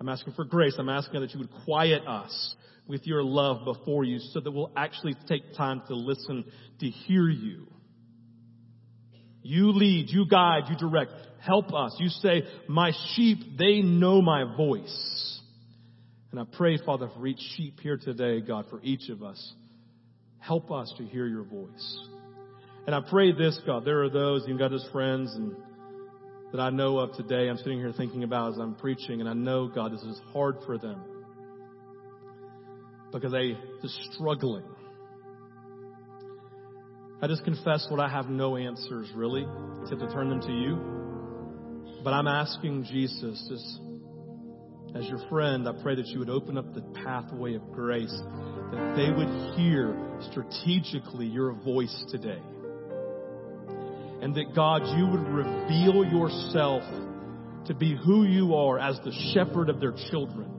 I'm 0.00 0.08
asking 0.08 0.34
for 0.34 0.44
grace. 0.44 0.76
I'm 0.78 0.88
asking 0.88 1.20
that 1.20 1.32
you 1.32 1.40
would 1.40 1.50
quiet 1.64 2.06
us 2.06 2.54
with 2.86 3.06
your 3.06 3.22
love 3.22 3.64
before 3.64 4.04
you 4.04 4.18
so 4.18 4.40
that 4.40 4.50
we'll 4.50 4.72
actually 4.76 5.14
take 5.28 5.54
time 5.56 5.82
to 5.88 5.94
listen, 5.94 6.44
to 6.80 6.86
hear 6.86 7.28
you. 7.28 7.66
You 9.42 9.72
lead, 9.72 10.08
you 10.10 10.26
guide, 10.26 10.64
you 10.68 10.76
direct. 10.76 11.10
Help 11.40 11.72
us. 11.74 11.96
You 11.98 12.08
say, 12.08 12.42
my 12.68 12.92
sheep, 13.14 13.38
they 13.58 13.80
know 13.80 14.20
my 14.20 14.56
voice. 14.56 15.40
And 16.30 16.40
I 16.40 16.44
pray, 16.44 16.78
Father, 16.84 17.08
for 17.16 17.26
each 17.26 17.40
sheep 17.56 17.80
here 17.80 17.96
today, 17.96 18.40
God, 18.40 18.66
for 18.70 18.80
each 18.82 19.08
of 19.08 19.22
us. 19.22 19.54
Help 20.38 20.70
us 20.70 20.92
to 20.98 21.04
hear 21.04 21.26
your 21.26 21.44
voice. 21.44 21.98
And 22.86 22.94
I 22.94 23.00
pray 23.00 23.32
this, 23.32 23.60
God, 23.66 23.84
there 23.84 24.02
are 24.02 24.10
those, 24.10 24.42
even 24.44 24.58
got 24.58 24.72
as 24.72 24.86
friends 24.92 25.34
and 25.34 25.56
that 26.52 26.60
I 26.60 26.70
know 26.70 26.98
of 26.98 27.12
today, 27.14 27.48
I'm 27.48 27.58
sitting 27.58 27.78
here 27.78 27.92
thinking 27.92 28.24
about 28.24 28.52
as 28.52 28.58
I'm 28.58 28.74
preaching, 28.74 29.20
and 29.20 29.28
I 29.28 29.34
know, 29.34 29.68
God, 29.68 29.92
this 29.92 30.02
is 30.02 30.20
hard 30.32 30.56
for 30.64 30.78
them 30.78 31.00
because 33.12 33.32
they 33.32 33.52
are 33.52 33.88
struggling. 34.12 34.64
I 37.20 37.26
just 37.26 37.44
confess, 37.44 37.86
what 37.90 38.00
I 38.00 38.08
have 38.08 38.28
no 38.28 38.56
answers 38.56 39.10
really, 39.14 39.46
except 39.82 40.00
to 40.00 40.12
turn 40.12 40.28
them 40.30 40.40
to 40.42 40.52
you. 40.52 42.02
But 42.04 42.12
I'm 42.12 42.28
asking 42.28 42.84
Jesus, 42.84 43.44
just 43.48 43.80
as 44.94 45.08
your 45.08 45.18
friend, 45.28 45.68
I 45.68 45.72
pray 45.82 45.96
that 45.96 46.06
you 46.06 46.20
would 46.20 46.30
open 46.30 46.56
up 46.56 46.72
the 46.74 46.82
pathway 47.04 47.54
of 47.54 47.72
grace, 47.72 48.16
that 48.72 48.94
they 48.96 49.10
would 49.10 49.56
hear 49.56 49.96
strategically 50.30 51.26
your 51.26 51.52
voice 51.52 52.04
today. 52.10 52.40
And 54.20 54.34
that 54.34 54.54
God, 54.54 54.82
you 54.98 55.06
would 55.06 55.28
reveal 55.28 56.04
yourself 56.04 56.82
to 57.66 57.74
be 57.74 57.96
who 57.96 58.24
you 58.24 58.54
are 58.54 58.78
as 58.78 58.98
the 59.04 59.12
shepherd 59.34 59.68
of 59.68 59.78
their 59.78 59.92
children, 60.10 60.50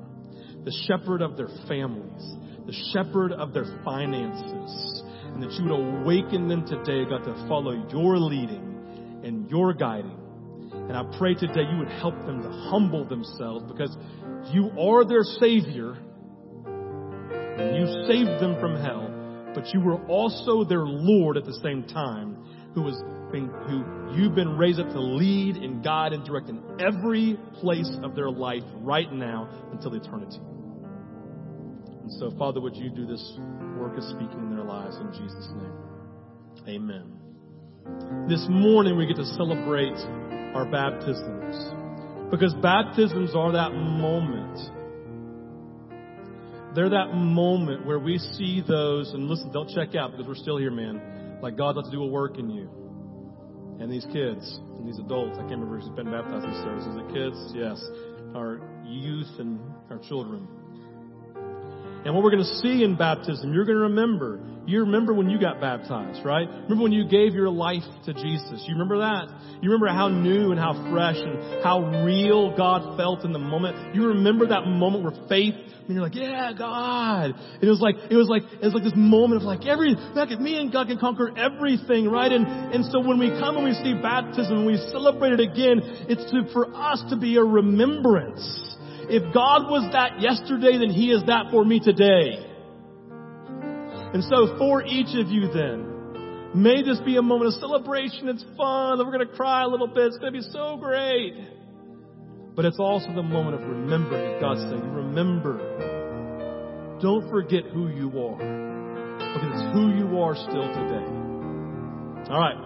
the 0.63 0.73
shepherd 0.87 1.21
of 1.21 1.35
their 1.35 1.49
families, 1.67 2.23
the 2.65 2.93
shepherd 2.93 3.31
of 3.33 3.53
their 3.53 3.65
finances, 3.83 5.03
and 5.33 5.41
that 5.43 5.51
you 5.53 5.63
would 5.65 6.03
awaken 6.03 6.47
them 6.47 6.65
today, 6.65 7.03
God, 7.09 7.23
to 7.25 7.47
follow 7.47 7.87
your 7.89 8.17
leading 8.17 9.21
and 9.23 9.49
your 9.49 9.73
guiding. 9.73 10.17
And 10.71 10.95
I 10.95 11.03
pray 11.17 11.33
today 11.33 11.61
you 11.69 11.79
would 11.79 11.91
help 11.91 12.15
them 12.25 12.41
to 12.43 12.49
humble 12.69 13.05
themselves 13.05 13.65
because 13.71 13.95
you 14.51 14.71
are 14.79 15.03
their 15.03 15.23
Savior 15.23 15.97
and 17.59 17.75
you 17.75 18.05
saved 18.07 18.41
them 18.41 18.59
from 18.59 18.75
hell, 18.75 19.09
but 19.53 19.73
you 19.73 19.81
were 19.81 20.03
also 20.05 20.63
their 20.63 20.85
Lord 20.85 21.37
at 21.37 21.45
the 21.45 21.59
same 21.61 21.83
time. 21.83 22.37
who 22.75 22.83
was 22.83 23.01
being, 23.31 23.47
who 23.47 23.83
you've 24.15 24.35
been 24.35 24.57
raised 24.57 24.79
up 24.79 24.89
to 24.89 24.99
lead 24.99 25.55
and 25.57 25.83
guide 25.83 26.13
and 26.13 26.25
direct 26.25 26.49
in 26.49 26.61
every 26.79 27.37
place 27.55 27.89
of 28.03 28.15
their 28.15 28.29
life 28.29 28.63
right 28.77 29.11
now 29.11 29.49
until 29.71 29.93
eternity. 29.93 30.39
And 32.01 32.11
so, 32.13 32.31
Father, 32.37 32.61
would 32.61 32.75
you 32.75 32.89
do 32.89 33.05
this 33.05 33.37
work 33.77 33.97
of 33.97 34.03
speaking 34.03 34.39
in 34.39 34.55
their 34.55 34.65
lives 34.65 34.97
in 34.97 35.11
Jesus' 35.13 35.49
name? 35.55 35.73
Amen. 36.67 38.27
This 38.27 38.45
morning 38.49 38.97
we 38.97 39.07
get 39.07 39.17
to 39.17 39.25
celebrate 39.25 39.97
our 40.55 40.65
baptisms 40.65 42.31
because 42.31 42.53
baptisms 42.61 43.35
are 43.35 43.51
that 43.53 43.73
moment 43.73 44.59
they're 46.75 46.89
that 46.89 47.15
moment 47.15 47.85
where 47.85 47.99
we 47.99 48.19
see 48.19 48.63
those, 48.65 49.11
and 49.13 49.27
listen, 49.27 49.51
don't 49.51 49.69
check 49.69 49.95
out 49.95 50.11
because 50.11 50.27
we're 50.27 50.35
still 50.35 50.57
here, 50.57 50.71
man. 50.71 51.39
Like 51.41 51.57
God's 51.57 51.79
about 51.79 51.85
to 51.85 51.91
do 51.91 52.03
a 52.03 52.07
work 52.07 52.37
in 52.37 52.49
you. 52.49 52.69
And 53.79 53.89
these 53.89 54.05
kids 54.11 54.59
and 54.77 54.87
these 54.87 54.99
adults, 54.99 55.37
I 55.37 55.47
can't 55.47 55.51
remember 55.51 55.79
who's 55.79 55.89
been 55.89 56.11
baptized 56.11 56.45
in 56.45 56.51
this. 56.51 56.85
Is 56.85 56.95
it 56.97 57.07
kids? 57.13 57.37
Yes. 57.55 57.79
Our 58.35 58.59
youth 58.85 59.39
and 59.39 59.59
our 59.89 59.99
children. 59.99 60.47
And 62.05 62.15
what 62.15 62.23
we're 62.23 62.31
going 62.31 62.43
to 62.43 62.55
see 62.55 62.83
in 62.83 62.95
baptism, 62.95 63.53
you're 63.53 63.65
going 63.65 63.77
to 63.77 63.83
remember. 63.83 64.39
You 64.65 64.81
remember 64.81 65.13
when 65.13 65.29
you 65.29 65.39
got 65.39 65.59
baptized, 65.59 66.23
right? 66.23 66.47
Remember 66.47 66.83
when 66.83 66.91
you 66.91 67.07
gave 67.07 67.33
your 67.33 67.49
life 67.49 67.83
to 68.05 68.13
Jesus. 68.13 68.63
You 68.67 68.73
remember 68.73 68.99
that? 68.99 69.27
You 69.61 69.71
remember 69.71 69.87
how 69.87 70.07
new 70.07 70.51
and 70.51 70.59
how 70.59 70.73
fresh 70.91 71.17
and 71.17 71.63
how 71.63 72.03
real 72.05 72.55
God 72.55 72.97
felt 72.97 73.25
in 73.25 73.33
the 73.33 73.39
moment. 73.39 73.95
You 73.95 74.07
remember 74.07 74.47
that 74.47 74.65
moment 74.65 75.03
where 75.03 75.27
faith 75.27 75.55
and 75.89 75.95
you're 75.95 76.03
like, 76.03 76.13
yeah, 76.13 76.53
God. 76.55 77.33
And 77.33 77.63
it 77.63 77.69
was 77.69 77.81
like, 77.81 77.95
it 78.11 78.15
was 78.15 78.29
like, 78.29 78.43
it 78.43 78.61
was 78.63 78.75
like 78.75 78.83
this 78.83 78.93
moment 78.95 79.41
of 79.41 79.47
like 79.47 79.65
every, 79.65 79.95
like 80.13 80.29
me 80.39 80.61
and 80.61 80.71
God 80.71 80.85
can 80.85 80.99
conquer 80.99 81.35
everything, 81.35 82.07
right? 82.07 82.31
And, 82.31 82.45
and 82.45 82.85
so 82.93 82.99
when 83.01 83.17
we 83.17 83.29
come 83.41 83.57
and 83.57 83.65
we 83.65 83.73
see 83.73 83.97
baptism 83.97 84.53
and 84.53 84.67
we 84.67 84.77
celebrate 84.93 85.33
it 85.33 85.39
again, 85.39 85.81
it's 86.05 86.29
to, 86.29 86.45
for 86.53 86.69
us 86.77 87.01
to 87.09 87.17
be 87.17 87.37
a 87.37 87.43
remembrance. 87.43 88.45
If 89.09 89.33
God 89.33 89.69
was 89.69 89.89
that 89.93 90.21
yesterday, 90.21 90.77
then 90.77 90.93
He 90.93 91.09
is 91.09 91.23
that 91.25 91.49
for 91.49 91.65
me 91.65 91.79
today. 91.79 92.45
And 94.13 94.23
so 94.23 94.57
for 94.57 94.85
each 94.85 95.17
of 95.17 95.29
you 95.29 95.49
then, 95.49 96.53
may 96.53 96.81
this 96.81 96.99
be 97.01 97.17
a 97.17 97.21
moment 97.21 97.53
of 97.53 97.59
celebration. 97.61 98.29
It's 98.29 98.45
fun. 98.57 98.97
We're 98.99 99.11
going 99.11 99.27
to 99.27 99.33
cry 99.33 99.63
a 99.63 99.67
little 99.67 99.87
bit. 99.87 100.13
It's 100.13 100.17
going 100.17 100.33
to 100.33 100.39
be 100.39 100.47
so 100.51 100.77
great. 100.77 101.33
But 102.55 102.65
it's 102.65 102.79
also 102.79 103.13
the 103.13 103.23
moment 103.23 103.61
of 103.61 103.67
remembering 103.69 104.39
God's 104.41 104.61
saying, 104.61 104.93
remember. 104.93 105.57
Don't 107.01 107.29
forget 107.29 107.63
who 107.73 107.87
you 107.87 108.09
are. 108.19 108.37
Because 108.37 109.61
it's 109.61 109.73
who 109.73 109.93
you 109.93 110.19
are 110.19 110.35
still 110.35 110.67
today. 110.73 111.05
All 112.29 112.39
right. 112.39 112.57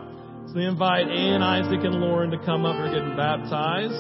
So 0.48 0.56
we 0.56 0.66
invite 0.66 1.08
Ann, 1.08 1.42
Isaac, 1.42 1.84
and 1.84 1.96
Lauren 1.96 2.32
to 2.32 2.38
come 2.44 2.66
up. 2.66 2.76
They're 2.76 3.00
getting 3.00 3.16
baptized. 3.16 3.94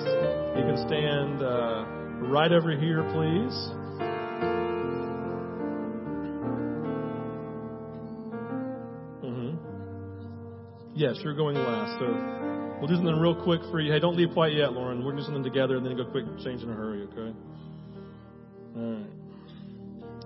You 0.58 0.64
can 0.64 0.78
stand 0.88 1.42
uh, 1.42 2.03
right 2.30 2.52
over 2.52 2.72
here, 2.72 3.04
please. 3.14 3.54
Mm-hmm. 9.24 9.58
Yes, 10.96 11.18
you're 11.24 11.36
going 11.36 11.56
last. 11.56 12.00
So 12.00 12.44
We'll 12.84 12.90
do 12.90 12.98
something 12.98 13.16
real 13.16 13.42
quick 13.42 13.62
for 13.72 13.80
you. 13.80 13.94
Hey, 13.94 14.02
don't 14.02 14.18
leave 14.18 14.32
quite 14.34 14.52
yet, 14.52 14.74
Lauren. 14.74 15.06
We're 15.06 15.16
going 15.16 15.16
to 15.16 15.22
do 15.22 15.26
something 15.28 15.44
together 15.46 15.78
and 15.78 15.86
then 15.86 15.96
go 15.96 16.04
quick 16.04 16.26
change 16.44 16.64
in 16.64 16.70
a 16.70 16.74
hurry, 16.74 17.04
okay? 17.04 17.32
All 18.76 18.92
right. 18.92 19.08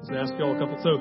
Let's 0.01 0.09
ask 0.09 0.33
y'all 0.39 0.55
a 0.55 0.57
couple. 0.57 0.73
So, 0.81 0.97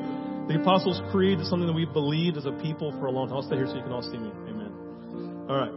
the 0.53 0.61
Apostles' 0.61 1.01
Creed 1.11 1.41
is 1.41 1.49
something 1.49 1.67
that 1.67 1.73
we've 1.73 1.95
believed 1.95 2.37
as 2.37 2.45
a 2.45 2.53
people 2.61 2.93
for 3.01 3.07
a 3.07 3.11
long 3.11 3.29
time. 3.29 3.39
I'll 3.39 3.43
stay 3.49 3.57
here 3.57 3.65
so 3.65 3.75
you 3.75 3.81
can 3.81 3.93
all 3.93 4.03
see 4.03 4.19
me. 4.19 4.29
Amen. 4.29 5.49
All 5.49 5.57
right. 5.57 5.73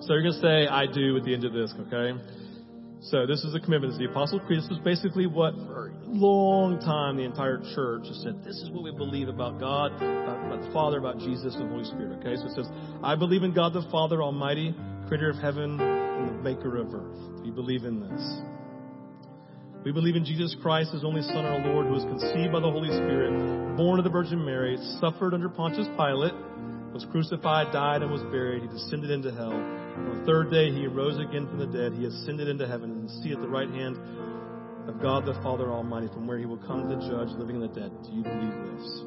So 0.00 0.14
you're 0.16 0.22
going 0.22 0.32
to 0.32 0.40
say, 0.40 0.66
I 0.66 0.86
do 0.86 1.18
at 1.18 1.24
the 1.24 1.34
end 1.34 1.44
of 1.44 1.52
this, 1.52 1.74
okay? 1.76 2.16
So 3.00 3.26
this 3.26 3.44
is 3.44 3.54
a 3.54 3.60
commitment. 3.60 3.92
This 3.92 4.00
is 4.00 4.06
the 4.06 4.10
Apostles' 4.10 4.42
Creed. 4.46 4.58
This 4.62 4.70
is 4.70 4.78
basically 4.78 5.26
what 5.26 5.54
for 5.66 5.88
a 5.88 6.08
long 6.08 6.80
time 6.80 7.16
the 7.16 7.24
entire 7.24 7.58
church 7.74 8.06
has 8.08 8.22
said. 8.22 8.42
This 8.42 8.56
is 8.56 8.70
what 8.70 8.82
we 8.82 8.90
believe 8.90 9.28
about 9.28 9.60
God, 9.60 9.94
about, 9.96 10.46
about 10.46 10.62
the 10.62 10.72
Father, 10.72 10.98
about 10.98 11.18
Jesus, 11.18 11.54
and 11.54 11.66
the 11.66 11.72
Holy 11.72 11.84
Spirit. 11.84 12.18
Okay, 12.18 12.36
so 12.36 12.46
it 12.46 12.54
says, 12.56 12.68
I 13.02 13.14
believe 13.14 13.42
in 13.42 13.52
God 13.52 13.74
the 13.74 13.86
Father 13.92 14.22
Almighty, 14.22 14.74
creator 15.08 15.30
of 15.30 15.36
heaven 15.36 15.78
and 15.78 16.28
the 16.28 16.42
maker 16.42 16.78
of 16.78 16.94
earth. 16.94 17.42
We 17.44 17.50
believe 17.50 17.84
in 17.84 18.00
this. 18.00 18.22
We 19.84 19.92
believe 19.92 20.16
in 20.16 20.24
Jesus 20.24 20.56
Christ, 20.62 20.92
his 20.92 21.04
only 21.04 21.22
Son, 21.22 21.44
our 21.44 21.60
Lord, 21.60 21.86
who 21.86 21.92
was 21.92 22.02
conceived 22.02 22.50
by 22.50 22.58
the 22.58 22.70
Holy 22.70 22.90
Spirit, 22.90 23.30
born 23.76 24.00
of 24.00 24.04
the 24.04 24.10
Virgin 24.10 24.44
Mary, 24.44 24.76
suffered 24.98 25.32
under 25.32 25.48
Pontius 25.48 25.86
Pilate, 25.96 26.34
was 26.96 27.04
crucified, 27.12 27.72
died, 27.72 28.00
and 28.00 28.10
was 28.10 28.22
buried. 28.32 28.62
He 28.62 28.68
descended 28.68 29.10
into 29.10 29.30
hell. 29.30 29.52
On 29.52 30.18
the 30.18 30.24
third 30.24 30.50
day, 30.50 30.72
he 30.72 30.86
arose 30.86 31.20
again 31.20 31.46
from 31.46 31.58
the 31.58 31.66
dead. 31.66 31.92
He 31.92 32.06
ascended 32.06 32.48
into 32.48 32.66
heaven 32.66 32.90
and 32.90 33.04
is 33.04 33.20
at 33.20 33.40
the 33.40 33.48
right 33.48 33.68
hand 33.68 34.00
of 34.88 35.00
God 35.02 35.26
the 35.26 35.34
Father 35.42 35.68
Almighty, 35.70 36.08
from 36.08 36.26
where 36.26 36.38
he 36.38 36.46
will 36.46 36.56
come 36.56 36.88
to 36.88 36.96
judge 36.96 37.28
living 37.36 37.60
and 37.60 37.68
the 37.68 37.80
dead. 37.80 37.92
Do 38.02 38.12
you 38.16 38.22
believe 38.22 38.56
this? 38.72 39.02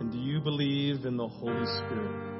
And 0.00 0.10
do 0.10 0.18
you 0.18 0.40
believe 0.40 1.06
in 1.06 1.16
the 1.16 1.28
Holy 1.28 1.66
Spirit? 1.86 2.32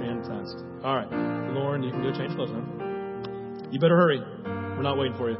Fantastic. 0.00 0.64
All 0.82 0.96
right, 0.96 1.12
Lauren, 1.52 1.82
you 1.82 1.90
can 1.90 2.02
go 2.02 2.16
change 2.16 2.34
clothes 2.34 2.50
now. 2.50 3.68
You 3.70 3.78
better 3.78 3.96
hurry. 3.96 4.20
We're 4.20 4.82
not 4.82 4.96
waiting 4.96 5.18
for 5.18 5.28
you. 5.28 5.36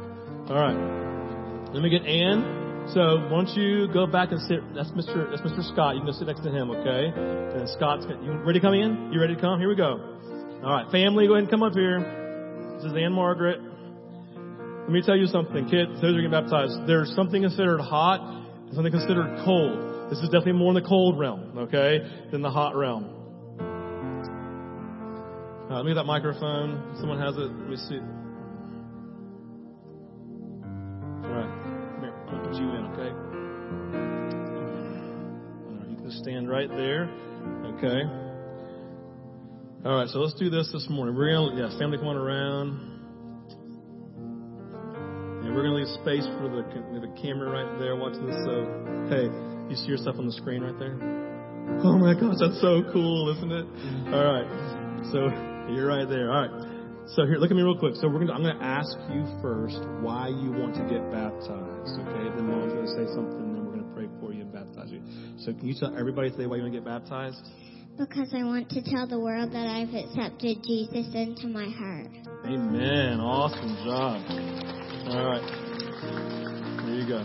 All 0.49 0.61
right. 0.61 1.73
Let 1.73 1.81
me 1.81 1.89
get 1.89 2.05
Ann. 2.05 2.62
So 2.91 3.27
once 3.31 3.53
you 3.55 3.87
go 3.93 4.05
back 4.05 4.31
and 4.31 4.41
sit, 4.41 4.59
that's 4.75 4.91
Mr. 4.91 5.29
That's 5.31 5.41
Mr. 5.41 5.63
Scott. 5.71 5.95
You 5.95 6.01
can 6.01 6.11
go 6.11 6.17
sit 6.17 6.27
next 6.27 6.41
to 6.41 6.51
him, 6.51 6.69
okay? 6.69 7.13
And 7.15 7.69
Scott's 7.69 8.05
you 8.05 8.33
ready 8.43 8.59
to 8.59 8.65
come 8.65 8.73
in? 8.73 9.11
You 9.11 9.21
ready 9.21 9.35
to 9.35 9.41
come? 9.41 9.59
Here 9.59 9.69
we 9.69 9.75
go. 9.75 10.19
All 10.63 10.71
right, 10.71 10.91
family, 10.91 11.27
go 11.27 11.33
ahead 11.33 11.43
and 11.43 11.51
come 11.51 11.63
up 11.63 11.73
here. 11.73 11.99
This 12.75 12.91
is 12.91 12.93
Ann 12.93 13.13
Margaret. 13.13 13.59
Let 13.61 14.91
me 14.91 15.01
tell 15.01 15.15
you 15.15 15.27
something, 15.27 15.69
kids. 15.69 16.01
Those 16.01 16.11
are 16.11 16.21
getting 16.21 16.31
baptized. 16.31 16.85
There's 16.85 17.13
something 17.15 17.41
considered 17.41 17.79
hot 17.79 18.19
and 18.19 18.73
something 18.73 18.91
considered 18.91 19.43
cold. 19.45 20.11
This 20.11 20.19
is 20.19 20.25
definitely 20.25 20.59
more 20.59 20.75
in 20.75 20.75
the 20.75 20.87
cold 20.87 21.17
realm, 21.17 21.57
okay, 21.57 21.99
than 22.31 22.41
the 22.41 22.51
hot 22.51 22.75
realm. 22.75 23.05
Uh, 25.71 25.77
let 25.77 25.85
me 25.85 25.91
get 25.91 25.95
that 25.95 26.05
microphone. 26.05 26.95
Someone 26.99 27.19
has 27.19 27.35
it. 27.37 27.49
Let 27.49 27.69
me 27.69 27.77
see. 27.77 28.22
Stand 36.23 36.49
right 36.49 36.69
there. 36.69 37.11
Okay. 37.75 38.01
All 39.83 39.95
right. 39.99 40.07
So 40.07 40.19
let's 40.19 40.33
do 40.39 40.49
this 40.49 40.71
this 40.71 40.87
morning. 40.89 41.15
We're 41.15 41.35
going 41.35 41.57
to, 41.57 41.61
yeah, 41.61 41.77
family 41.77 41.97
come 41.97 42.07
on 42.07 42.15
around. 42.15 42.79
And 45.43 45.53
we're 45.53 45.67
going 45.67 45.75
to 45.75 45.83
leave 45.83 45.91
space 45.99 46.23
for 46.39 46.47
the, 46.47 46.63
the 47.03 47.11
camera 47.21 47.51
right 47.51 47.77
there 47.77 47.97
watching 47.97 48.25
this. 48.25 48.39
So, 48.47 48.63
hey, 49.11 49.27
you 49.67 49.75
see 49.75 49.91
yourself 49.91 50.15
on 50.17 50.25
the 50.25 50.31
screen 50.31 50.63
right 50.63 50.79
there? 50.79 50.95
Oh 51.83 51.99
my 51.99 52.13
gosh, 52.15 52.39
that's 52.39 52.59
so 52.61 52.83
cool, 52.93 53.35
isn't 53.35 53.51
it? 53.51 53.67
All 54.15 54.23
right. 54.23 54.47
So 55.11 55.27
you're 55.75 55.87
right 55.87 56.07
there. 56.07 56.31
All 56.31 56.47
right. 56.47 56.55
So 57.19 57.25
here, 57.27 57.35
look 57.35 57.51
at 57.51 57.57
me 57.57 57.63
real 57.63 57.77
quick. 57.77 57.95
So 57.99 58.07
we're 58.07 58.19
gonna, 58.23 58.31
I'm 58.31 58.43
going 58.43 58.57
to 58.57 58.63
ask 58.63 58.95
you 59.11 59.27
first 59.43 59.83
why 59.99 60.29
you 60.31 60.55
want 60.55 60.75
to 60.79 60.87
get 60.87 61.03
baptized. 61.11 61.99
Okay. 61.99 62.31
Then 62.31 62.47
mom's 62.47 62.71
going 62.71 62.87
to 62.87 62.95
say 62.95 63.11
something, 63.11 63.52
So 65.43 65.51
can 65.51 65.67
you 65.67 65.75
tell 65.77 65.93
everybody 65.97 66.31
today 66.31 66.45
why 66.45 66.55
you 66.55 66.61
want 66.61 66.73
to 66.73 66.79
get 66.79 66.85
baptized? 66.85 67.41
Because 67.97 68.33
I 68.33 68.45
want 68.45 68.69
to 68.69 68.81
tell 68.81 69.07
the 69.07 69.19
world 69.19 69.51
that 69.51 69.67
I've 69.67 69.93
accepted 69.93 70.63
Jesus 70.63 71.13
into 71.13 71.47
my 71.47 71.67
heart. 71.67 72.07
Amen. 72.45 73.19
Awesome 73.19 73.75
job. 73.83 74.23
All 75.11 75.25
right. 75.27 75.43
There 76.85 76.95
you 76.95 77.07
go. 77.07 77.23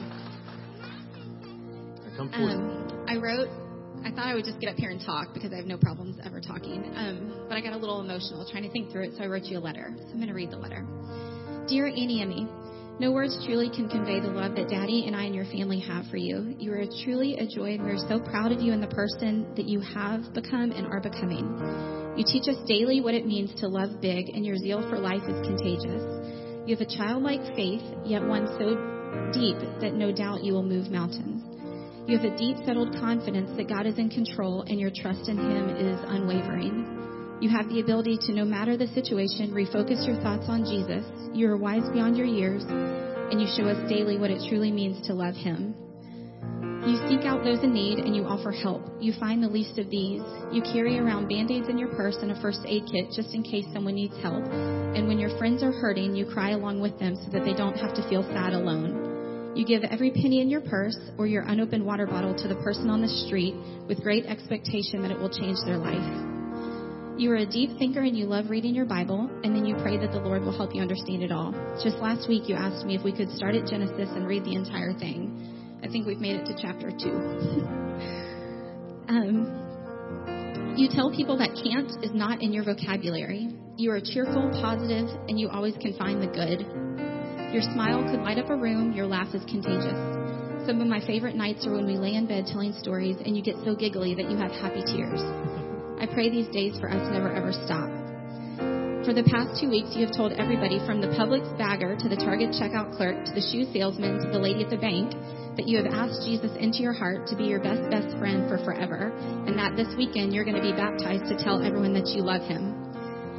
Come 2.16 2.28
forward. 2.30 2.58
Um, 2.58 3.06
I 3.06 3.16
wrote, 3.22 3.48
I 4.04 4.10
thought 4.10 4.26
I 4.26 4.34
would 4.34 4.44
just 4.44 4.58
get 4.58 4.70
up 4.70 4.76
here 4.76 4.90
and 4.90 5.00
talk 5.00 5.32
because 5.32 5.52
I 5.52 5.56
have 5.56 5.66
no 5.66 5.78
problems 5.78 6.18
ever 6.24 6.40
talking. 6.40 6.90
Um, 6.96 7.46
but 7.48 7.56
I 7.56 7.60
got 7.60 7.72
a 7.72 7.78
little 7.78 8.00
emotional 8.00 8.44
trying 8.50 8.64
to 8.64 8.70
think 8.70 8.90
through 8.90 9.04
it, 9.04 9.12
so 9.16 9.22
I 9.22 9.28
wrote 9.28 9.44
you 9.44 9.58
a 9.58 9.60
letter. 9.60 9.94
So 9.96 10.08
I'm 10.10 10.16
going 10.16 10.26
to 10.26 10.34
read 10.34 10.50
the 10.50 10.58
letter. 10.58 10.84
Dear 11.68 11.86
Annie 11.86 12.20
Emmy, 12.20 12.48
no 13.00 13.12
words 13.12 13.38
truly 13.46 13.70
can 13.70 13.88
convey 13.88 14.18
the 14.18 14.28
love 14.28 14.56
that 14.56 14.68
Daddy 14.68 15.06
and 15.06 15.14
I 15.14 15.22
and 15.22 15.34
your 15.34 15.44
family 15.44 15.78
have 15.80 16.06
for 16.10 16.16
you. 16.16 16.56
You 16.58 16.72
are 16.72 16.84
truly 17.04 17.36
a 17.36 17.46
joy, 17.46 17.74
and 17.74 17.84
we're 17.84 17.96
so 18.08 18.18
proud 18.18 18.50
of 18.50 18.60
you 18.60 18.72
and 18.72 18.82
the 18.82 18.88
person 18.88 19.46
that 19.54 19.66
you 19.66 19.78
have 19.80 20.34
become 20.34 20.72
and 20.72 20.84
are 20.88 21.00
becoming. 21.00 21.46
You 22.16 22.24
teach 22.26 22.48
us 22.48 22.56
daily 22.66 23.00
what 23.00 23.14
it 23.14 23.24
means 23.24 23.54
to 23.60 23.68
love 23.68 24.00
big, 24.00 24.30
and 24.30 24.44
your 24.44 24.56
zeal 24.56 24.82
for 24.90 24.98
life 24.98 25.22
is 25.28 25.46
contagious. 25.46 26.02
You 26.66 26.76
have 26.76 26.80
a 26.80 26.96
childlike 26.96 27.54
faith, 27.54 27.82
yet 28.04 28.26
one 28.26 28.48
so 28.58 28.74
deep 29.32 29.58
that 29.80 29.94
no 29.94 30.10
doubt 30.10 30.42
you 30.42 30.52
will 30.52 30.64
move 30.64 30.90
mountains. 30.90 31.44
You 32.08 32.18
have 32.18 32.26
a 32.26 32.36
deep, 32.36 32.56
settled 32.66 32.94
confidence 32.94 33.50
that 33.56 33.68
God 33.68 33.86
is 33.86 33.98
in 33.98 34.10
control 34.10 34.62
and 34.62 34.80
your 34.80 34.90
trust 34.90 35.28
in 35.28 35.38
Him 35.38 35.70
is 35.76 36.00
unwavering. 36.04 36.97
You 37.40 37.48
have 37.50 37.68
the 37.68 37.78
ability 37.78 38.18
to, 38.26 38.32
no 38.32 38.44
matter 38.44 38.76
the 38.76 38.88
situation, 38.88 39.52
refocus 39.52 40.04
your 40.04 40.16
thoughts 40.22 40.46
on 40.48 40.64
Jesus. 40.64 41.06
You 41.32 41.48
are 41.50 41.56
wise 41.56 41.88
beyond 41.92 42.16
your 42.16 42.26
years, 42.26 42.64
and 42.66 43.40
you 43.40 43.46
show 43.56 43.62
us 43.68 43.88
daily 43.88 44.18
what 44.18 44.30
it 44.30 44.42
truly 44.48 44.72
means 44.72 45.06
to 45.06 45.14
love 45.14 45.34
Him. 45.34 45.76
You 46.82 46.98
seek 47.06 47.26
out 47.26 47.44
those 47.44 47.62
in 47.62 47.72
need 47.72 47.98
and 47.98 48.16
you 48.16 48.24
offer 48.24 48.50
help. 48.50 48.82
You 48.98 49.12
find 49.20 49.42
the 49.42 49.48
least 49.48 49.78
of 49.78 49.90
these. 49.90 50.22
You 50.50 50.62
carry 50.62 50.98
around 50.98 51.28
band 51.28 51.50
aids 51.50 51.68
in 51.68 51.78
your 51.78 51.90
purse 51.94 52.16
and 52.22 52.32
a 52.32 52.40
first 52.40 52.60
aid 52.66 52.84
kit 52.90 53.10
just 53.14 53.34
in 53.34 53.42
case 53.42 53.66
someone 53.72 53.94
needs 53.94 54.14
help. 54.22 54.42
And 54.42 55.06
when 55.06 55.18
your 55.18 55.36
friends 55.38 55.62
are 55.62 55.72
hurting, 55.72 56.16
you 56.16 56.26
cry 56.26 56.50
along 56.50 56.80
with 56.80 56.98
them 56.98 57.14
so 57.14 57.30
that 57.32 57.44
they 57.44 57.52
don't 57.52 57.76
have 57.76 57.94
to 57.94 58.08
feel 58.08 58.22
sad 58.22 58.52
alone. 58.52 59.54
You 59.54 59.66
give 59.66 59.82
every 59.84 60.10
penny 60.10 60.40
in 60.40 60.48
your 60.48 60.62
purse 60.62 60.96
or 61.18 61.26
your 61.26 61.42
unopened 61.42 61.84
water 61.84 62.06
bottle 62.06 62.34
to 62.34 62.48
the 62.48 62.56
person 62.56 62.90
on 62.90 63.02
the 63.02 63.08
street 63.26 63.54
with 63.86 64.02
great 64.02 64.24
expectation 64.26 65.02
that 65.02 65.10
it 65.10 65.18
will 65.18 65.30
change 65.30 65.58
their 65.66 65.78
life. 65.78 66.37
You 67.18 67.32
are 67.32 67.36
a 67.38 67.46
deep 67.46 67.76
thinker 67.78 68.02
and 68.02 68.16
you 68.16 68.26
love 68.26 68.48
reading 68.48 68.76
your 68.76 68.84
Bible, 68.84 69.28
and 69.42 69.52
then 69.52 69.66
you 69.66 69.74
pray 69.82 69.98
that 69.98 70.12
the 70.12 70.20
Lord 70.20 70.42
will 70.42 70.56
help 70.56 70.72
you 70.72 70.80
understand 70.80 71.24
it 71.24 71.32
all. 71.32 71.50
Just 71.82 71.96
last 71.96 72.28
week, 72.28 72.48
you 72.48 72.54
asked 72.54 72.86
me 72.86 72.94
if 72.94 73.02
we 73.02 73.10
could 73.10 73.28
start 73.32 73.56
at 73.56 73.66
Genesis 73.66 74.08
and 74.14 74.24
read 74.24 74.44
the 74.44 74.54
entire 74.54 74.92
thing. 74.94 75.74
I 75.82 75.88
think 75.88 76.06
we've 76.06 76.20
made 76.20 76.36
it 76.36 76.44
to 76.46 76.54
chapter 76.62 76.92
two. 76.92 77.10
um, 79.10 80.74
you 80.76 80.88
tell 80.88 81.10
people 81.10 81.36
that 81.38 81.58
can't 81.58 81.90
is 82.04 82.14
not 82.14 82.40
in 82.40 82.52
your 82.52 82.62
vocabulary. 82.62 83.48
You 83.76 83.90
are 83.90 84.00
cheerful, 84.00 84.48
positive, 84.62 85.08
and 85.26 85.40
you 85.40 85.48
always 85.48 85.74
can 85.82 85.98
find 85.98 86.22
the 86.22 86.28
good. 86.28 86.60
Your 87.52 87.62
smile 87.74 88.04
could 88.08 88.22
light 88.22 88.38
up 88.38 88.48
a 88.48 88.56
room, 88.56 88.92
your 88.92 89.06
laugh 89.08 89.34
is 89.34 89.42
contagious. 89.50 89.98
Some 90.68 90.80
of 90.80 90.86
my 90.86 91.04
favorite 91.04 91.34
nights 91.34 91.66
are 91.66 91.72
when 91.72 91.84
we 91.84 91.96
lay 91.98 92.14
in 92.14 92.26
bed 92.26 92.46
telling 92.46 92.74
stories 92.74 93.16
and 93.26 93.36
you 93.36 93.42
get 93.42 93.56
so 93.64 93.74
giggly 93.74 94.14
that 94.14 94.30
you 94.30 94.36
have 94.36 94.52
happy 94.52 94.84
tears. 94.86 95.67
I 96.00 96.06
pray 96.06 96.30
these 96.30 96.46
days 96.54 96.78
for 96.78 96.88
us 96.88 97.02
never 97.10 97.32
ever 97.32 97.52
stop. 97.52 97.90
For 99.02 99.10
the 99.10 99.26
past 99.26 99.58
two 99.58 99.70
weeks, 99.70 99.96
you 99.98 100.06
have 100.06 100.14
told 100.14 100.30
everybody 100.38 100.78
from 100.86 101.00
the 101.00 101.08
Publix 101.18 101.42
bagger 101.58 101.96
to 101.96 102.08
the 102.08 102.16
Target 102.16 102.54
checkout 102.54 102.94
clerk 102.94 103.24
to 103.24 103.32
the 103.34 103.42
shoe 103.42 103.66
salesman 103.72 104.22
to 104.22 104.28
the 104.30 104.38
lady 104.38 104.62
at 104.62 104.70
the 104.70 104.76
bank 104.76 105.10
that 105.58 105.66
you 105.66 105.74
have 105.82 105.90
asked 105.90 106.22
Jesus 106.22 106.54
into 106.54 106.86
your 106.86 106.92
heart 106.92 107.26
to 107.26 107.34
be 107.34 107.50
your 107.50 107.58
best, 107.58 107.82
best 107.90 108.14
friend 108.18 108.46
for 108.46 108.62
forever, 108.62 109.10
and 109.48 109.58
that 109.58 109.74
this 109.74 109.90
weekend 109.98 110.30
you're 110.32 110.44
going 110.44 110.60
to 110.60 110.62
be 110.62 110.70
baptized 110.70 111.26
to 111.26 111.42
tell 111.42 111.58
everyone 111.64 111.94
that 111.94 112.06
you 112.14 112.22
love 112.22 112.46
him. 112.46 112.78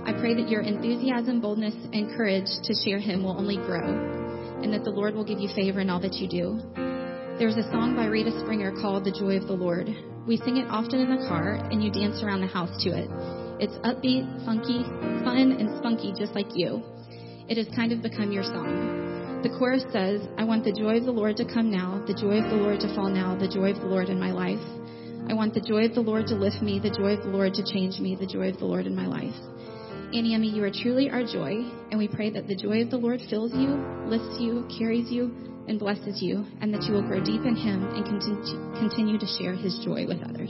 I 0.03 0.11
pray 0.19 0.35
that 0.35 0.49
your 0.49 0.61
enthusiasm, 0.61 1.39
boldness, 1.39 1.75
and 1.93 2.11
courage 2.17 2.49
to 2.63 2.73
share 2.83 2.99
him 2.99 3.23
will 3.23 3.39
only 3.39 3.55
grow, 3.55 3.87
and 4.59 4.73
that 4.73 4.83
the 4.83 4.91
Lord 4.91 5.15
will 5.15 5.23
give 5.23 5.39
you 5.39 5.47
favor 5.55 5.79
in 5.79 5.89
all 5.89 6.01
that 6.01 6.19
you 6.19 6.27
do. 6.27 6.59
There's 7.39 7.55
a 7.55 7.71
song 7.71 7.95
by 7.95 8.07
Rita 8.11 8.35
Springer 8.41 8.73
called 8.81 9.05
The 9.05 9.15
Joy 9.15 9.37
of 9.37 9.47
the 9.47 9.55
Lord. 9.55 9.87
We 10.29 10.37
sing 10.37 10.57
it 10.57 10.69
often 10.69 11.01
in 11.01 11.09
the 11.09 11.25
car, 11.27 11.55
and 11.55 11.83
you 11.83 11.89
dance 11.89 12.21
around 12.21 12.41
the 12.41 12.53
house 12.53 12.69
to 12.83 12.89
it. 12.93 13.09
It's 13.57 13.73
upbeat, 13.81 14.45
funky, 14.45 14.85
fun, 15.25 15.57
and 15.57 15.75
spunky 15.79 16.13
just 16.13 16.35
like 16.35 16.45
you. 16.53 16.83
It 17.49 17.57
has 17.57 17.65
kind 17.75 17.91
of 17.91 18.03
become 18.03 18.31
your 18.31 18.43
song. 18.43 19.41
The 19.41 19.49
chorus 19.57 19.81
says, 19.91 20.21
I 20.37 20.43
want 20.43 20.65
the 20.65 20.71
joy 20.71 20.97
of 20.97 21.05
the 21.05 21.11
Lord 21.11 21.35
to 21.37 21.51
come 21.51 21.71
now, 21.71 22.05
the 22.05 22.13
joy 22.13 22.45
of 22.45 22.49
the 22.51 22.61
Lord 22.61 22.79
to 22.81 22.93
fall 22.93 23.09
now, 23.09 23.33
the 23.41 23.49
joy 23.49 23.73
of 23.73 23.81
the 23.81 23.89
Lord 23.89 24.09
in 24.09 24.19
my 24.19 24.29
life. 24.29 24.61
I 25.27 25.33
want 25.33 25.55
the 25.55 25.65
joy 25.65 25.89
of 25.89 25.95
the 25.95 26.05
Lord 26.05 26.27
to 26.27 26.35
lift 26.35 26.61
me, 26.61 26.77
the 26.77 26.93
joy 26.93 27.17
of 27.17 27.25
the 27.25 27.33
Lord 27.33 27.55
to 27.55 27.65
change 27.65 27.97
me, 27.97 28.13
the 28.13 28.29
joy 28.29 28.53
of 28.53 28.59
the 28.59 28.69
Lord 28.69 28.85
in 28.85 28.95
my 28.95 29.07
life. 29.07 29.33
Annie 30.13 30.35
Emmy, 30.35 30.53
you 30.53 30.63
are 30.63 30.69
truly 30.69 31.09
our 31.09 31.25
joy, 31.25 31.57
and 31.89 31.97
we 31.97 32.07
pray 32.07 32.29
that 32.29 32.45
the 32.45 32.55
joy 32.55 32.85
of 32.85 32.91
the 32.91 33.01
Lord 33.01 33.19
fills 33.31 33.49
you, 33.57 33.81
lifts 34.05 34.37
you, 34.37 34.69
carries 34.77 35.09
you, 35.09 35.48
and 35.69 35.77
blesses 35.77 36.19
you, 36.19 36.43
and 36.61 36.73
that 36.73 36.81
you 36.83 36.93
will 36.93 37.03
grow 37.03 37.23
deep 37.23 37.45
in 37.45 37.55
Him 37.55 37.85
and 37.93 38.03
continue 38.03 39.19
to 39.19 39.27
share 39.37 39.53
His 39.53 39.77
joy 39.85 40.07
with 40.07 40.17
others. 40.25 40.49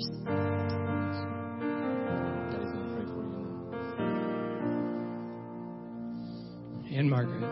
Ann 6.90 7.10
Margaret. 7.10 7.44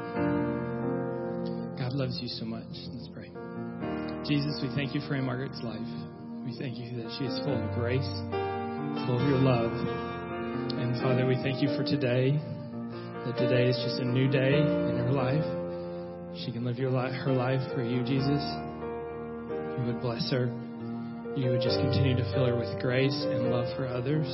God 1.77 1.91
loves 1.91 2.17
you 2.21 2.29
so 2.29 2.45
much. 2.45 2.71
Let's 2.71 3.09
pray. 3.13 3.31
Jesus, 4.25 4.59
we 4.63 4.69
thank 4.73 4.95
you 4.95 5.01
for 5.01 5.15
Margaret's 5.21 5.61
life. 5.61 5.79
We 6.45 6.55
thank 6.57 6.77
you 6.77 7.03
that 7.03 7.11
she 7.19 7.25
is 7.25 7.37
full 7.43 7.53
of 7.53 7.75
grace, 7.75 8.07
full 9.05 9.19
of 9.19 9.27
your 9.27 9.39
love. 9.39 9.73
And 10.79 10.95
Father, 11.01 11.27
we 11.27 11.35
thank 11.43 11.61
you 11.61 11.67
for 11.75 11.83
today, 11.83 12.39
that 13.25 13.35
today 13.37 13.67
is 13.67 13.75
just 13.83 13.99
a 13.99 14.05
new 14.05 14.29
day 14.31 14.55
in 14.55 14.97
her 15.03 15.11
life. 15.11 15.66
She 16.35 16.51
can 16.51 16.65
live 16.65 16.77
your 16.77 16.91
her 16.91 17.31
life 17.31 17.61
for 17.73 17.83
you, 17.83 18.03
Jesus. 18.03 18.43
You 19.77 19.83
would 19.85 20.01
bless 20.01 20.29
her. 20.31 20.47
You 21.35 21.51
would 21.51 21.61
just 21.61 21.79
continue 21.79 22.15
to 22.15 22.23
fill 22.33 22.45
her 22.45 22.57
with 22.57 22.81
grace 22.81 23.25
and 23.29 23.51
love 23.51 23.75
for 23.75 23.87
others. 23.87 24.27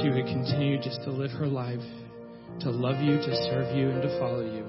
She 0.00 0.10
would 0.10 0.26
continue 0.26 0.80
just 0.80 1.02
to 1.04 1.10
live 1.10 1.30
her 1.32 1.46
life, 1.46 1.84
to 2.60 2.70
love 2.70 3.02
you, 3.02 3.16
to 3.16 3.36
serve 3.50 3.76
you, 3.76 3.90
and 3.90 4.02
to 4.02 4.18
follow 4.18 4.44
you 4.44 4.64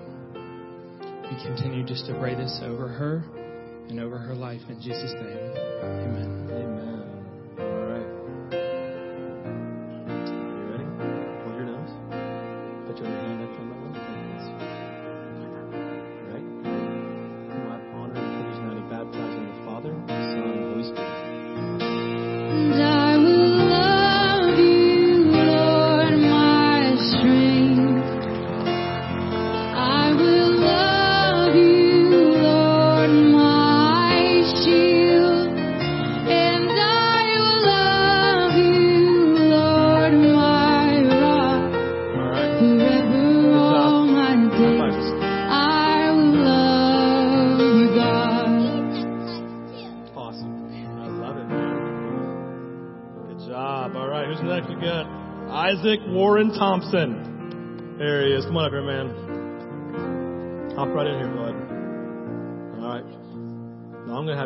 we 1.33 1.43
continue 1.43 1.83
just 1.83 2.05
to 2.05 2.13
pray 2.19 2.35
this 2.35 2.59
over 2.63 2.87
her 2.87 3.23
and 3.89 3.99
over 3.99 4.17
her 4.17 4.35
life 4.35 4.61
in 4.69 4.79
Jesus' 4.81 5.13
name. 5.13 5.53
Amen. 5.83 6.42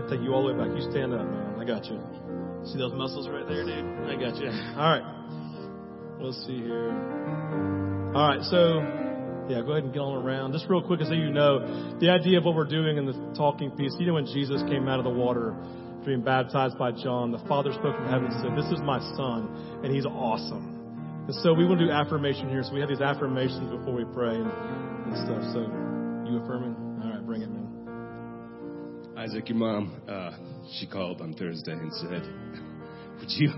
Gonna 0.08 0.20
take 0.20 0.26
you 0.26 0.34
all 0.34 0.47
the 0.47 0.53
way 0.53 0.58
back. 0.58 0.72
You 0.72 0.89
stand 0.89 1.14
up, 1.14 1.28
man. 1.28 1.60
I 1.60 1.66
got 1.66 1.84
you. 1.86 1.99
See 2.64 2.78
those 2.78 2.93
muscles 2.93 3.28
right 3.28 3.45
there, 3.47 3.66
dude? 3.66 4.08
I 4.08 4.16
got 4.16 4.39
you. 4.39 4.47
All 4.80 4.88
right. 4.88 5.03
Let's 6.20 6.38
see 6.47 6.64
here. 6.64 6.91
All 8.16 8.28
right, 8.28 8.41
so 8.43 8.80
yeah, 9.49 9.62
go 9.62 9.72
ahead 9.76 9.84
and 9.84 9.93
get 9.93 9.99
on 9.99 10.24
around. 10.24 10.53
Just 10.53 10.66
real 10.70 10.82
quick, 10.82 11.01
so 11.01 11.12
you 11.12 11.30
know, 11.30 11.99
the 11.99 12.10
idea 12.10 12.38
of 12.38 12.45
what 12.45 12.55
we're 12.55 12.70
doing 12.70 12.97
in 12.97 13.05
the 13.05 13.14
talking 13.36 13.72
piece, 13.72 13.93
you 13.99 14.08
know, 14.08 14.14
when 14.14 14.26
Jesus 14.26 14.62
came 14.64 14.88
out 14.88 14.97
of 14.97 15.03
the 15.03 15.12
water, 15.12 15.55
being 16.05 16.22
baptized 16.22 16.78
by 16.78 16.91
John, 16.91 17.32
the 17.32 17.43
Father 17.47 17.74
spoke 17.74 17.95
from 17.95 18.08
heaven 18.08 18.32
and 18.32 18.41
said, 18.41 18.55
This 18.55 18.72
is 18.72 18.80
my 18.84 18.99
Son, 19.18 19.82
and 19.84 19.93
he's 19.93 20.05
awesome. 20.05 21.28
And 21.28 21.36
so 21.43 21.53
we 21.53 21.66
want 21.66 21.80
to 21.80 21.86
do 21.86 21.91
affirmation 21.91 22.47
here. 22.47 22.64
So 22.64 22.74
we 22.74 22.80
have 22.80 22.89
these 22.89 23.01
affirmations 23.01 23.70
before 23.70 23.93
we 23.93 24.05
pray 24.05 24.36
and, 24.36 24.47
and 24.47 25.16
stuff. 25.28 25.43
So 25.51 25.68
you 26.32 26.39
affirming? 26.39 26.87
Isaac, 29.18 29.49
your 29.49 29.57
mom, 29.57 29.99
uh, 30.07 30.30
she 30.78 30.86
called 30.86 31.22
on 31.22 31.34
Thursday 31.34 31.72
and 31.72 31.91
said, 31.91 32.22
"Would 33.20 33.32
you, 33.32 33.51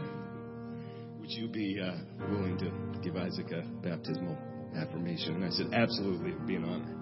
would 1.20 1.30
you 1.30 1.49
be 1.49 1.78
uh, 1.82 1.97
willing 2.30 2.57
to 2.60 2.72
give 3.03 3.18
Isaac 3.18 3.51
a 3.51 3.64
baptismal 3.84 4.38
affirmation?" 4.78 5.36
And 5.36 5.43
I 5.43 5.49
said, 5.49 5.74
"Absolutely, 5.74 6.30
it'd 6.30 6.47
be 6.47 6.55
an 6.55 6.64
honor." 6.64 6.95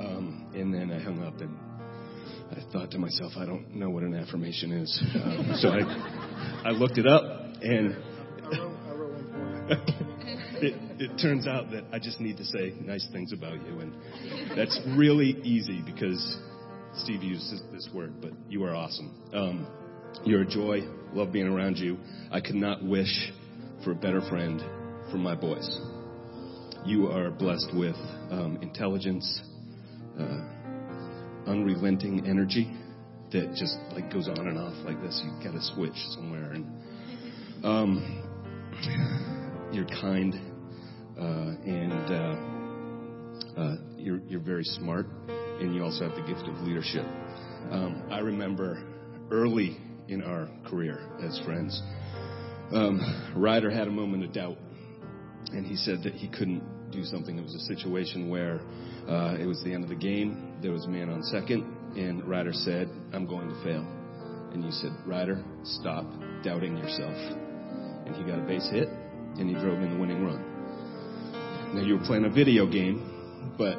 Um, 0.00 0.50
and 0.54 0.72
then 0.72 0.90
I 0.90 1.02
hung 1.02 1.22
up 1.22 1.38
and 1.42 1.54
I 2.50 2.72
thought 2.72 2.90
to 2.92 2.98
myself, 2.98 3.32
"I 3.36 3.44
don't 3.44 3.74
know 3.74 3.90
what 3.90 4.04
an 4.04 4.14
affirmation 4.14 4.72
is," 4.72 5.02
uh, 5.14 5.56
so 5.58 5.68
I, 5.68 6.64
I 6.64 6.70
looked 6.70 6.96
it 6.96 7.06
up 7.06 7.24
and. 7.62 7.96
It, 10.60 10.74
it 10.98 11.20
turns 11.22 11.46
out 11.46 11.70
that 11.70 11.84
I 11.92 12.00
just 12.00 12.18
need 12.18 12.36
to 12.38 12.44
say 12.44 12.74
nice 12.80 13.06
things 13.12 13.32
about 13.32 13.64
you, 13.64 13.78
and 13.78 13.94
that's 14.58 14.76
really 14.96 15.38
easy 15.44 15.82
because 15.86 16.36
Steve 16.94 17.22
uses 17.22 17.62
this 17.72 17.88
word, 17.94 18.20
but 18.20 18.32
you 18.48 18.64
are 18.64 18.74
awesome. 18.74 19.14
Um, 19.32 19.66
you're 20.24 20.42
a 20.42 20.46
joy. 20.46 20.80
Love 21.12 21.32
being 21.32 21.46
around 21.46 21.78
you. 21.78 21.98
I 22.30 22.40
could 22.40 22.56
not 22.56 22.82
wish 22.82 23.32
for 23.84 23.92
a 23.92 23.94
better 23.94 24.20
friend 24.28 24.60
for 25.10 25.18
my 25.18 25.34
boys. 25.34 25.80
You 26.84 27.08
are 27.08 27.30
blessed 27.30 27.70
with 27.74 27.96
um, 28.30 28.58
intelligence, 28.62 29.42
uh, 30.18 30.40
unrelenting 31.46 32.26
energy 32.26 32.74
that 33.32 33.54
just 33.54 33.76
like 33.92 34.12
goes 34.12 34.28
on 34.28 34.46
and 34.46 34.58
off 34.58 34.74
like 34.84 35.00
this. 35.02 35.20
You 35.24 35.30
got 35.44 35.52
to 35.52 35.62
switch 35.74 35.96
somewhere, 36.14 36.52
and 36.52 36.66
um, 37.64 38.22
you're 39.72 39.86
kind, 39.86 40.34
uh, 41.18 41.52
and 41.66 41.92
uh, 43.56 43.60
uh, 43.60 43.76
you're 43.96 44.20
you're 44.28 44.40
very 44.40 44.64
smart, 44.64 45.06
and 45.60 45.74
you 45.74 45.82
also 45.82 46.08
have 46.08 46.14
the 46.14 46.22
gift 46.22 46.48
of 46.48 46.60
leadership. 46.60 47.04
Um, 47.70 48.02
I 48.10 48.18
remember 48.18 48.82
early 49.30 49.76
in 50.08 50.22
our 50.22 50.48
career 50.68 51.00
as 51.22 51.38
friends. 51.44 51.82
Um, 52.72 53.32
Ryder 53.36 53.70
had 53.70 53.88
a 53.88 53.90
moment 53.90 54.24
of 54.24 54.32
doubt, 54.32 54.56
and 55.52 55.66
he 55.66 55.76
said 55.76 56.02
that 56.04 56.14
he 56.14 56.28
couldn't 56.28 56.90
do 56.90 57.04
something. 57.04 57.38
It 57.38 57.42
was 57.42 57.54
a 57.54 57.74
situation 57.74 58.28
where 58.30 58.60
uh, 59.08 59.36
it 59.38 59.46
was 59.46 59.62
the 59.64 59.72
end 59.72 59.84
of 59.84 59.90
the 59.90 59.96
game. 59.96 60.54
There 60.62 60.72
was 60.72 60.84
a 60.84 60.88
man 60.88 61.10
on 61.10 61.22
second, 61.22 61.64
and 61.96 62.24
Ryder 62.24 62.52
said, 62.52 62.88
"I'm 63.12 63.26
going 63.26 63.48
to 63.48 63.62
fail." 63.62 63.86
And 64.52 64.64
you 64.64 64.70
said, 64.70 64.92
"Ryder, 65.06 65.44
stop 65.64 66.06
doubting 66.42 66.76
yourself." 66.76 67.16
And 68.06 68.14
he 68.16 68.24
got 68.24 68.38
a 68.38 68.42
base 68.42 68.68
hit, 68.70 68.88
and 68.88 69.48
he 69.48 69.54
drove 69.54 69.80
in 69.82 69.90
the 69.90 69.98
winning 69.98 70.24
run. 70.24 71.74
Now 71.74 71.82
you 71.82 71.98
were 71.98 72.04
playing 72.06 72.24
a 72.24 72.30
video 72.30 72.66
game, 72.66 73.54
but 73.58 73.76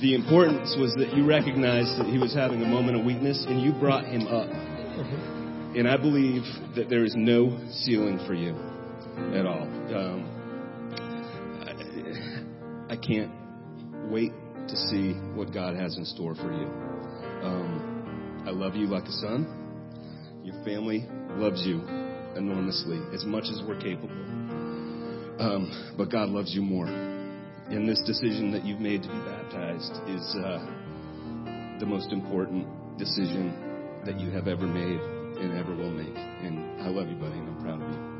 the 0.00 0.14
importance 0.14 0.76
was 0.78 0.94
that 0.94 1.12
you 1.14 1.26
recognized 1.26 1.98
that 1.98 2.06
he 2.06 2.18
was 2.18 2.32
having 2.34 2.62
a 2.62 2.66
moment 2.66 2.96
of 2.98 3.04
weakness 3.04 3.44
and 3.48 3.60
you 3.60 3.72
brought 3.72 4.04
him 4.04 4.26
up. 4.26 4.48
And 5.76 5.88
I 5.88 5.96
believe 5.96 6.42
that 6.74 6.88
there 6.88 7.04
is 7.04 7.14
no 7.16 7.58
ceiling 7.70 8.18
for 8.26 8.34
you 8.34 8.56
at 9.34 9.46
all. 9.46 9.62
Um, 9.94 10.24
I, 12.88 12.94
I 12.94 12.96
can't 12.96 13.30
wait 14.10 14.32
to 14.68 14.76
see 14.76 15.12
what 15.34 15.52
God 15.52 15.76
has 15.76 15.96
in 15.96 16.04
store 16.04 16.34
for 16.34 16.52
you. 16.52 16.66
Um, 17.44 18.42
I 18.46 18.50
love 18.50 18.74
you 18.74 18.86
like 18.86 19.04
a 19.04 19.12
son. 19.12 19.46
Your 20.42 20.62
family 20.64 21.06
loves 21.36 21.62
you 21.66 21.82
enormously, 22.36 23.00
as 23.14 23.24
much 23.24 23.44
as 23.44 23.62
we're 23.66 23.80
capable. 23.80 24.39
Um, 25.40 25.94
but 25.96 26.10
God 26.10 26.28
loves 26.28 26.54
you 26.54 26.60
more. 26.60 26.84
And 26.86 27.88
this 27.88 28.02
decision 28.04 28.50
that 28.52 28.62
you've 28.62 28.80
made 28.80 29.02
to 29.02 29.08
be 29.08 29.18
baptized 29.24 29.92
is 30.06 30.36
uh, 30.36 30.58
the 31.80 31.86
most 31.86 32.12
important 32.12 32.66
decision 32.98 34.02
that 34.04 34.20
you 34.20 34.28
have 34.32 34.48
ever 34.48 34.66
made 34.66 35.00
and 35.40 35.56
ever 35.56 35.74
will 35.74 35.90
make. 35.90 36.14
And 36.14 36.82
I 36.82 36.88
love 36.88 37.08
you, 37.08 37.14
buddy, 37.14 37.38
and 37.38 37.48
I'm 37.48 37.62
proud 37.62 37.80
of 37.80 37.88
you. 37.88 38.10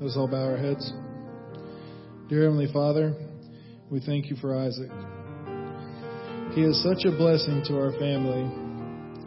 Let's 0.00 0.16
all 0.16 0.28
bow 0.28 0.44
our 0.44 0.56
heads. 0.56 0.92
Dear 2.28 2.44
Heavenly 2.44 2.72
Father, 2.72 3.14
we 3.90 3.98
thank 3.98 4.30
you 4.30 4.36
for 4.36 4.56
Isaac. 4.56 4.90
He 6.54 6.60
is 6.60 6.82
such 6.82 7.06
a 7.06 7.10
blessing 7.10 7.62
to 7.68 7.78
our 7.78 7.92
family 7.92 8.42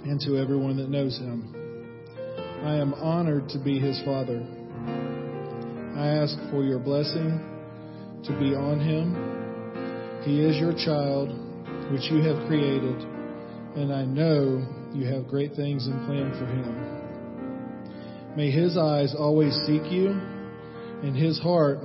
and 0.07 0.21
to 0.21 0.38
everyone 0.38 0.78
that 0.78 0.91
knows 0.91 1.17
him. 1.17 1.55
I 2.63 2.76
am 2.76 2.93
honored 2.93 3.49
to 3.49 3.57
be 3.57 3.80
his 3.80 3.99
father. 4.05 4.45
I 5.97 6.21
ask 6.21 6.38
for 6.51 6.63
your 6.63 6.78
blessing 6.78 7.41
to 8.26 8.39
be 8.39 8.53
on 8.53 8.80
him. 8.80 10.21
He 10.23 10.39
is 10.39 10.55
your 10.57 10.73
child, 10.73 11.30
which 11.91 12.11
you 12.11 12.21
have 12.21 12.45
created, 12.45 13.01
and 13.76 13.91
I 13.91 14.05
know 14.05 14.61
you 14.93 15.07
have 15.07 15.28
great 15.28 15.55
things 15.55 15.88
in 15.88 16.05
plan 16.05 16.30
for 16.38 16.45
him. 16.45 18.36
May 18.38 18.51
his 18.51 18.78
eyes 18.78 19.15
always 19.17 19.55
seek 19.65 19.91
you, 19.91 20.09
and 20.09 21.15
his 21.15 21.39
heart 21.39 21.80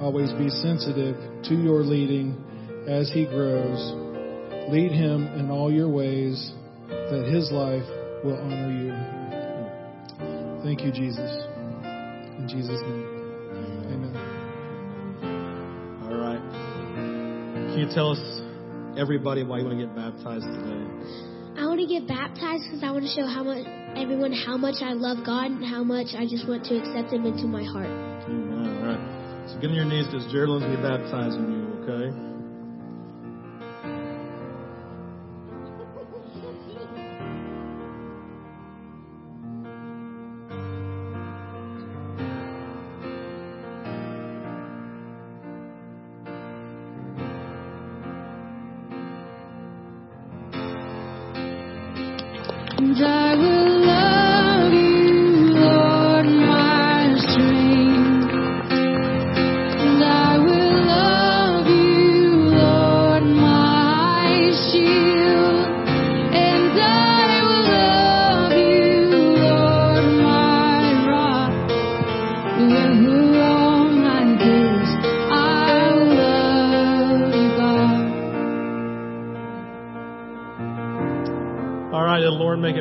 always 0.00 0.32
be 0.32 0.48
sensitive 0.48 1.14
to 1.44 1.54
your 1.54 1.84
leading 1.84 2.34
as 2.88 3.08
he 3.12 3.24
grows. 3.24 4.03
Lead 4.70 4.92
him 4.92 5.26
in 5.38 5.50
all 5.50 5.70
your 5.70 5.88
ways, 5.88 6.52
that 6.88 7.28
his 7.30 7.52
life 7.52 7.84
will 8.24 8.40
honor 8.40 8.72
you. 8.72 8.92
Thank 10.64 10.80
you, 10.80 10.90
Jesus. 10.90 11.30
In 12.38 12.48
Jesus' 12.48 12.80
name. 12.80 13.04
Amen. 13.92 14.16
All 16.08 16.16
right. 16.16 16.40
Can 17.70 17.78
you 17.78 17.88
tell 17.92 18.12
us, 18.12 18.40
everybody, 18.98 19.44
why 19.44 19.58
you 19.58 19.66
want 19.66 19.78
to 19.78 19.84
get 19.84 19.94
baptized 19.94 20.46
today? 20.48 20.88
I 21.60 21.66
want 21.66 21.80
to 21.80 21.86
get 21.86 22.08
baptized 22.08 22.64
because 22.64 22.82
I 22.82 22.90
want 22.90 23.04
to 23.04 23.12
show 23.12 23.26
how 23.28 23.44
much 23.44 23.66
everyone 23.94 24.32
how 24.32 24.56
much 24.56 24.82
I 24.82 24.94
love 24.94 25.24
God 25.24 25.52
and 25.52 25.64
how 25.64 25.84
much 25.84 26.16
I 26.16 26.24
just 26.24 26.48
want 26.48 26.64
to 26.64 26.80
accept 26.80 27.12
Him 27.12 27.26
into 27.26 27.46
my 27.46 27.62
heart. 27.62 27.92
Amen. 28.26 28.80
All 28.80 28.88
right. 28.88 29.50
So 29.52 29.60
get 29.60 29.68
on 29.68 29.76
your 29.76 29.84
knees 29.84 30.06
because 30.06 30.24
Geraldine's 30.32 30.64
going 30.64 30.72
to 30.72 30.80
be 30.80 30.82
baptizing 30.82 31.46
you, 31.52 31.62
okay? 31.84 32.33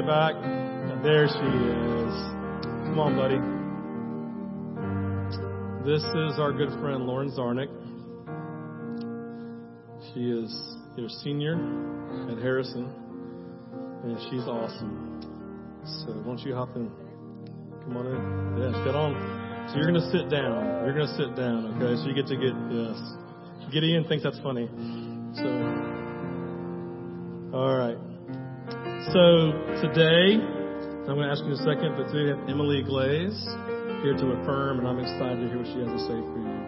It 0.04 0.08
back? 0.08 0.36
There 1.04 1.28
she 1.28 1.34
is. 1.34 2.16
Come 2.88 3.00
on, 3.00 3.16
buddy. 3.16 3.40
This 5.86 6.04
is 6.04 6.40
our 6.40 6.52
good 6.52 6.70
friend 6.80 7.06
Lauren 7.06 7.32
Zarnick. 7.32 7.70
She 10.14 10.30
is 10.30 10.52
your 10.98 11.10
senior 11.24 11.56
at 12.32 12.38
Harrison, 12.42 12.90
and 14.04 14.18
she's 14.30 14.48
awesome. 14.48 15.22
So, 15.86 16.14
why 16.14 16.24
don't 16.24 16.40
you 16.40 16.56
hop 16.56 16.76
in? 16.76 16.90
Come 17.84 17.98
on 17.98 18.08
in. 18.08 18.62
Yes, 18.62 18.86
get 18.86 18.96
on. 18.96 19.14
So 19.70 19.78
you're 19.78 19.88
gonna 19.88 20.12
sit 20.12 20.30
down. 20.30 20.86
You're 20.86 20.94
gonna 20.94 21.18
sit 21.18 21.36
down, 21.36 21.76
okay? 21.76 21.96
So 22.02 22.08
you 22.08 22.14
get 22.14 22.28
to 22.28 22.36
get 22.36 22.54
yes. 22.72 23.00
Gideon 23.72 24.04
thinks 24.06 24.24
that's 24.24 24.40
funny. 24.40 24.70
So, 25.36 25.48
all 27.58 27.76
right. 27.76 28.13
So 29.12 29.52
today, 29.84 30.40
I'm 30.40 31.20
going 31.20 31.28
to 31.28 31.30
ask 31.30 31.44
you 31.44 31.48
in 31.48 31.60
a 31.60 31.64
second, 31.68 31.98
but 31.98 32.08
today 32.08 32.24
we 32.24 32.30
have 32.30 32.48
Emily 32.48 32.82
Glaze 32.82 33.36
here 34.02 34.16
to 34.16 34.28
affirm, 34.40 34.80
and 34.80 34.88
I'm 34.88 34.98
excited 34.98 35.42
to 35.42 35.48
hear 35.50 35.58
what 35.58 35.68
she 35.68 35.80
has 35.84 35.92
to 35.92 36.00
say 36.08 36.16
for 36.24 36.40
you. 36.40 36.64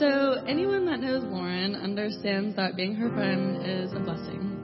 So, 0.00 0.42
anyone 0.44 0.86
that 0.86 0.98
knows 0.98 1.22
Lauren 1.22 1.76
understands 1.76 2.56
that 2.56 2.74
being 2.74 2.96
her 2.96 3.10
friend 3.10 3.64
is 3.64 3.92
a 3.92 4.00
blessing. 4.00 4.58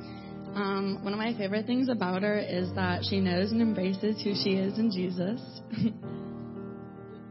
Um, 0.57 0.99
one 1.05 1.13
of 1.13 1.21
my 1.21 1.35
favorite 1.39 1.67
things 1.67 1.89
about 1.89 2.23
her 2.23 2.41
is 2.41 2.75
that 2.75 3.05
she 3.09 3.21
knows 3.21 3.53
and 3.53 3.63
embraces 3.63 4.21
who 4.25 4.35
she 4.35 4.57
is 4.57 4.77
in 4.77 4.91
Jesus. 4.91 5.41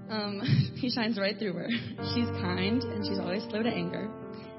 um, 0.09 0.39
he 0.79 0.89
shines 0.89 1.19
right 1.19 1.37
through 1.37 1.55
her. 1.55 1.67
She's 2.15 2.29
kind 2.39 2.81
and 2.83 3.05
she's 3.05 3.19
always 3.19 3.43
slow 3.49 3.63
to 3.63 3.69
anger. 3.69 4.09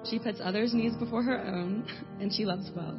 She 0.09 0.19
puts 0.19 0.41
others' 0.43 0.73
needs 0.73 0.97
before 0.97 1.23
her 1.23 1.45
own, 1.45 1.85
and 2.21 2.33
she 2.33 2.45
loves 2.45 2.71
well. 2.75 2.99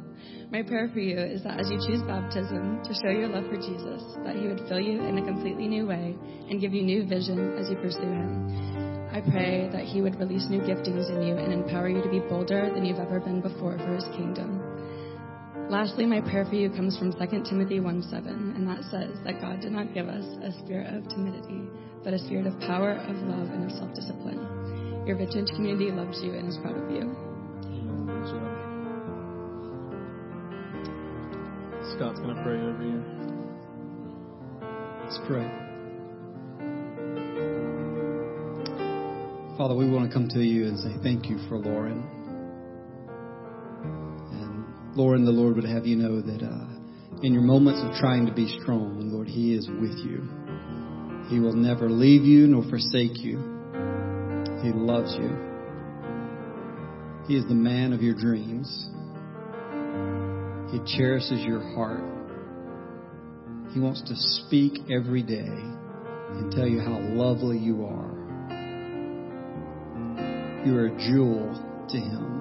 My 0.50 0.62
prayer 0.62 0.88
for 0.92 1.00
you 1.00 1.18
is 1.18 1.42
that 1.42 1.58
as 1.58 1.68
you 1.70 1.78
choose 1.86 2.02
baptism 2.02 2.82
to 2.84 2.94
show 2.94 3.10
your 3.10 3.28
love 3.28 3.44
for 3.50 3.56
Jesus, 3.56 4.02
that 4.24 4.36
He 4.36 4.46
would 4.46 4.62
fill 4.68 4.80
you 4.80 5.02
in 5.02 5.18
a 5.18 5.24
completely 5.24 5.66
new 5.66 5.86
way 5.86 6.14
and 6.48 6.60
give 6.60 6.72
you 6.72 6.82
new 6.82 7.06
vision 7.06 7.58
as 7.58 7.68
you 7.68 7.76
pursue 7.76 8.00
Him. 8.00 9.08
I 9.12 9.20
pray 9.20 9.68
that 9.72 9.84
He 9.84 10.00
would 10.00 10.18
release 10.18 10.46
new 10.48 10.60
giftings 10.60 11.10
in 11.10 11.26
you 11.26 11.36
and 11.36 11.52
empower 11.52 11.88
you 11.88 12.02
to 12.02 12.08
be 12.08 12.20
bolder 12.20 12.70
than 12.72 12.84
you've 12.84 12.98
ever 13.00 13.18
been 13.18 13.40
before 13.40 13.76
for 13.78 13.94
His 13.94 14.04
kingdom. 14.16 14.62
Lastly, 15.68 16.06
my 16.06 16.20
prayer 16.20 16.44
for 16.44 16.54
you 16.54 16.70
comes 16.70 16.98
from 16.98 17.12
2 17.12 17.44
Timothy 17.48 17.80
1 17.80 18.02
7, 18.10 18.26
and 18.56 18.68
that 18.68 18.84
says 18.90 19.16
that 19.24 19.40
God 19.40 19.60
did 19.60 19.72
not 19.72 19.94
give 19.94 20.08
us 20.08 20.24
a 20.44 20.52
spirit 20.62 20.92
of 20.94 21.08
timidity, 21.08 21.62
but 22.04 22.12
a 22.12 22.18
spirit 22.18 22.46
of 22.46 22.58
power, 22.60 22.92
of 22.92 23.16
love, 23.24 23.48
and 23.48 23.70
of 23.70 23.78
self 23.78 23.94
discipline. 23.94 24.51
Your 25.06 25.16
Vintage 25.16 25.48
community 25.56 25.90
loves 25.90 26.20
you 26.22 26.34
and 26.34 26.48
is 26.48 26.56
proud 26.62 26.76
of 26.76 26.90
you. 26.90 27.14
Scott's 31.96 32.20
going 32.20 32.34
to 32.34 32.42
pray 32.42 32.60
over 32.60 32.82
you. 32.84 33.02
Let's 35.02 35.18
pray. 35.26 35.44
Father, 39.58 39.74
we 39.74 39.90
want 39.90 40.08
to 40.08 40.12
come 40.12 40.28
to 40.28 40.38
you 40.38 40.66
and 40.66 40.78
say 40.78 40.94
thank 41.02 41.28
you 41.28 41.38
for 41.48 41.58
Lauren. 41.58 42.02
And 44.30 44.96
Lauren, 44.96 45.24
the 45.24 45.32
Lord 45.32 45.56
would 45.56 45.64
have 45.64 45.84
you 45.84 45.96
know 45.96 46.20
that 46.22 46.42
uh, 46.42 47.22
In 47.22 47.32
your 47.32 47.42
moments 47.42 47.80
of 47.84 47.92
trying 48.00 48.24
to 48.26 48.32
be 48.32 48.46
strong, 48.62 49.10
Lord, 49.12 49.28
He 49.28 49.54
is 49.54 49.68
with 49.68 49.98
you. 49.98 50.28
He 51.28 51.40
will 51.40 51.54
never 51.54 51.90
leave 51.90 52.22
you 52.24 52.46
nor 52.46 52.62
forsake 52.62 53.18
you. 53.18 53.61
He 54.62 54.70
loves 54.70 55.12
you. 55.18 55.36
He 57.26 57.36
is 57.36 57.44
the 57.48 57.54
man 57.54 57.92
of 57.92 58.00
your 58.00 58.14
dreams. 58.14 58.68
He 60.70 60.78
cherishes 60.96 61.44
your 61.44 61.60
heart. 61.74 62.04
He 63.72 63.80
wants 63.80 64.02
to 64.02 64.14
speak 64.14 64.88
every 64.88 65.24
day 65.24 65.48
and 65.48 66.52
tell 66.52 66.68
you 66.68 66.78
how 66.78 67.00
lovely 67.00 67.58
you 67.58 67.84
are. 67.86 68.12
You 70.64 70.76
are 70.78 70.86
a 70.86 70.98
jewel 71.10 71.86
to 71.90 71.96
Him. 71.98 72.38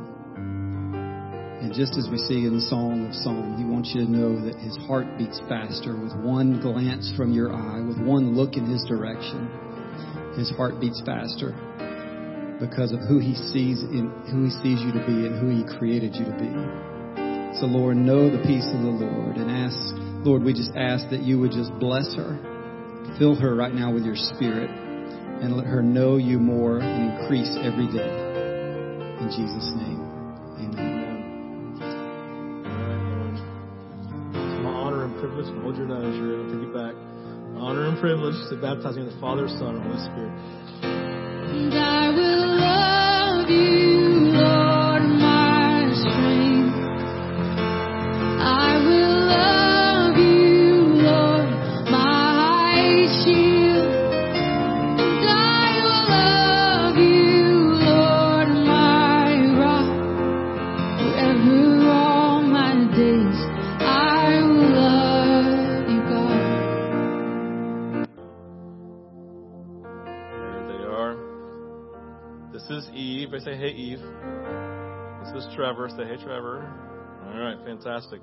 And 1.61 1.73
just 1.73 1.97
as 1.97 2.07
we 2.11 2.17
see 2.17 2.45
in 2.45 2.53
the 2.53 2.67
Song 2.69 3.07
of 3.07 3.15
Psalm, 3.15 3.57
He 3.57 3.65
wants 3.65 3.93
you 3.95 4.05
to 4.05 4.11
know 4.11 4.45
that 4.45 4.59
His 4.59 4.77
heart 4.85 5.07
beats 5.17 5.39
faster 5.49 5.97
with 5.97 6.13
one 6.17 6.61
glance 6.61 7.11
from 7.17 7.33
your 7.33 7.51
eye, 7.51 7.81
with 7.81 7.97
one 7.97 8.35
look 8.35 8.57
in 8.57 8.69
His 8.69 8.83
direction. 8.83 9.49
His 10.37 10.51
heart 10.51 10.79
beats 10.79 11.01
faster 11.03 11.55
because 12.61 12.93
of 12.93 13.01
who 13.09 13.17
He 13.17 13.33
sees 13.33 13.81
in 13.81 14.13
who 14.29 14.45
He 14.45 14.53
sees 14.61 14.79
you 14.85 14.93
to 14.93 15.03
be 15.09 15.25
and 15.25 15.41
who 15.41 15.49
He 15.49 15.65
created 15.65 16.13
you 16.13 16.29
to 16.29 16.35
be. 16.37 16.53
So, 17.57 17.65
Lord, 17.65 17.97
know 17.97 18.29
the 18.29 18.39
peace 18.45 18.69
of 18.69 18.85
the 18.85 18.95
Lord 19.01 19.35
and 19.35 19.49
ask, 19.49 19.75
Lord, 20.23 20.45
we 20.45 20.53
just 20.53 20.71
ask 20.77 21.09
that 21.09 21.25
you 21.25 21.41
would 21.41 21.51
just 21.51 21.73
bless 21.81 22.07
her, 22.15 22.37
fill 23.17 23.35
her 23.35 23.55
right 23.57 23.73
now 23.73 23.91
with 23.91 24.05
your 24.05 24.15
Spirit, 24.15 24.69
and 24.69 25.57
let 25.57 25.65
her 25.65 25.81
know 25.81 26.17
you 26.17 26.37
more 26.37 26.79
and 26.79 27.17
increase 27.17 27.49
every 27.65 27.89
day. 27.89 28.13
In 29.19 29.27
Jesus' 29.33 29.73
name, 29.81 29.99
amen. 30.61 31.81
It's 34.31 34.63
my 34.63 34.69
honor 34.69 35.05
and 35.05 35.19
privilege. 35.19 35.49
Hold 35.61 35.75
your 35.75 35.87
nose, 35.87 36.15
you're 36.15 36.37
going 36.37 36.47
to 36.47 36.53
take 36.55 36.69
it 36.69 36.73
back. 36.77 36.93
Honor 37.57 37.89
and 37.89 37.99
privilege 37.99 38.37
to 38.49 38.55
baptize 38.55 38.95
you 38.95 39.03
in 39.03 39.09
the 39.09 39.19
Father, 39.19 39.49
Son, 39.49 39.75
and 39.75 39.83
Holy 39.83 39.99
Spirit. 40.05 40.90
Fantastic. 77.83 78.21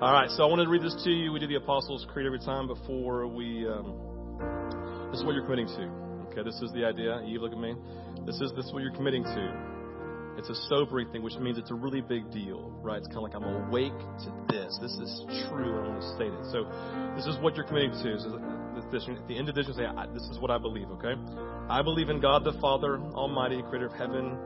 All 0.00 0.12
right, 0.12 0.28
so 0.30 0.44
I 0.44 0.46
wanted 0.46 0.64
to 0.64 0.70
read 0.70 0.82
this 0.82 0.96
to 1.04 1.10
you. 1.10 1.32
We 1.32 1.40
do 1.40 1.46
the 1.46 1.56
Apostles' 1.56 2.06
Creed 2.12 2.26
every 2.26 2.40
time 2.40 2.66
before 2.66 3.26
we. 3.26 3.66
Um, 3.66 5.08
this 5.10 5.20
is 5.20 5.24
what 5.24 5.34
you're 5.34 5.44
committing 5.44 5.68
to. 5.68 5.88
Okay, 6.30 6.42
this 6.42 6.60
is 6.60 6.70
the 6.72 6.84
idea. 6.84 7.22
Eve, 7.24 7.40
look 7.40 7.52
at 7.52 7.58
me. 7.58 7.74
This 8.26 8.36
is 8.40 8.52
this 8.56 8.66
is 8.66 8.72
what 8.72 8.82
you're 8.82 8.94
committing 8.94 9.22
to. 9.24 9.76
It's 10.36 10.50
a 10.50 10.54
sobering 10.68 11.10
thing, 11.12 11.22
which 11.22 11.36
means 11.36 11.56
it's 11.56 11.70
a 11.70 11.74
really 11.74 12.02
big 12.02 12.30
deal, 12.30 12.68
right? 12.82 12.98
It's 12.98 13.06
kind 13.06 13.18
of 13.18 13.22
like 13.22 13.34
I'm 13.34 13.44
awake 13.44 13.96
to 13.96 14.28
this. 14.52 14.76
This 14.82 14.92
is 15.00 15.24
true. 15.48 15.80
I 15.80 15.88
want 15.88 16.02
to 16.02 16.08
state 16.14 16.28
it. 16.28 16.44
So, 16.52 16.68
this 17.16 17.24
is 17.24 17.40
what 17.40 17.56
you're 17.56 17.64
committing 17.64 17.92
to. 17.92 18.20
So 18.20 18.36
this, 18.92 19.08
the 19.28 19.38
end 19.38 19.48
you 19.48 19.72
say, 19.72 19.86
I- 19.86 20.06
"This 20.12 20.28
is 20.28 20.38
what 20.38 20.50
I 20.50 20.58
believe." 20.58 20.90
Okay, 21.00 21.14
I 21.70 21.80
believe 21.80 22.10
in 22.10 22.20
God 22.20 22.44
the 22.44 22.52
Father 22.60 23.00
Almighty, 23.14 23.62
Creator 23.62 23.86
of 23.86 23.92
heaven 23.94 24.36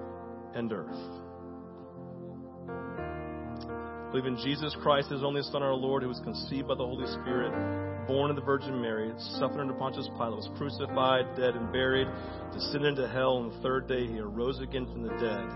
and 0.54 0.72
earth. 0.72 1.20
Believe 4.11 4.26
in 4.26 4.36
Jesus 4.38 4.74
Christ, 4.82 5.11
His 5.11 5.22
only 5.22 5.42
Son, 5.42 5.62
our 5.62 5.74
Lord, 5.74 6.02
who 6.02 6.08
was 6.08 6.20
conceived 6.24 6.66
by 6.66 6.74
the 6.74 6.84
Holy 6.84 7.06
Spirit, 7.22 7.54
born 8.08 8.30
of 8.30 8.34
the 8.34 8.42
Virgin 8.42 8.80
Mary, 8.82 9.12
suffered 9.38 9.61
under 9.61 9.72
Pontius 9.72 10.08
Pilate, 10.18 10.34
was 10.34 10.50
crucified, 10.58 11.30
dead, 11.36 11.54
and 11.54 11.70
buried, 11.70 12.08
descended 12.52 12.98
into 12.98 13.06
hell, 13.06 13.38
and 13.38 13.52
the 13.52 13.58
third 13.62 13.86
day 13.86 14.08
He 14.08 14.18
arose 14.18 14.58
again 14.58 14.86
from 14.90 15.02
the 15.04 15.14
dead. 15.22 15.46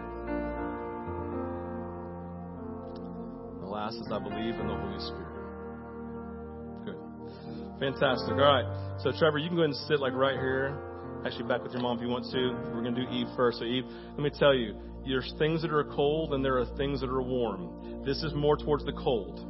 The 3.59 3.67
last 3.67 3.97
is 3.97 4.07
I 4.13 4.23
believe 4.23 4.55
in 4.55 4.67
the 4.71 4.79
Holy 4.79 5.03
Spirit. 5.03 5.35
Good. 6.87 6.99
Fantastic. 7.83 8.39
All 8.39 8.55
right. 8.55 9.01
So, 9.03 9.11
Trevor, 9.19 9.39
you 9.39 9.49
can 9.49 9.57
go 9.59 9.67
ahead 9.67 9.75
and 9.75 9.89
sit 9.91 9.99
like 9.99 10.15
right 10.15 10.39
here. 10.39 10.79
Actually, 11.27 11.49
back 11.49 11.65
with 11.65 11.73
your 11.73 11.83
mom 11.83 11.97
if 11.97 12.03
you 12.03 12.09
want 12.09 12.31
to. 12.31 12.55
We're 12.71 12.87
going 12.87 12.95
to 12.95 13.03
do 13.03 13.11
Eve 13.11 13.27
first. 13.35 13.59
So, 13.59 13.65
Eve, 13.65 13.83
let 14.15 14.23
me 14.23 14.31
tell 14.31 14.55
you, 14.55 14.79
there's 15.07 15.33
things 15.39 15.63
that 15.63 15.73
are 15.73 15.85
cold 15.85 16.35
and 16.35 16.45
there 16.45 16.59
are 16.59 16.67
things 16.77 17.01
that 17.01 17.11
are 17.11 17.23
warm. 17.23 18.03
This 18.05 18.23
is 18.23 18.33
more 18.35 18.57
towards 18.57 18.85
the 18.85 18.93
cold. 18.93 19.41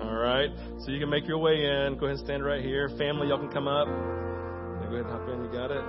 All 0.00 0.14
right. 0.14 0.50
So 0.80 0.90
you 0.90 1.00
can 1.00 1.10
make 1.10 1.26
your 1.26 1.38
way 1.38 1.54
in. 1.54 1.96
Go 1.98 2.06
ahead 2.06 2.18
and 2.18 2.24
stand 2.26 2.44
right 2.44 2.62
here. 2.62 2.88
Family, 2.98 3.28
y'all 3.28 3.38
can 3.38 3.50
come 3.50 3.68
up. 3.68 3.86
Go 3.86 4.94
ahead 4.94 5.06
and 5.06 5.10
hop 5.10 5.28
in. 5.28 5.44
You 5.44 5.50
got 5.50 5.70
it. 5.70 5.84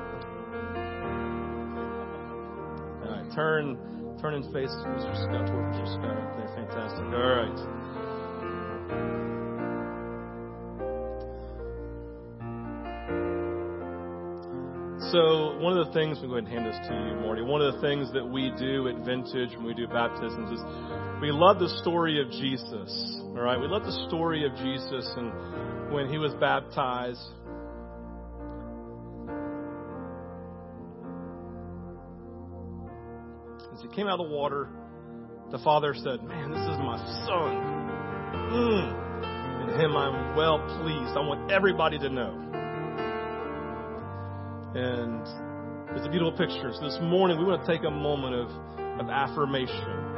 All 3.03 3.11
right. 3.11 3.35
Turn, 3.35 3.77
turn 4.21 4.33
and 4.35 4.45
face 4.53 4.71
Mr. 4.71 5.13
Scott 5.23 5.47
towards 5.47 5.77
Mr. 5.77 5.87
Scott. 5.99 6.37
There, 6.37 6.51
fantastic. 6.55 7.03
All 7.03 7.31
right. 7.35 7.96
So 15.11 15.57
one 15.59 15.77
of 15.77 15.87
the 15.87 15.93
things, 15.93 16.19
we 16.21 16.27
go 16.27 16.35
ahead 16.35 16.51
and 16.51 16.53
hand 16.53 16.65
this 16.65 16.87
to 16.89 16.93
you, 16.93 17.15
Morty. 17.21 17.41
One 17.41 17.61
of 17.61 17.75
the 17.75 17.79
things 17.79 18.11
that 18.11 18.27
we 18.27 18.51
do 18.59 18.89
at 18.89 19.05
Vintage 19.05 19.55
when 19.55 19.63
we 19.63 19.73
do 19.73 19.87
baptisms 19.87 20.51
is 20.51 20.59
we 21.21 21.31
love 21.31 21.59
the 21.59 21.69
story 21.81 22.19
of 22.19 22.29
Jesus. 22.31 23.21
All 23.31 23.39
right, 23.39 23.57
we 23.57 23.67
love 23.67 23.83
the 23.83 24.05
story 24.09 24.45
of 24.45 24.51
Jesus 24.57 25.09
and 25.15 25.93
when 25.93 26.09
he 26.09 26.17
was 26.17 26.33
baptized. 26.41 27.23
As 33.73 33.81
he 33.81 33.87
came 33.95 34.07
out 34.07 34.19
of 34.19 34.27
the 34.27 34.35
water, 34.35 34.67
the 35.51 35.59
father 35.59 35.93
said, 35.93 36.21
"Man, 36.23 36.51
this 36.51 36.59
is 36.59 36.77
my 36.79 36.97
son. 37.25 37.55
Mm. 38.51 39.69
In 39.69 39.79
him 39.79 39.95
I'm 39.95 40.35
well 40.35 40.59
pleased. 40.81 41.15
I 41.15 41.21
want 41.21 41.49
everybody 41.49 41.97
to 41.99 42.09
know." 42.09 42.43
And 44.75 45.21
it's 45.95 46.05
a 46.05 46.09
beautiful 46.09 46.33
picture. 46.33 46.71
So 46.73 46.81
this 46.83 46.99
morning 47.01 47.39
we 47.39 47.45
want 47.45 47.65
to 47.65 47.71
take 47.71 47.85
a 47.85 47.91
moment 47.91 48.35
of, 48.35 48.49
of 48.99 49.09
affirmation. 49.09 50.15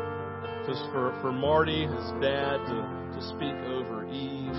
Just 0.66 0.82
for, 0.92 1.18
for 1.22 1.32
Marty, 1.32 1.86
his 1.86 2.12
dad, 2.22 2.58
to, 2.66 2.78
to 3.14 3.22
speak 3.30 3.56
over 3.70 4.06
Eve. 4.10 4.58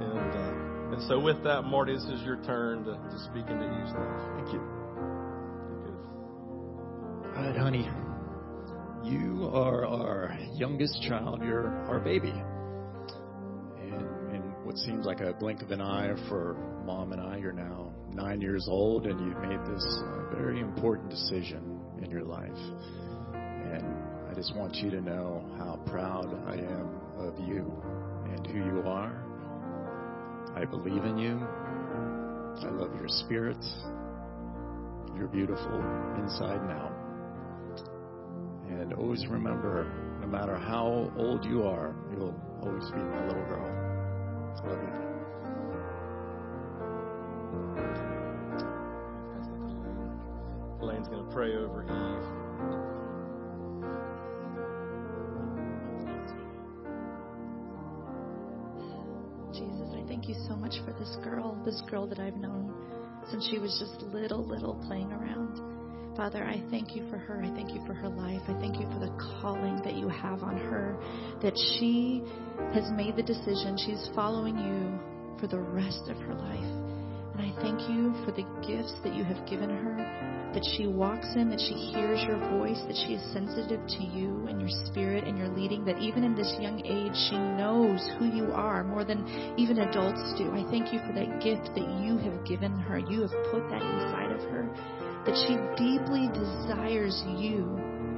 And, 0.00 0.32
uh, 0.32 0.94
and 0.94 1.02
so 1.08 1.20
with 1.20 1.42
that, 1.44 1.62
Marty, 1.62 1.94
this 1.94 2.04
is 2.04 2.22
your 2.22 2.36
turn 2.44 2.84
to, 2.84 2.92
to 2.92 3.18
speak 3.30 3.46
into 3.48 3.64
Eve's 3.64 3.92
life. 3.92 4.20
Thank 4.36 4.52
you. 4.52 4.60
All 7.36 7.42
right, 7.44 7.56
honey. 7.56 7.88
You 9.04 9.50
are 9.54 9.86
our 9.86 10.36
youngest 10.54 11.02
child. 11.02 11.42
You're 11.42 11.68
our 11.88 12.00
baby. 12.00 12.34
What 14.70 14.78
seems 14.78 15.04
like 15.04 15.18
a 15.18 15.32
blink 15.32 15.62
of 15.62 15.72
an 15.72 15.80
eye 15.80 16.14
for 16.28 16.54
mom 16.86 17.12
and 17.12 17.20
I, 17.20 17.38
you're 17.38 17.50
now 17.50 17.92
nine 18.12 18.40
years 18.40 18.68
old, 18.68 19.04
and 19.04 19.18
you've 19.18 19.42
made 19.42 19.58
this 19.66 19.84
uh, 20.04 20.36
very 20.36 20.60
important 20.60 21.10
decision 21.10 21.80
in 22.00 22.08
your 22.08 22.22
life. 22.22 22.56
And 23.34 23.84
I 24.30 24.32
just 24.32 24.54
want 24.54 24.76
you 24.76 24.88
to 24.90 25.00
know 25.00 25.44
how 25.58 25.80
proud 25.86 26.32
I 26.46 26.54
am 26.54 27.00
of 27.18 27.36
you 27.40 27.82
and 28.26 28.46
who 28.46 28.58
you 28.58 28.82
are. 28.86 29.10
I 30.54 30.64
believe 30.66 31.02
in 31.02 31.18
you. 31.18 31.40
I 32.64 32.70
love 32.70 32.94
your 32.94 33.08
spirit. 33.08 33.58
You're 35.16 35.26
beautiful 35.26 35.82
inside 36.16 36.60
and 36.60 36.70
out. 36.70 36.92
And 38.68 38.94
always 38.94 39.26
remember, 39.26 39.90
no 40.20 40.28
matter 40.28 40.56
how 40.56 41.10
old 41.16 41.44
you 41.44 41.64
are, 41.64 41.92
you'll 42.12 42.40
always 42.62 42.88
be 42.92 42.98
my 42.98 43.26
little 43.26 43.46
girl. 43.46 43.79
Love 44.64 44.82
you. 44.82 45.00
Elaine's 50.82 51.08
going 51.08 51.24
to 51.24 51.32
pray 51.32 51.54
over 51.56 51.82
Eve. 51.84 52.50
Jesus, 59.52 59.88
I 59.94 60.02
thank 60.08 60.28
you 60.28 60.34
so 60.48 60.56
much 60.56 60.74
for 60.84 60.92
this 60.92 61.16
girl, 61.24 61.60
this 61.64 61.80
girl 61.90 62.06
that 62.06 62.18
I've 62.18 62.36
known 62.36 62.74
since 63.30 63.46
she 63.48 63.58
was 63.58 63.78
just 63.78 64.02
little, 64.12 64.44
little 64.44 64.74
playing 64.86 65.12
around. 65.12 65.79
Father, 66.16 66.44
I 66.44 66.62
thank 66.70 66.94
you 66.94 67.08
for 67.08 67.16
her. 67.16 67.42
I 67.42 67.48
thank 67.54 67.72
you 67.72 67.80
for 67.86 67.94
her 67.94 68.08
life. 68.08 68.42
I 68.48 68.54
thank 68.60 68.78
you 68.78 68.86
for 68.92 68.98
the 68.98 69.12
calling 69.40 69.80
that 69.84 69.94
you 69.94 70.08
have 70.08 70.42
on 70.42 70.58
her, 70.58 70.98
that 71.40 71.56
she 71.56 72.22
has 72.74 72.90
made 72.92 73.16
the 73.16 73.22
decision. 73.22 73.78
She's 73.78 74.10
following 74.14 74.58
you 74.58 74.98
for 75.40 75.46
the 75.46 75.58
rest 75.58 76.08
of 76.08 76.16
her 76.18 76.34
life. 76.34 76.74
And 77.32 77.40
I 77.40 77.54
thank 77.62 77.80
you 77.88 78.12
for 78.24 78.32
the 78.32 78.44
gifts 78.66 78.92
that 79.02 79.14
you 79.14 79.24
have 79.24 79.48
given 79.48 79.70
her, 79.70 79.96
that 80.52 80.66
she 80.76 80.86
walks 80.86 81.28
in, 81.36 81.48
that 81.48 81.60
she 81.60 81.72
hears 81.72 82.20
your 82.26 82.38
voice, 82.58 82.80
that 82.86 82.96
she 83.06 83.14
is 83.14 83.32
sensitive 83.32 83.80
to 83.86 84.02
you 84.04 84.46
and 84.48 84.60
your 84.60 84.68
spirit 84.84 85.24
and 85.24 85.38
your 85.38 85.48
leading, 85.48 85.84
that 85.86 85.98
even 86.02 86.24
in 86.24 86.34
this 86.34 86.52
young 86.60 86.84
age, 86.84 87.16
she 87.30 87.38
knows 87.38 88.02
who 88.18 88.26
you 88.26 88.52
are 88.52 88.84
more 88.84 89.04
than 89.04 89.24
even 89.56 89.78
adults 89.78 90.20
do. 90.36 90.50
I 90.52 90.68
thank 90.70 90.92
you 90.92 90.98
for 91.06 91.14
that 91.14 91.40
gift 91.40 91.70
that 91.72 91.88
you 92.02 92.18
have 92.18 92.44
given 92.44 92.76
her. 92.76 92.98
You 92.98 93.22
have 93.22 93.32
put 93.50 93.62
that 93.70 93.80
inside 93.80 94.32
of 94.32 94.42
her, 94.50 94.68
that 95.26 95.36
she 95.46 95.56
deeply 95.76 96.28
desires 96.32 97.22
you. 97.26 97.76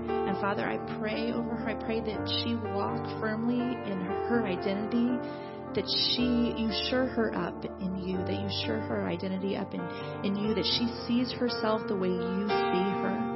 And 0.09 0.39
Father, 0.41 0.65
I 0.65 0.79
pray 0.99 1.33
over 1.33 1.55
her. 1.55 1.71
I 1.71 1.75
pray 1.75 2.01
that 2.01 2.29
she 2.43 2.55
walk 2.75 3.03
firmly 3.21 3.61
in 3.61 4.01
her 4.29 4.47
identity 4.47 5.19
that 5.75 5.89
she 6.13 6.53
you 6.57 6.71
sure 6.91 7.07
her 7.07 7.35
up 7.35 7.65
in 7.65 7.97
you, 7.97 8.19
that 8.19 8.33
you 8.33 8.49
sure 8.67 8.79
her 8.81 9.07
identity 9.07 9.57
up 9.57 9.73
in, 9.73 9.81
in 10.23 10.37
you, 10.37 10.55
that 10.55 10.65
she 10.65 10.87
sees 11.07 11.33
herself 11.33 11.81
the 11.89 11.97
way 11.97 12.09
you 12.09 12.49
see 12.49 12.87
her. 13.01 13.33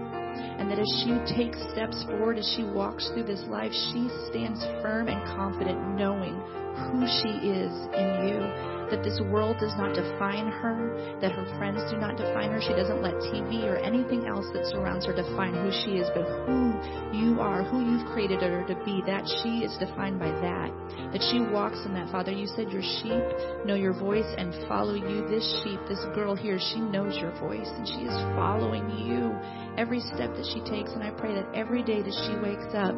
And 0.59 0.71
that 0.71 0.79
as 0.79 0.89
she 1.03 1.17
takes 1.35 1.57
steps 1.73 2.05
forward, 2.05 2.39
as 2.39 2.53
she 2.57 2.65
walks 2.65 3.09
through 3.11 3.25
this 3.25 3.43
life, 3.49 3.73
she 3.73 4.09
stands 4.29 4.61
firm 4.83 5.09
and 5.09 5.23
confident 5.37 5.97
knowing 5.97 6.41
who 6.77 7.07
she 7.23 7.33
is 7.49 7.73
in 7.97 8.29
you. 8.29 8.41
That 8.87 9.03
this 9.03 9.19
world 9.19 9.59
does 9.59 9.75
not 9.75 9.99
define 9.99 10.47
her, 10.47 11.19
that 11.21 11.33
her 11.33 11.45
friends 11.59 11.83
do 11.91 11.99
not 11.99 12.17
define 12.17 12.53
her. 12.53 12.63
She 12.63 12.71
doesn't 12.71 13.03
let 13.03 13.15
TV 13.35 13.67
or 13.67 13.75
anything 13.83 14.27
else 14.29 14.47
that 14.55 14.65
surrounds 14.67 15.05
her 15.07 15.13
define 15.13 15.55
who 15.55 15.75
she 15.83 15.99
is, 15.99 16.07
but 16.15 16.23
who 16.47 16.71
you 17.11 17.41
are, 17.41 17.65
who 17.65 17.83
you've 17.83 18.07
created 18.15 18.43
her 18.43 18.63
to 18.63 18.77
be, 18.85 19.03
that 19.05 19.27
she 19.43 19.67
is 19.67 19.77
defined 19.79 20.21
by 20.21 20.31
that. 20.31 20.71
That 21.11 21.23
she 21.33 21.41
walks 21.41 21.83
in 21.85 21.95
that, 21.95 22.13
Father. 22.13 22.31
You 22.31 22.47
said 22.47 22.71
your 22.71 22.87
sheep 23.03 23.67
know 23.67 23.75
your 23.75 23.93
voice 23.93 24.31
and 24.39 24.55
follow 24.69 24.95
you. 24.95 25.27
This 25.27 25.43
sheep, 25.65 25.81
this 25.89 26.05
girl 26.15 26.37
here, 26.37 26.59
she 26.59 26.79
knows 26.79 27.19
your 27.19 27.35
voice 27.41 27.67
and 27.67 27.89
she 27.89 28.07
is 28.07 28.15
following 28.39 28.87
you 29.03 29.35
every 29.77 29.99
step 29.99 30.31
that 30.39 30.47
she 30.55 30.63
takes. 30.63 30.95
And 30.95 31.03
I 31.03 31.11
pray 31.11 31.35
that 31.35 31.51
every 31.55 31.83
day 31.83 32.03
that 32.03 32.15
she 32.23 32.39
wakes 32.39 32.71
up, 32.71 32.95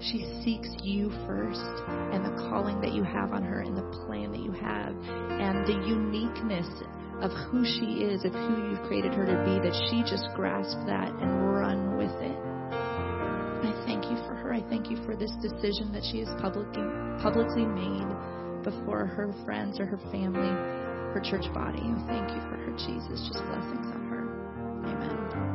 she 0.00 0.24
seeks 0.42 0.70
you 0.82 1.10
first 1.26 1.60
and 2.12 2.24
the 2.24 2.48
calling 2.48 2.80
that 2.80 2.92
you 2.92 3.02
have 3.02 3.32
on 3.32 3.42
her 3.42 3.60
and 3.60 3.76
the 3.76 3.84
plan 4.04 4.32
that 4.32 4.40
you 4.40 4.52
have 4.52 4.96
and 4.96 5.66
the 5.66 5.86
uniqueness 5.86 6.68
of 7.20 7.30
who 7.50 7.64
she 7.64 8.04
is, 8.04 8.24
of 8.24 8.32
who 8.32 8.70
you've 8.70 8.82
created 8.88 9.12
her 9.12 9.26
to 9.26 9.36
be, 9.44 9.60
that 9.60 9.76
she 9.90 10.00
just 10.02 10.24
grasp 10.34 10.76
that 10.86 11.12
and 11.20 11.52
run 11.52 11.98
with 11.98 12.12
it. 12.22 12.38
I 13.60 13.82
thank 13.84 14.04
you 14.04 14.16
for 14.24 14.34
her. 14.34 14.54
I 14.54 14.62
thank 14.70 14.90
you 14.90 14.96
for 15.04 15.14
this 15.14 15.32
decision 15.42 15.92
that 15.92 16.02
she 16.10 16.20
has 16.20 16.28
publicly, 16.40 16.82
publicly 17.20 17.66
made 17.66 18.08
before 18.64 19.04
her 19.04 19.34
friends 19.44 19.78
or 19.78 19.86
her 19.86 20.00
family, 20.10 20.48
her 21.12 21.20
church 21.22 21.52
body. 21.52 21.80
I 21.80 22.06
thank 22.08 22.30
you 22.30 22.40
for 22.48 22.56
her, 22.56 22.72
Jesus. 22.76 23.20
Just 23.28 23.44
blessings 23.44 23.86
on 23.92 24.08
her. 24.08 24.24
Amen. 24.88 25.49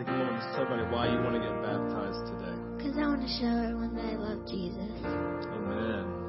All 0.00 0.06
right, 0.06 0.06
Eve. 0.06 0.06
Take 0.06 0.08
a 0.08 0.12
moment 0.12 0.40
to 0.40 0.52
tell 0.52 0.62
everybody 0.62 0.92
why 0.92 1.08
you 1.08 1.20
want 1.22 1.34
to 1.34 1.40
get 1.40 1.62
baptized 1.62 2.26
today. 2.26 2.56
Because 2.76 2.96
I 2.96 3.06
want 3.06 3.20
to 3.20 3.28
show 3.28 3.46
everyone 3.46 3.94
that 3.96 4.04
I 4.04 4.16
love 4.16 4.46
Jesus. 4.48 5.04
Amen. 5.04 6.19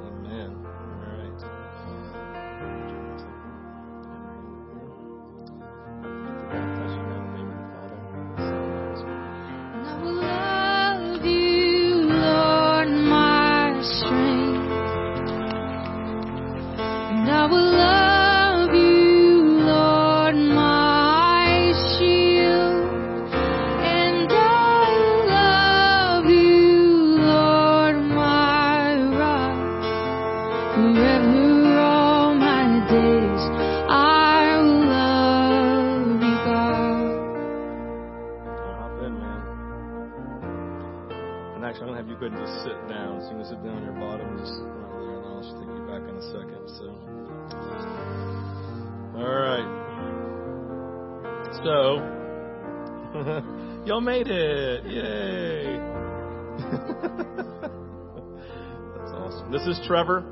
Trevor 59.91 60.23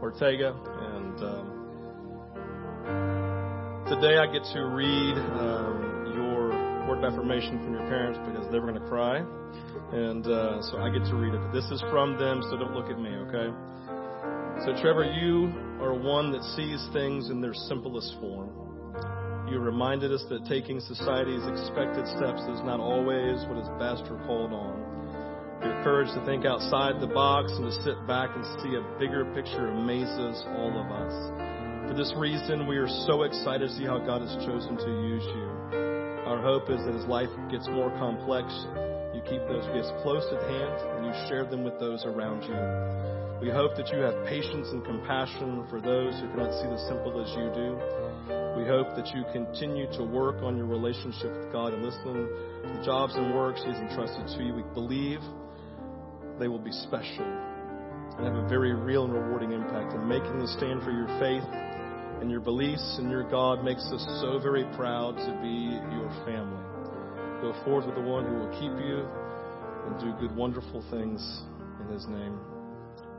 Ortega, 0.00 0.54
and 0.54 1.18
um, 1.26 1.50
today 3.90 4.14
I 4.16 4.30
get 4.30 4.44
to 4.54 4.60
read 4.62 5.18
um, 5.18 6.14
your 6.14 6.54
word 6.86 7.02
of 7.02 7.12
affirmation 7.12 7.58
from 7.64 7.72
your 7.74 7.82
parents 7.90 8.16
because 8.30 8.46
they 8.52 8.60
were 8.60 8.70
going 8.70 8.80
to 8.80 8.88
cry. 8.88 9.18
And 9.90 10.24
uh, 10.24 10.62
so 10.62 10.78
I 10.78 10.90
get 10.90 11.02
to 11.10 11.16
read 11.16 11.34
it. 11.34 11.40
This 11.52 11.64
is 11.72 11.82
from 11.90 12.16
them, 12.16 12.42
so 12.48 12.58
don't 12.58 12.74
look 12.74 12.90
at 12.90 13.00
me, 13.00 13.10
okay? 13.26 13.50
So, 14.64 14.80
Trevor, 14.80 15.10
you 15.10 15.50
are 15.82 15.94
one 15.98 16.30
that 16.30 16.44
sees 16.54 16.78
things 16.92 17.28
in 17.28 17.40
their 17.40 17.54
simplest 17.54 18.14
form. 18.20 18.54
You 19.50 19.58
reminded 19.58 20.12
us 20.12 20.24
that 20.30 20.46
taking 20.46 20.78
society's 20.78 21.42
expected 21.58 22.06
steps 22.06 22.42
is 22.42 22.62
not 22.62 22.78
always 22.78 23.44
what 23.50 23.58
is 23.58 23.66
best 23.82 24.04
or 24.12 24.22
called 24.28 24.52
on. 24.52 25.07
Your 25.62 25.82
courage 25.82 26.08
to 26.14 26.24
think 26.24 26.44
outside 26.44 27.00
the 27.00 27.10
box 27.10 27.50
and 27.52 27.66
to 27.66 27.72
sit 27.82 27.98
back 28.06 28.30
and 28.34 28.44
see 28.62 28.78
a 28.78 28.98
bigger 28.98 29.24
picture 29.34 29.68
amazes 29.68 30.44
all 30.54 30.70
of 30.78 30.86
us. 30.86 31.14
For 31.88 31.94
this 31.94 32.12
reason, 32.16 32.66
we 32.66 32.76
are 32.76 32.88
so 33.06 33.22
excited 33.22 33.68
to 33.68 33.74
see 33.74 33.84
how 33.84 33.98
God 33.98 34.22
has 34.22 34.30
chosen 34.46 34.76
to 34.76 34.90
use 35.08 35.24
you. 35.24 35.48
Our 36.28 36.40
hope 36.42 36.70
is 36.70 36.84
that 36.84 36.94
as 36.94 37.06
life 37.06 37.32
gets 37.50 37.66
more 37.68 37.90
complex, 37.98 38.46
you 39.16 39.22
keep 39.24 39.42
those 39.48 39.66
gifts 39.74 39.90
close 40.02 40.22
at 40.30 40.42
hand 40.46 40.76
and 40.94 41.06
you 41.06 41.12
share 41.26 41.44
them 41.44 41.64
with 41.64 41.80
those 41.80 42.04
around 42.04 42.44
you. 42.44 42.58
We 43.40 43.50
hope 43.50 43.74
that 43.76 43.88
you 43.88 43.98
have 43.98 44.14
patience 44.26 44.68
and 44.70 44.84
compassion 44.84 45.66
for 45.70 45.80
those 45.80 46.12
who 46.20 46.28
cannot 46.28 46.52
see 46.60 46.68
the 46.68 46.78
simple 46.86 47.18
as 47.22 47.30
you 47.34 47.50
do. 47.54 47.74
We 48.58 48.66
hope 48.66 48.94
that 48.94 49.08
you 49.14 49.24
continue 49.32 49.86
to 49.94 50.02
work 50.04 50.42
on 50.42 50.56
your 50.56 50.66
relationship 50.66 51.30
with 51.34 51.50
God 51.50 51.72
and 51.72 51.82
listen 51.82 52.02
to 52.02 52.78
the 52.78 52.82
jobs 52.84 53.14
and 53.14 53.34
works 53.34 53.62
He 53.62 53.70
has 53.70 53.78
entrusted 53.78 54.26
to 54.36 54.44
you. 54.44 54.54
We 54.54 54.64
believe 54.74 55.20
they 56.38 56.48
will 56.48 56.58
be 56.58 56.72
special 56.72 57.26
and 58.18 58.26
have 58.26 58.34
a 58.34 58.48
very 58.48 58.74
real 58.74 59.04
and 59.04 59.14
rewarding 59.14 59.52
impact. 59.52 59.94
And 59.94 60.08
making 60.08 60.38
the 60.38 60.48
stand 60.48 60.82
for 60.82 60.90
your 60.90 61.06
faith 61.18 61.46
and 62.20 62.30
your 62.30 62.40
beliefs 62.40 62.96
and 62.98 63.10
your 63.10 63.28
God 63.30 63.62
makes 63.62 63.84
us 63.92 64.04
so 64.20 64.38
very 64.42 64.64
proud 64.74 65.16
to 65.16 65.32
be 65.40 65.78
your 65.94 66.10
family. 66.26 66.62
Go 67.40 67.54
forth 67.64 67.86
with 67.86 67.94
the 67.94 68.02
one 68.02 68.26
who 68.26 68.34
will 68.34 68.52
keep 68.58 68.74
you 68.82 69.06
and 69.86 70.00
do 70.00 70.12
good, 70.18 70.34
wonderful 70.34 70.82
things 70.90 71.22
in 71.80 71.94
His 71.94 72.06
name. 72.06 72.38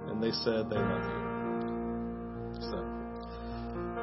And 0.07 0.21
they 0.21 0.31
said 0.31 0.69
they 0.69 0.75
love 0.75 1.05
you. 1.07 1.29
So, 2.59 2.77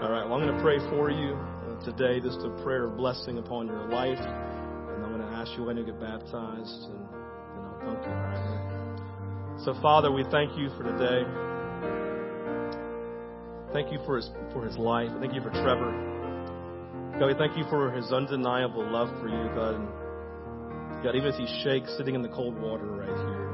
all 0.01 0.11
right, 0.11 0.25
well, 0.25 0.35
I'm 0.35 0.47
going 0.47 0.57
to 0.57 0.63
pray 0.63 0.79
for 0.91 1.11
you 1.11 1.37
uh, 1.37 1.85
today, 1.85 2.21
just 2.21 2.41
a 2.41 2.51
prayer 2.63 2.85
of 2.85 2.97
blessing 2.97 3.37
upon 3.37 3.67
your 3.67 3.87
life. 3.89 4.19
And 4.19 5.05
I'm 5.05 5.13
going 5.13 5.21
to 5.21 5.37
ask 5.37 5.53
you 5.59 5.65
when 5.65 5.77
you 5.77 5.85
get 5.85 6.01
baptized, 6.01 6.89
and 6.89 7.05
I'll 7.61 7.81
dunk 7.85 7.99
you? 8.07 8.66
So, 9.65 9.75
Father, 9.81 10.13
we 10.13 10.25
thank 10.31 10.57
you 10.59 10.69
for 10.77 10.83
today. 10.85 11.25
Thank 13.73 13.91
you 13.91 13.99
for 14.05 14.17
his, 14.17 14.29
for 14.53 14.65
his 14.65 14.77
life. 14.77 15.11
Thank 15.19 15.35
you 15.35 15.41
for 15.41 15.51
Trevor. 15.51 15.93
God, 17.19 17.27
we 17.27 17.35
thank 17.35 17.57
you 17.57 17.65
for 17.71 17.91
his 17.91 18.13
undeniable 18.13 18.85
love 18.91 19.09
for 19.21 19.29
you, 19.29 19.49
God. 19.55 19.77
And 19.77 19.89
God, 21.03 21.17
even 21.17 21.29
as 21.29 21.37
he 21.37 21.47
shakes 21.65 21.97
sitting 21.97 22.15
in 22.15 22.23
the 22.23 22.29
cold 22.29 22.59
water 22.61 22.85
right 22.85 23.09
here. 23.09 23.47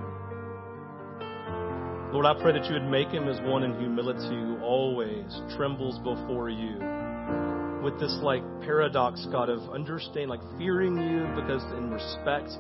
Lord, 2.12 2.26
I 2.26 2.34
pray 2.42 2.53
that 2.53 2.66
you 2.66 2.74
would 2.74 2.90
make 2.90 3.09
him 3.09 3.28
as 3.28 3.40
one 3.40 3.62
in 3.62 3.78
humility 3.78 4.28
who 4.28 4.61
always 4.61 5.40
trembles 5.57 5.98
before 6.00 6.50
you 6.50 6.78
with 7.82 7.98
this 7.98 8.16
like 8.22 8.42
paradox, 8.61 9.26
God, 9.30 9.48
of 9.48 9.61
understanding, 9.70 10.28
like 10.28 10.42
fearing 10.59 10.96
you 10.96 11.26
because 11.40 11.62
in 11.78 11.90
respect, 11.90 12.50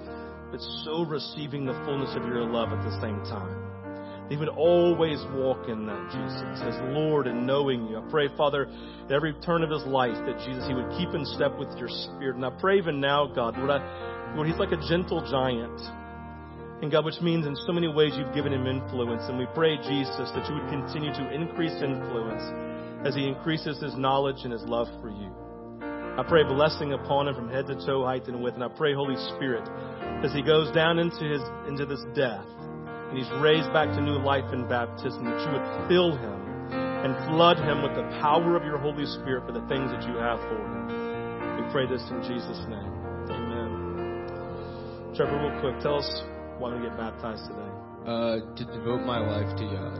but 0.52 0.60
so 0.84 1.04
receiving 1.04 1.64
the 1.64 1.72
fullness 1.84 2.14
of 2.14 2.22
your 2.28 2.44
love 2.44 2.68
at 2.70 2.84
the 2.84 3.00
same 3.00 3.18
time. 3.24 3.72
He 4.28 4.36
would 4.36 4.48
always 4.48 5.18
walk 5.34 5.68
in 5.68 5.84
that, 5.86 6.08
Jesus, 6.12 6.60
as 6.62 6.76
Lord 6.94 7.26
and 7.26 7.46
knowing 7.46 7.88
you. 7.88 7.98
I 7.98 8.02
pray, 8.10 8.28
Father, 8.36 8.68
at 9.04 9.12
every 9.12 9.34
turn 9.44 9.62
of 9.62 9.70
his 9.70 9.82
life 9.84 10.14
that 10.14 10.38
Jesus, 10.46 10.68
he 10.68 10.74
would 10.74 10.88
keep 10.96 11.12
in 11.12 11.24
step 11.24 11.58
with 11.58 11.68
your 11.76 11.88
spirit. 11.88 12.36
And 12.36 12.44
I 12.44 12.50
pray 12.50 12.78
even 12.78 13.00
now, 13.00 13.26
God, 13.26 13.58
Lord, 13.58 13.70
I, 13.70 14.34
Lord, 14.36 14.46
he's 14.46 14.58
like 14.58 14.72
a 14.72 14.88
gentle 14.88 15.20
giant. 15.28 15.80
And 16.82 16.90
God, 16.90 17.04
which 17.04 17.20
means 17.20 17.46
in 17.46 17.56
so 17.66 17.72
many 17.72 17.88
ways 17.88 18.12
you've 18.16 18.34
given 18.34 18.52
him 18.52 18.66
influence. 18.66 19.22
And 19.28 19.38
we 19.38 19.46
pray, 19.54 19.76
Jesus, 19.76 20.30
that 20.32 20.48
you 20.48 20.54
would 20.54 20.68
continue 20.68 21.12
to 21.12 21.34
increase 21.34 21.74
influence 21.82 22.42
as 23.06 23.14
he 23.14 23.26
increases 23.26 23.80
his 23.80 23.96
knowledge 23.96 24.44
and 24.44 24.52
his 24.52 24.62
love 24.62 24.88
for 25.00 25.08
you. 25.08 25.32
I 26.18 26.24
pray 26.28 26.44
blessing 26.44 26.92
upon 26.92 27.28
him 27.28 27.34
from 27.34 27.48
head 27.48 27.66
to 27.68 27.74
toe, 27.86 28.04
height 28.04 28.28
and 28.28 28.42
width. 28.42 28.54
And 28.54 28.64
I 28.64 28.68
pray, 28.68 28.94
Holy 28.94 29.16
Spirit, 29.36 29.64
as 30.24 30.32
he 30.32 30.42
goes 30.42 30.70
down 30.72 30.98
into 30.98 31.24
his, 31.24 31.42
into 31.66 31.84
this 31.84 32.04
death 32.14 32.46
and 33.10 33.18
he's 33.18 33.30
raised 33.42 33.72
back 33.72 33.88
to 33.94 34.00
new 34.00 34.18
life 34.18 34.52
in 34.52 34.66
baptism, 34.68 35.24
that 35.24 35.38
you 35.42 35.50
would 35.52 35.88
fill 35.88 36.16
him 36.16 36.42
and 36.72 37.16
flood 37.28 37.58
him 37.58 37.82
with 37.82 37.94
the 37.94 38.06
power 38.22 38.56
of 38.56 38.64
your 38.64 38.78
Holy 38.78 39.04
Spirit 39.04 39.44
for 39.44 39.52
the 39.52 39.66
things 39.66 39.90
that 39.90 40.06
you 40.06 40.14
have 40.16 40.38
for 40.46 40.56
him. 40.56 40.86
We 41.58 41.72
pray 41.72 41.86
this 41.86 42.02
in 42.10 42.22
Jesus' 42.22 42.62
name. 42.70 42.92
Amen. 43.28 45.12
Trevor, 45.14 45.36
real 45.42 45.60
quick, 45.60 45.82
tell 45.82 45.98
us 45.98 46.22
why 46.58 46.74
we 46.74 46.80
get 46.82 46.96
baptized 46.96 47.42
today. 47.50 47.72
Uh, 48.06 48.40
to 48.54 48.64
devote 48.64 49.02
my 49.04 49.18
life 49.18 49.50
to 49.58 49.64
God. 49.66 49.98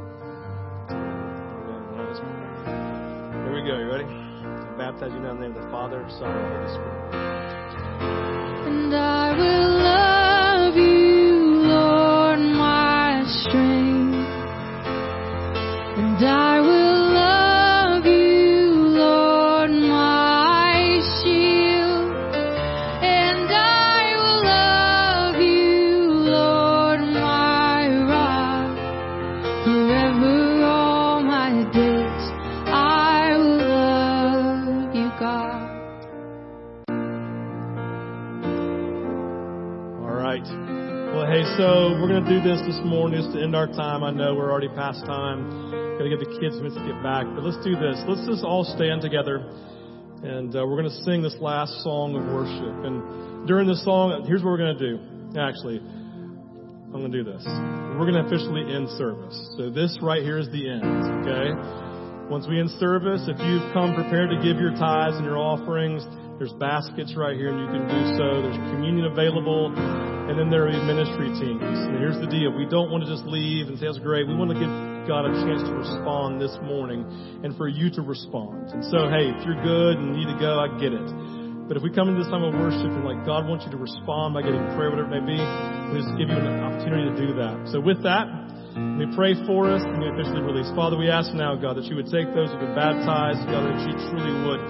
Here 3.42 3.52
we 3.52 3.62
go. 3.68 3.78
You 3.78 3.90
ready? 3.90 4.04
I 4.04 4.74
baptize 4.78 5.12
you 5.12 5.20
now 5.20 5.32
in 5.32 5.40
the 5.40 5.48
name 5.48 5.56
of 5.56 5.62
the 5.64 5.70
Father, 5.70 6.06
Son, 6.18 6.30
and 6.30 6.54
Holy 6.54 6.68
Spirit. 6.72 7.14
And 8.66 8.94
I 8.94 9.36
will 9.36 9.71
going 42.12 42.28
to 42.28 42.28
do 42.28 42.44
this 42.44 42.60
this 42.68 42.76
morning 42.84 43.16
just 43.24 43.32
to 43.32 43.40
end 43.40 43.56
our 43.56 43.66
time. 43.66 44.04
I 44.04 44.12
know 44.12 44.36
we're 44.36 44.52
already 44.52 44.68
past 44.68 45.00
time. 45.08 45.48
Got 45.96 46.04
to 46.04 46.12
get 46.12 46.20
the 46.20 46.28
kids 46.36 46.52
a 46.52 46.60
minute 46.60 46.76
to 46.76 46.84
get 46.84 47.00
back. 47.00 47.24
But 47.24 47.40
let's 47.40 47.56
do 47.64 47.72
this. 47.72 47.96
Let's 48.04 48.28
just 48.28 48.44
all 48.44 48.68
stand 48.68 49.00
together. 49.00 49.40
And 50.20 50.52
uh, 50.52 50.60
we're 50.60 50.76
going 50.76 50.92
to 50.92 51.00
sing 51.08 51.24
this 51.24 51.32
last 51.40 51.72
song 51.80 52.12
of 52.12 52.28
worship. 52.28 52.84
And 52.84 53.48
during 53.48 53.64
this 53.64 53.80
song, 53.80 54.28
here's 54.28 54.44
what 54.44 54.52
we're 54.52 54.60
going 54.60 54.76
to 54.76 54.84
do. 54.84 54.94
Actually, 55.40 55.80
I'm 55.80 57.00
going 57.00 57.16
to 57.16 57.16
do 57.16 57.24
this. 57.24 57.48
We're 57.96 58.04
going 58.04 58.20
to 58.20 58.28
officially 58.28 58.60
end 58.68 58.92
service. 59.00 59.32
So 59.56 59.72
this 59.72 59.96
right 60.04 60.20
here 60.20 60.36
is 60.36 60.52
the 60.52 60.68
end, 60.68 60.84
okay? 61.24 61.56
Once 62.28 62.44
we 62.44 62.60
end 62.60 62.76
service, 62.76 63.24
if 63.24 63.40
you've 63.40 63.64
come 63.72 63.96
prepared 63.96 64.28
to 64.28 64.36
give 64.44 64.60
your 64.60 64.76
tithes 64.76 65.16
and 65.16 65.24
your 65.24 65.40
offerings, 65.40 66.04
there's 66.36 66.52
baskets 66.60 67.16
right 67.16 67.40
here 67.40 67.56
and 67.56 67.56
you 67.56 67.72
can 67.72 67.88
do 67.88 68.00
so. 68.20 68.44
There's 68.44 68.60
communion 68.68 69.08
available. 69.08 69.72
And 70.28 70.38
then 70.38 70.50
there 70.50 70.70
are 70.70 70.74
ministry 70.86 71.34
teams. 71.34 71.62
And 71.62 71.98
here's 71.98 72.18
the 72.22 72.30
deal. 72.30 72.54
We 72.54 72.66
don't 72.66 72.90
want 72.90 73.02
to 73.02 73.10
just 73.10 73.26
leave 73.26 73.66
and 73.66 73.78
say, 73.78 73.86
that's 73.90 73.98
great. 73.98 74.28
We 74.28 74.38
want 74.38 74.54
to 74.54 74.58
give 74.58 74.70
God 75.10 75.26
a 75.26 75.34
chance 75.42 75.66
to 75.66 75.74
respond 75.74 76.38
this 76.38 76.54
morning 76.62 77.02
and 77.42 77.56
for 77.58 77.66
you 77.66 77.90
to 77.98 78.02
respond. 78.02 78.70
And 78.70 78.86
so, 78.86 79.10
hey, 79.10 79.34
if 79.34 79.42
you're 79.42 79.58
good 79.58 79.98
and 79.98 80.14
need 80.14 80.30
to 80.30 80.38
go, 80.38 80.62
I 80.62 80.70
get 80.78 80.94
it. 80.94 81.08
But 81.66 81.74
if 81.74 81.82
we 81.82 81.90
come 81.90 82.10
into 82.10 82.22
this 82.22 82.30
time 82.30 82.46
of 82.46 82.54
worship 82.54 82.86
and 82.86 83.02
like 83.02 83.26
God 83.26 83.50
wants 83.50 83.66
you 83.66 83.72
to 83.74 83.80
respond 83.80 84.34
by 84.34 84.46
getting 84.46 84.62
prayer, 84.78 84.94
whatever 84.94 85.10
it 85.10 85.14
may 85.18 85.24
be, 85.26 85.38
we 85.90 86.04
just 86.04 86.14
give 86.14 86.30
you 86.30 86.38
an 86.38 86.62
opportunity 86.62 87.10
to 87.10 87.16
do 87.18 87.28
that. 87.42 87.70
So 87.74 87.82
with 87.82 88.02
that, 88.06 88.30
me 88.78 89.10
pray 89.14 89.34
for 89.46 89.68
us 89.68 89.82
and 89.82 89.98
we 90.00 90.06
officially 90.06 90.40
release. 90.42 90.70
Father, 90.78 90.96
we 90.96 91.10
ask 91.10 91.34
now, 91.34 91.58
God, 91.58 91.76
that 91.76 91.90
you 91.90 91.96
would 91.96 92.08
take 92.08 92.30
those 92.30 92.48
who've 92.50 92.62
been 92.62 92.78
baptized, 92.78 93.42
God, 93.50 93.68
that 93.68 93.78
you 93.84 93.94
truly 94.10 94.32
would 94.46 94.62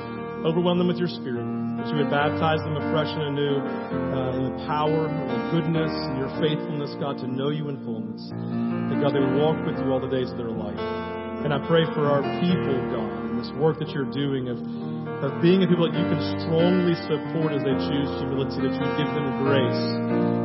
overwhelm 0.48 0.78
them 0.78 0.88
with 0.88 0.98
your 0.98 1.10
spirit, 1.10 1.44
that 1.82 1.90
you 1.90 1.98
would 1.98 2.14
baptize 2.14 2.62
them 2.62 2.78
afresh 2.78 3.10
and 3.10 3.34
anew 3.34 3.58
uh, 3.58 4.38
in 4.38 4.42
the 4.46 4.54
power 4.70 5.10
the 5.10 5.40
goodness 5.50 5.90
and 5.90 6.14
your 6.14 6.30
faithfulness, 6.38 6.94
God, 7.02 7.18
to 7.18 7.26
know 7.26 7.50
you 7.50 7.66
in 7.74 7.82
fullness. 7.82 8.22
That, 8.30 9.02
God, 9.02 9.10
they 9.10 9.18
would 9.18 9.34
walk 9.34 9.58
with 9.66 9.82
you 9.82 9.90
all 9.90 9.98
the 9.98 10.06
days 10.06 10.30
of 10.30 10.38
their 10.38 10.54
life. 10.54 10.78
And 11.42 11.50
I 11.50 11.58
pray 11.66 11.82
for 11.90 12.06
our 12.06 12.22
people, 12.38 12.78
God, 12.94 13.34
and 13.34 13.34
this 13.34 13.50
work 13.58 13.82
that 13.82 13.90
you're 13.90 14.06
doing 14.14 14.46
of, 14.46 14.62
of 15.26 15.42
being 15.42 15.66
a 15.66 15.66
people 15.66 15.90
that 15.90 15.98
you 15.98 16.06
can 16.06 16.22
strongly 16.46 16.94
support 17.10 17.50
as 17.50 17.66
they 17.66 17.74
choose 17.74 18.10
humility, 18.22 18.62
that 18.62 18.78
you 18.78 18.86
give 18.94 19.10
them 19.10 19.42
grace, 19.42 19.82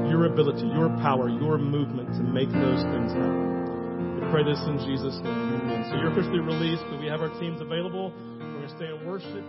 your 0.10 0.26
ability, 0.26 0.66
your 0.74 0.90
power, 1.06 1.30
your 1.30 1.62
movement 1.62 2.10
to 2.18 2.26
make 2.26 2.50
those 2.50 2.82
things 2.90 3.14
happen. 3.14 4.18
We 4.18 4.26
pray 4.34 4.42
this 4.42 4.58
in 4.66 4.82
Jesus' 4.90 5.22
name. 5.22 5.38
Amen. 5.62 5.86
So 5.86 6.02
you're 6.02 6.10
officially 6.10 6.42
released, 6.42 6.82
but 6.90 6.98
we 6.98 7.06
have 7.14 7.22
our 7.22 7.30
teams 7.38 7.62
available. 7.62 8.10
We're 8.42 8.58
going 8.58 8.66
to 8.66 8.74
stay 8.74 8.90
in 8.90 9.06
worship. 9.06 9.46